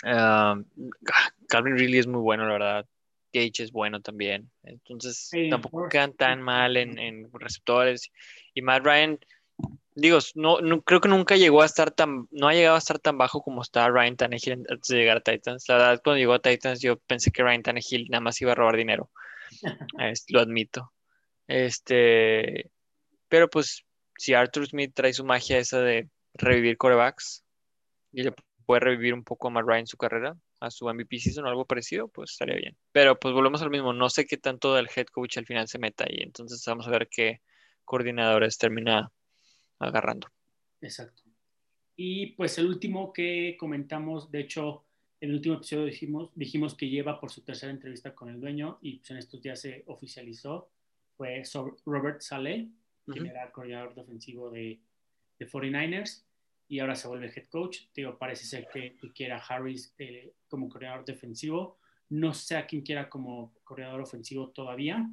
Calvin 0.04 1.78
Ridley 1.78 2.00
es 2.00 2.08
muy 2.08 2.22
bueno, 2.22 2.46
la 2.46 2.54
verdad. 2.54 2.86
Gage 3.34 3.64
es 3.64 3.72
bueno 3.72 4.02
también. 4.02 4.50
Entonces, 4.64 5.30
tampoco 5.50 5.90
quedan 5.90 6.14
tan 6.14 6.42
mal 6.42 6.78
en, 6.78 7.30
receptores. 7.34 8.12
Y 8.54 8.62
Matt 8.62 8.86
Ryan, 8.86 9.20
digo, 9.96 10.20
no, 10.36 10.82
creo 10.82 11.02
que 11.02 11.10
nunca 11.10 11.36
llegó 11.36 11.62
a 11.62 11.66
estar 11.66 11.92
tan, 11.92 12.28
no 12.32 12.48
ha 12.48 12.54
llegado 12.54 12.76
a 12.76 12.80
estar 12.80 13.00
tan 13.00 13.18
bajo 13.18 13.42
como 13.42 13.62
está 13.62 13.90
Ryan 13.90 14.16
Tannehill 14.16 14.66
antes 14.70 14.88
de 14.88 14.98
llegar 14.98 15.18
a 15.18 15.22
Titans. 15.22 15.66
La 15.68 15.76
verdad, 15.76 16.02
cuando 16.04 16.20
llegó 16.20 16.34
a 16.34 16.42
Titans, 16.42 16.82
yo 16.82 16.98
pensé 16.98 17.32
que 17.32 17.44
Ryan 17.44 17.64
Tannehill 17.64 18.08
nada 18.10 18.22
más 18.22 18.42
iba 18.42 18.54
a 18.54 18.56
robar 18.56 18.78
dinero. 18.78 19.10
lo 20.30 20.40
admito. 20.40 20.92
Este, 21.48 22.70
pero 23.28 23.50
pues, 23.50 23.86
si 24.18 24.34
Arthur 24.34 24.68
Smith 24.68 24.92
trae 24.94 25.14
su 25.14 25.24
magia 25.24 25.58
esa 25.58 25.82
de 25.82 26.10
revivir 26.34 26.78
corebacks 26.78 27.44
y 28.12 28.24
le 28.24 28.34
puede 28.68 28.82
revivir 28.82 29.14
un 29.14 29.24
poco 29.24 29.48
a 29.48 29.52
Matt 29.52 29.66
Ryan 29.66 29.88
su 29.88 29.96
carrera, 29.96 30.38
a 30.60 30.70
su 30.70 30.88
MVP 30.88 31.20
season 31.20 31.46
o 31.46 31.48
algo 31.48 31.66
parecido, 31.66 32.10
pues 32.10 32.32
estaría 32.32 32.58
bien. 32.58 32.78
Pero 32.92 33.18
pues 33.18 33.34
volvemos 33.34 33.62
al 33.62 33.70
mismo, 33.70 33.94
no 33.94 34.10
sé 34.10 34.26
qué 34.26 34.36
tanto 34.36 34.76
del 34.76 34.90
head 34.94 35.06
coach 35.06 35.38
al 35.38 35.46
final 35.46 35.70
se 35.70 35.80
meta 35.80 36.04
ahí, 36.04 36.18
entonces 36.20 36.62
vamos 36.68 36.86
a 36.86 36.92
ver 36.92 37.08
qué 37.10 37.40
coordinadores 37.86 38.58
termina 38.58 39.10
agarrando. 39.80 40.28
Exacto. 40.82 41.24
Y 41.96 42.34
pues 42.34 42.58
el 42.58 42.68
último 42.68 43.14
que 43.14 43.56
comentamos, 43.58 44.30
de 44.32 44.42
hecho, 44.42 44.84
en 45.22 45.30
el 45.30 45.38
último 45.38 45.56
episodio 45.56 45.86
dijimos, 45.86 46.32
dijimos 46.36 46.76
que 46.76 46.90
lleva 46.90 47.22
por 47.22 47.32
su 47.32 47.44
tercera 47.44 47.72
entrevista 47.72 48.14
con 48.14 48.28
el 48.30 48.42
dueño 48.42 48.80
y 48.82 48.98
pues 48.98 49.12
en 49.12 49.18
estos 49.18 49.42
días 49.42 49.62
se 49.62 49.86
oficializó, 49.88 50.70
fue 51.16 51.42
Robert 51.86 52.20
Saleh, 52.20 52.68
quien 53.06 53.28
era 53.28 53.50
coordinador 53.50 53.96
defensivo 53.96 54.52
de, 54.52 54.82
de 55.40 55.50
49ers 55.50 56.27
y 56.68 56.80
ahora 56.80 56.96
se 56.96 57.08
vuelve 57.08 57.32
head 57.36 57.48
coach. 57.50 57.80
Digo, 57.96 58.18
parece 58.18 58.46
ser 58.46 58.68
que, 58.72 58.96
quiera 59.14 59.38
Harris 59.38 59.94
eh, 59.98 60.34
como 60.50 60.70
corredor 60.70 61.06
defensivo. 61.06 61.78
No 62.10 62.34
sé 62.34 62.58
a 62.58 62.66
quién 62.66 62.82
quiera 62.82 63.10
como 63.10 63.54
corredor 63.64 64.02
ofensivo 64.02 64.50
todavía, 64.50 65.10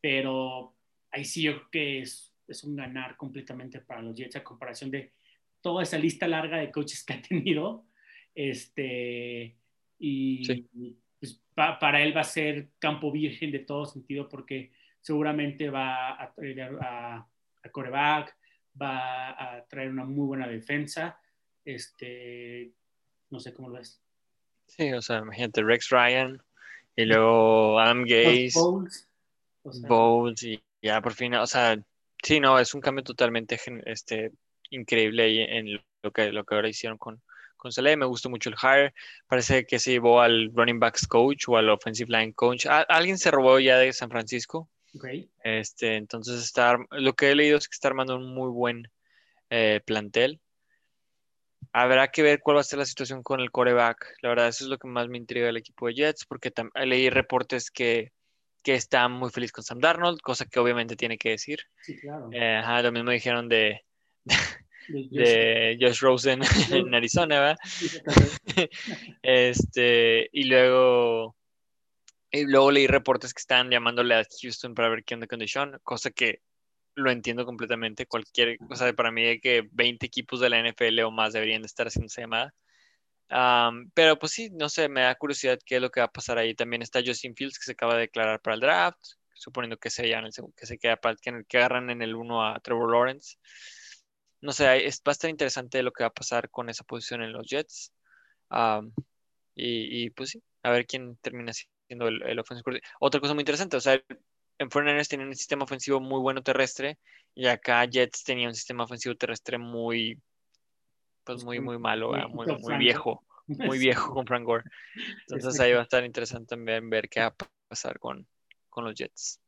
pero 0.00 0.74
ahí 1.10 1.24
sí 1.24 1.42
yo 1.42 1.52
creo 1.52 1.70
que 1.70 2.00
es, 2.00 2.34
es, 2.48 2.64
un 2.64 2.76
ganar 2.76 3.16
completamente 3.16 3.80
para 3.80 4.02
los 4.02 4.16
Jets 4.16 4.36
a 4.36 4.44
comparación 4.44 4.90
de 4.90 5.12
toda 5.60 5.82
esa 5.82 5.98
lista 5.98 6.26
larga 6.26 6.58
de 6.58 6.70
coaches 6.70 7.04
que 7.04 7.14
ha 7.14 7.22
tenido. 7.28 7.84
Este, 8.34 9.56
y 9.98 10.64
pues, 11.20 11.40
para 11.54 12.02
él 12.02 12.16
va 12.16 12.22
a 12.22 12.24
ser 12.24 12.70
campo 12.78 13.12
virgen 13.12 13.50
de 13.50 13.60
todo 13.60 13.84
sentido 13.86 14.28
porque 14.28 14.72
seguramente 15.00 15.68
va 15.68 16.22
a 16.22 16.32
traer 16.32 16.62
a, 16.80 17.26
a 17.62 17.68
coreback, 17.70 18.36
va 18.80 19.30
a 19.30 19.64
traer 19.66 19.90
una 19.90 20.04
muy 20.04 20.26
buena 20.26 20.46
defensa. 20.46 21.18
Este, 21.64 22.72
no 23.30 23.40
sé 23.40 23.52
cómo 23.54 23.68
lo 23.68 23.76
ves. 23.76 24.00
Sí, 24.66 24.92
o 24.92 25.02
sea, 25.02 25.18
imagínate 25.18 25.62
Rex 25.62 25.90
Ryan 25.90 26.42
y 26.96 27.04
luego 27.04 27.78
Adam 27.78 28.04
Gaze, 28.04 28.52
Bowles, 29.64 30.42
y 30.42 30.62
ya 30.80 31.00
por 31.00 31.12
fin, 31.12 31.34
o 31.34 31.46
sea, 31.46 31.78
sí, 32.22 32.40
no, 32.40 32.58
es 32.58 32.74
un 32.74 32.80
cambio 32.80 33.04
totalmente 33.04 33.58
este, 33.86 34.32
increíble 34.70 35.58
en 35.58 35.80
lo 36.02 36.10
que, 36.10 36.32
lo 36.32 36.44
que 36.44 36.54
ahora 36.54 36.68
hicieron 36.68 36.98
con, 36.98 37.22
con 37.56 37.72
Saleh. 37.72 37.96
Me 37.96 38.06
gustó 38.06 38.28
mucho 38.28 38.50
el 38.50 38.56
hire. 38.56 38.94
Parece 39.26 39.64
que 39.64 39.78
se 39.78 39.92
llevó 39.92 40.20
al 40.20 40.50
running 40.52 40.80
backs 40.80 41.06
coach 41.06 41.44
o 41.48 41.56
al 41.56 41.70
offensive 41.70 42.10
line 42.10 42.32
coach. 42.34 42.66
¿Alguien 42.66 43.18
se 43.18 43.30
robó 43.30 43.58
ya 43.60 43.78
de 43.78 43.92
San 43.92 44.10
Francisco? 44.10 44.68
Este, 45.42 45.96
entonces, 45.96 46.42
está, 46.42 46.78
lo 46.90 47.12
que 47.14 47.30
he 47.30 47.34
leído 47.34 47.58
es 47.58 47.68
que 47.68 47.74
está 47.74 47.88
armando 47.88 48.16
un 48.16 48.34
muy 48.34 48.50
buen 48.50 48.88
eh, 49.50 49.80
plantel. 49.84 50.40
Habrá 51.72 52.08
que 52.08 52.22
ver 52.22 52.40
cuál 52.40 52.56
va 52.56 52.60
a 52.60 52.64
ser 52.64 52.78
la 52.78 52.84
situación 52.84 53.22
con 53.22 53.40
el 53.40 53.50
coreback. 53.50 54.16
La 54.20 54.28
verdad, 54.28 54.48
eso 54.48 54.64
es 54.64 54.70
lo 54.70 54.78
que 54.78 54.88
más 54.88 55.08
me 55.08 55.18
intriga 55.18 55.46
del 55.46 55.56
equipo 55.56 55.86
de 55.86 55.94
Jets, 55.94 56.26
porque 56.26 56.52
leí 56.74 57.08
reportes 57.08 57.70
que 57.70 58.12
que 58.62 58.74
está 58.74 59.08
muy 59.08 59.30
feliz 59.30 59.52
con 59.52 59.64
Sam 59.64 59.80
Darnold, 59.80 60.20
cosa 60.20 60.46
que 60.46 60.60
obviamente 60.60 60.96
tiene 60.96 61.18
que 61.18 61.30
decir. 61.30 61.60
Sí, 61.82 61.96
claro. 61.98 62.30
Eh, 62.32 62.62
lo 62.82 62.92
mismo 62.92 63.10
dijeron 63.10 63.48
de, 63.48 63.82
de, 64.88 65.76
Josh 65.80 66.00
Rosen 66.00 66.40
en 66.70 66.94
Arizona, 66.94 67.40
¿verdad? 67.40 67.58
este, 69.22 70.28
y 70.32 70.44
luego, 70.44 71.36
y 72.32 72.44
luego 72.46 72.70
leí 72.70 72.86
reportes 72.86 73.34
que 73.34 73.40
están 73.40 73.70
llamándole 73.70 74.14
a 74.14 74.26
Houston 74.42 74.74
para 74.74 74.88
ver 74.88 75.04
qué 75.04 75.14
onda 75.14 75.26
con 75.26 75.38
Deshaun, 75.38 75.78
cosa 75.84 76.10
que 76.10 76.40
lo 76.94 77.10
entiendo 77.10 77.44
completamente. 77.44 78.06
Cualquier, 78.06 78.58
o 78.68 78.76
sea, 78.76 78.92
para 78.94 79.10
mí 79.12 79.40
que 79.40 79.68
20 79.72 80.04
equipos 80.06 80.40
de 80.40 80.50
la 80.50 80.58
NFL 80.58 81.00
o 81.00 81.10
más 81.10 81.32
deberían 81.32 81.62
de 81.62 81.66
estar 81.66 81.86
haciendo 81.86 82.06
esa 82.06 82.22
llamada 82.22 82.54
pero 83.94 84.18
pues 84.18 84.32
sí, 84.32 84.50
no 84.50 84.68
sé, 84.68 84.88
me 84.88 85.02
da 85.02 85.14
curiosidad 85.14 85.58
qué 85.64 85.76
es 85.76 85.82
lo 85.82 85.90
que 85.90 86.00
va 86.00 86.06
a 86.06 86.12
pasar 86.12 86.38
ahí. 86.38 86.54
También 86.54 86.82
está 86.82 87.00
Justin 87.04 87.34
Fields 87.34 87.58
que 87.58 87.64
se 87.64 87.72
acaba 87.72 87.94
de 87.94 88.02
declarar 88.02 88.40
para 88.40 88.54
el 88.54 88.60
draft, 88.60 89.00
suponiendo 89.34 89.78
que 89.78 89.90
se, 89.90 90.10
el, 90.10 90.30
que 90.56 90.66
se 90.66 90.78
queda 90.78 90.96
para 90.96 91.16
que, 91.16 91.44
que 91.48 91.58
agarran 91.58 91.90
en 91.90 92.02
el 92.02 92.14
1 92.14 92.46
a 92.46 92.60
Trevor 92.60 92.92
Lawrence. 92.92 93.36
No 94.40 94.52
sé, 94.52 94.86
es, 94.86 95.00
va 95.06 95.10
a 95.10 95.12
estar 95.12 95.30
interesante 95.30 95.82
lo 95.82 95.92
que 95.92 96.02
va 96.04 96.08
a 96.08 96.12
pasar 96.12 96.50
con 96.50 96.68
esa 96.68 96.84
posición 96.84 97.22
en 97.22 97.32
los 97.32 97.46
Jets. 97.46 97.92
y, 99.54 100.10
pues 100.10 100.30
sí, 100.30 100.42
a 100.62 100.70
ver 100.70 100.86
quién 100.86 101.16
termina 101.18 101.52
siendo 101.86 102.08
el, 102.08 102.22
el 102.22 102.38
ofensivo. 102.38 102.76
Otra 103.00 103.20
cosa 103.20 103.34
muy 103.34 103.42
interesante, 103.42 103.76
o 103.76 103.80
sea, 103.80 103.94
en 104.58 104.68
49 104.68 105.04
tenían 105.08 105.28
un 105.28 105.34
sistema 105.34 105.64
ofensivo 105.64 106.00
muy 106.00 106.20
bueno 106.20 106.42
terrestre 106.42 106.98
y 107.34 107.46
acá 107.46 107.84
Jets 107.84 108.24
tenía 108.24 108.48
un 108.48 108.54
sistema 108.54 108.84
ofensivo 108.84 109.14
terrestre 109.16 109.58
muy 109.58 110.18
pues 111.24 111.44
muy, 111.44 111.60
muy 111.60 111.78
malo, 111.78 112.12
muy, 112.28 112.46
muy 112.46 112.78
viejo, 112.78 113.24
muy 113.46 113.78
viejo 113.78 114.12
con 114.12 114.26
Frank 114.26 114.44
Gore. 114.44 114.64
Entonces 115.28 115.60
ahí 115.60 115.72
va 115.72 115.80
a 115.80 115.84
estar 115.84 116.04
interesante 116.04 116.56
también 116.56 116.90
ver 116.90 117.08
qué 117.08 117.20
va 117.20 117.26
a 117.26 117.36
pasar 117.68 117.98
con, 117.98 118.26
con 118.68 118.84
los 118.84 118.94
Jets. 118.94 119.40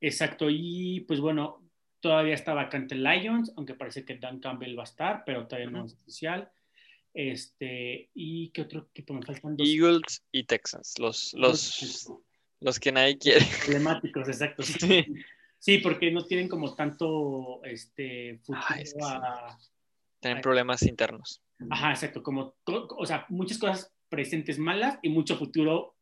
Exacto, 0.00 0.46
y 0.50 1.00
pues 1.08 1.20
bueno, 1.20 1.62
todavía 2.00 2.34
está 2.34 2.52
vacante 2.52 2.94
Lions, 2.94 3.52
aunque 3.56 3.74
parece 3.74 4.04
que 4.04 4.16
Dan 4.16 4.40
Campbell 4.40 4.78
va 4.78 4.82
a 4.82 4.84
estar, 4.84 5.22
pero 5.24 5.46
todavía 5.46 5.70
no 5.70 5.86
es 5.86 5.94
oficial. 5.94 6.50
Este, 7.18 8.10
¿y 8.12 8.50
qué 8.50 8.60
otro 8.60 8.88
equipo 8.90 9.14
me 9.14 9.22
faltan? 9.22 9.56
Dos. 9.56 9.66
Eagles 9.66 10.22
y 10.32 10.44
Texans, 10.44 10.98
los, 10.98 11.32
los, 11.32 12.12
los 12.60 12.78
que 12.78 12.92
nadie 12.92 13.16
quiere. 13.16 13.40
Problemáticos, 13.64 14.28
exacto. 14.28 14.62
Sí. 14.62 15.06
sí. 15.58 15.78
porque 15.78 16.10
no 16.10 16.26
tienen 16.26 16.46
como 16.46 16.74
tanto 16.74 17.64
este, 17.64 18.38
futuro 18.44 19.06
a, 19.06 19.58
tienen 20.20 20.42
problemas 20.42 20.82
internos. 20.82 21.42
Ajá, 21.70 21.92
exacto, 21.92 22.22
como, 22.22 22.54
o 22.66 23.06
sea, 23.06 23.24
muchas 23.30 23.56
cosas 23.56 23.90
presentes 24.10 24.58
malas 24.58 24.98
y 25.00 25.08
mucho 25.08 25.38
futuro 25.38 25.96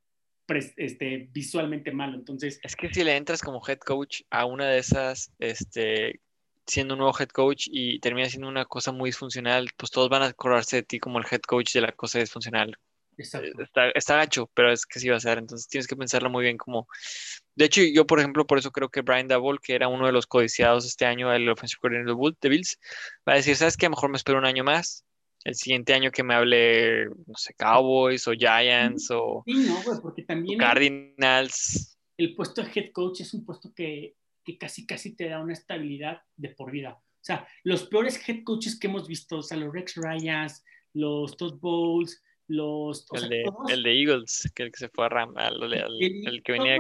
este, 0.49 1.29
visualmente 1.33 1.93
malo, 1.93 2.17
entonces... 2.17 2.59
Es 2.65 2.75
que 2.75 2.93
si 2.93 3.05
le 3.05 3.17
entras 3.17 3.41
como 3.41 3.63
head 3.67 3.79
coach 3.79 4.23
a 4.31 4.47
una 4.47 4.67
de 4.67 4.79
esas, 4.79 5.33
este, 5.39 6.21
siendo 6.67 6.95
un 6.95 6.99
nuevo 6.99 7.17
head 7.19 7.29
coach 7.29 7.69
y 7.71 7.99
termina 8.01 8.29
siendo 8.29 8.49
una 8.49 8.65
cosa 8.65 8.93
muy 8.93 9.09
disfuncional, 9.09 9.69
pues 9.77 9.91
todos 9.91 10.09
van 10.09 10.23
a 10.23 10.27
acordarse 10.27 10.77
de 10.77 10.83
ti 10.83 10.99
como 10.99 11.19
el 11.19 11.27
head 11.31 11.43
coach 11.43 11.73
de 11.73 11.81
la 11.81 11.93
cosa 11.93 12.19
disfuncional. 12.19 12.77
Exacto. 13.17 13.63
Está, 13.63 13.91
está 13.91 14.17
gacho, 14.17 14.51
pero 14.55 14.73
es 14.73 14.87
que 14.87 14.99
sí 14.99 15.09
va 15.09 15.17
a 15.17 15.21
ser, 15.21 15.39
entonces 15.39 15.69
tienes 15.69 15.87
que 15.87 15.97
pensarlo 15.97 16.31
muy 16.31 16.43
bien 16.43 16.57
como 16.57 16.89
de 17.57 17.67
hecho, 17.67 17.83
yo, 17.83 18.07
por 18.07 18.19
ejemplo, 18.19 18.47
por 18.47 18.59
eso 18.59 18.73
creo 18.73 18.89
que 18.89 19.03
Brian 19.03 19.29
Double, 19.29 19.59
que 19.63 19.75
era 19.75 19.89
uno 19.89 20.07
de 20.07 20.13
los 20.13 20.27
codiciados 20.27 20.85
este 20.85 21.07
año, 21.07 21.33
el 21.33 21.49
offensive 21.49 21.79
coordinator 21.81 22.37
de 22.41 22.49
Bills, 22.49 22.79
va 23.29 23.35
a 23.35 23.37
decir, 23.37 23.55
¿sabes 23.55 23.77
qué? 23.77 23.89
Mejor 23.89 24.11
me 24.11 24.17
espero 24.17 24.39
un 24.39 24.45
año 24.45 24.65
más. 24.65 25.05
El 25.45 25.55
siguiente 25.55 25.95
año 25.95 26.11
que 26.11 26.25
me 26.25 26.35
hable, 26.35 27.07
no 27.07 27.37
sé, 27.37 27.55
Cowboys 27.55 28.27
o 28.27 28.33
Giants 28.33 29.11
o, 29.11 29.43
sí, 29.47 29.53
no, 29.53 29.83
güey, 29.83 29.99
porque 30.01 30.23
también 30.23 30.59
Cardinals. 30.59 31.99
El, 32.17 32.35
puesto 32.35 32.63
de 32.63 32.71
head 32.75 32.93
coach 32.93 33.21
es 33.21 33.35
un 33.35 33.45
puesto 33.45 33.73
que, 33.75 34.17
que 34.45 34.59
casi, 34.59 34.87
casi 34.87 35.17
te 35.17 35.29
da 35.29 35.41
una 35.41 35.53
estabilidad 35.53 36.23
de 36.37 36.51
por 36.51 36.71
vida. 36.71 36.93
O 36.93 37.25
sea, 37.25 37.49
los 37.63 37.87
peores 37.87 38.29
head 38.29 38.45
coaches 38.45 38.79
que 38.79 38.87
hemos 38.87 39.09
visto, 39.09 39.39
o 39.39 39.43
sea, 39.43 39.57
los 39.57 39.73
Rex 39.73 39.95
Ryans, 39.97 40.63
los 40.93 41.37
Todd 41.37 41.59
Bowles, 41.59 42.23
los... 42.49 43.07
El, 43.13 43.29
de, 43.29 43.45
el, 43.71 43.83
de, 43.83 44.01
Eagles, 44.01 44.53
que 44.55 44.65
el 44.65 44.71
que 44.71 44.79
se 44.79 44.89
fue 44.91 45.07
a 45.07 45.09
Ram, 45.09 45.35
el, 45.39 46.43
que 46.43 46.53
venía 46.53 46.77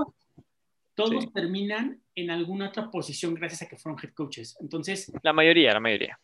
todos 0.95 1.33
terminan 1.33 2.01
en 2.15 2.31
alguna 2.31 2.69
otra 2.69 2.91
posición 2.91 3.35
gracias 3.35 3.63
a 3.63 3.69
que 3.69 3.77
fueron 3.77 4.01
head 4.03 4.15
coaches. 4.15 4.57
Entonces. 4.61 5.13
La 5.23 5.33
mayoría, 5.33 5.73
la 5.73 5.81
mayoría. 5.81 6.19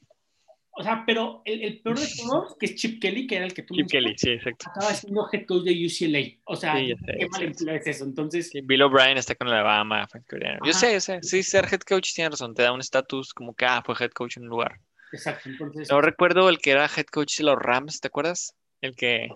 O 0.80 0.82
sea, 0.82 1.04
pero 1.04 1.42
el, 1.44 1.78
peor 1.82 1.98
de 1.98 2.08
todos, 2.16 2.56
que 2.56 2.64
es 2.64 2.74
Chip 2.74 3.02
Kelly, 3.02 3.26
que 3.26 3.36
era 3.36 3.44
el 3.44 3.52
que 3.52 3.64
tú 3.64 3.74
Chip 3.74 3.86
Kelly, 3.86 4.14
sí, 4.16 4.30
exacto. 4.30 4.70
Acaba 4.70 4.94
siendo 4.94 5.28
head 5.30 5.44
coach 5.44 5.64
de 5.64 5.72
UCLA. 5.72 6.40
O 6.44 6.56
sea, 6.56 6.74
qué 6.74 7.28
mal 7.30 7.42
empleo 7.42 7.74
es 7.74 7.86
eso. 7.86 8.04
Entonces. 8.04 8.50
Bill 8.64 8.80
O'Brien 8.80 9.18
está 9.18 9.34
con 9.34 9.48
Alabama, 9.48 10.08
Yo 10.64 10.72
sé, 10.72 10.94
yo 10.94 11.00
sé. 11.00 11.18
Sí, 11.22 11.42
ser 11.42 11.66
head 11.70 11.80
coach 11.80 12.14
tiene 12.14 12.30
razón. 12.30 12.54
Te 12.54 12.62
da 12.62 12.72
un 12.72 12.80
estatus 12.80 13.34
como 13.34 13.54
que, 13.54 13.66
ah, 13.66 13.82
fue 13.84 13.94
head 14.00 14.10
coach 14.12 14.38
en 14.38 14.44
un 14.44 14.48
lugar. 14.48 14.80
Exacto. 15.12 15.50
Entonces. 15.50 15.90
No 15.90 16.00
recuerdo 16.00 16.48
el 16.48 16.60
que 16.60 16.70
era 16.70 16.86
head 16.86 17.04
coach 17.12 17.36
de 17.36 17.44
los 17.44 17.58
Rams, 17.58 18.00
¿te 18.00 18.08
acuerdas? 18.08 18.56
El 18.80 18.96
que. 18.96 19.28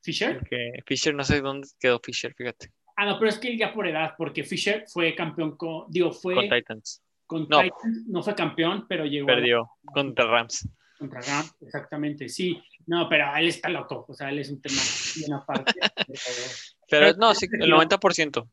Fisher. 0.00 0.38
El 0.38 0.48
que, 0.48 0.82
Fisher, 0.84 1.14
no 1.14 1.22
sé 1.22 1.40
dónde 1.42 1.68
quedó 1.78 2.00
Fisher, 2.00 2.34
fíjate. 2.34 2.72
Ah, 2.96 3.06
no, 3.06 3.20
pero 3.20 3.28
es 3.28 3.38
que 3.38 3.56
ya 3.56 3.72
por 3.72 3.86
edad, 3.86 4.14
porque 4.18 4.42
Fisher 4.42 4.84
fue 4.92 5.14
campeón 5.14 5.56
con, 5.56 5.84
digo, 5.88 6.10
fue... 6.10 6.34
Con 6.34 6.48
Titans. 6.48 7.00
Con 7.32 7.48
no. 7.48 7.62
Titans, 7.62 8.06
no 8.06 8.22
fue 8.22 8.34
campeón, 8.34 8.86
pero 8.88 9.04
llegó... 9.06 9.26
Perdió 9.26 9.70
contra 9.92 10.26
Rams. 10.26 10.68
Contra 10.98 11.20
Rams, 11.20 11.54
exactamente, 11.60 12.28
sí. 12.28 12.62
No, 12.86 13.08
pero 13.08 13.34
él 13.36 13.48
está 13.48 13.68
loco, 13.68 14.04
o 14.08 14.14
sea, 14.14 14.30
él 14.30 14.40
es 14.40 14.50
un 14.50 14.60
tema 14.60 14.80
bien 15.16 15.32
aparte. 15.32 15.72
pero, 16.90 17.16
no, 17.16 17.34
sí, 17.34 17.46
el 17.50 17.72
90%. 17.72 18.48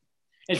Él 0.48 0.58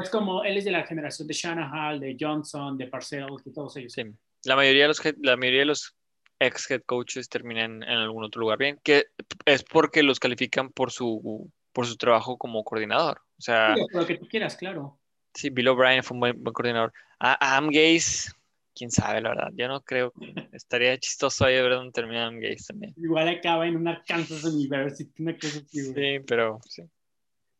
es 0.00 0.10
como, 0.10 0.44
él 0.44 0.56
es 0.56 0.64
de 0.64 0.70
la 0.70 0.86
generación 0.86 1.26
de 1.26 1.34
Shanahan, 1.34 1.98
de 1.98 2.16
Johnson, 2.18 2.76
de 2.78 2.86
Parcells, 2.86 3.42
de 3.44 3.52
todos 3.52 3.76
ellos. 3.76 3.92
Sí, 3.92 4.04
la 4.44 4.54
mayoría 4.54 4.82
de 4.82 4.88
los, 4.88 5.02
la 5.20 5.36
mayoría 5.36 5.60
de 5.60 5.66
los 5.66 5.96
ex 6.38 6.70
head 6.70 6.82
coaches 6.86 7.28
terminan 7.28 7.82
en 7.82 7.98
algún 7.98 8.24
otro 8.24 8.40
lugar 8.40 8.58
bien, 8.58 8.78
que 8.84 9.06
es 9.44 9.64
porque 9.64 10.02
los 10.02 10.20
califican 10.20 10.70
por 10.70 10.92
su 10.92 11.50
por 11.72 11.86
su 11.86 11.96
trabajo 11.96 12.36
como 12.36 12.62
coordinador. 12.64 13.20
O 13.38 13.42
sea, 13.42 13.74
lo 13.92 14.06
que 14.06 14.18
tú 14.18 14.28
quieras, 14.28 14.56
claro. 14.56 15.00
Sí, 15.34 15.50
Bill 15.50 15.68
O'Brien 15.68 16.02
fue 16.02 16.14
un 16.14 16.20
buen, 16.20 16.42
coordinador. 16.44 16.92
A 17.18 17.56
Am 17.56 17.68
Gaze, 17.68 18.30
quién 18.74 18.90
sabe, 18.90 19.20
la 19.20 19.30
verdad. 19.30 19.52
Yo 19.54 19.68
no 19.68 19.80
creo. 19.82 20.12
Estaría 20.52 20.98
chistoso 20.98 21.44
ahí 21.44 21.54
ver 21.54 21.72
dónde 21.72 21.92
termina 21.92 22.26
Am 22.26 22.38
Gaze 22.38 22.64
también. 22.68 22.94
Igual 22.96 23.28
acaba 23.28 23.66
en 23.66 23.76
un 23.76 23.88
Arkansas 23.88 24.44
University, 24.44 25.22
una 25.22 25.34
cosa 25.34 25.58
así. 25.58 25.80
Sí, 25.80 26.18
pero 26.26 26.60
sí. 26.68 26.82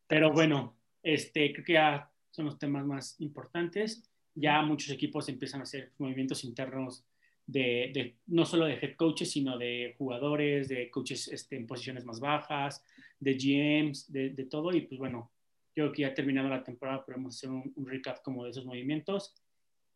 Pero 0.06 0.32
bueno, 0.32 0.76
este, 1.02 1.52
creo 1.52 1.64
que 1.64 1.72
ya 1.72 2.10
son 2.30 2.46
los 2.46 2.58
temas 2.58 2.84
más 2.84 3.20
importantes. 3.20 4.02
Ya 4.34 4.62
muchos 4.62 4.90
equipos 4.90 5.28
empiezan 5.28 5.60
a 5.60 5.64
hacer 5.64 5.92
movimientos 5.98 6.44
internos 6.44 7.04
de, 7.46 7.90
de, 7.94 8.16
no 8.26 8.44
solo 8.44 8.66
de 8.66 8.74
head 8.74 8.96
coaches, 8.96 9.30
sino 9.30 9.58
de 9.58 9.94
jugadores, 9.98 10.68
de 10.68 10.90
coaches 10.90 11.28
este, 11.28 11.56
en 11.56 11.66
posiciones 11.66 12.04
más 12.04 12.20
bajas, 12.20 12.84
de 13.20 13.34
GMs, 13.34 14.10
de, 14.10 14.30
de, 14.30 14.44
todo. 14.44 14.72
Y 14.72 14.82
pues 14.82 14.98
bueno, 14.98 15.30
yo 15.74 15.84
creo 15.84 15.92
que 15.92 16.02
ya 16.02 16.14
terminado 16.14 16.48
la 16.48 16.64
temporada 16.64 17.04
podemos 17.04 17.36
hacer 17.36 17.50
un, 17.50 17.72
recap 17.86 18.22
como 18.22 18.44
de 18.44 18.50
esos 18.50 18.64
movimientos. 18.64 19.34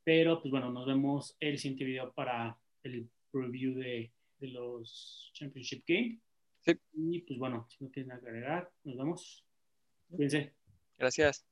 Pero 0.05 0.41
pues 0.41 0.51
bueno, 0.51 0.71
nos 0.71 0.87
vemos 0.87 1.37
el 1.41 1.59
siguiente 1.59 1.85
video 1.85 2.13
para 2.13 2.59
el 2.83 3.11
review 3.33 3.75
de, 3.75 4.13
de 4.39 4.49
los 4.49 5.31
Championship 5.35 5.85
Game. 5.87 6.21
Sí. 6.61 6.79
Y 6.95 7.21
pues 7.23 7.39
bueno, 7.39 7.67
si 7.69 7.85
no 7.85 7.91
que 7.91 8.01
agregar, 8.01 8.71
nos 8.85 8.97
vemos. 8.97 9.45
Cuídense. 10.09 10.55
Gracias. 10.97 11.47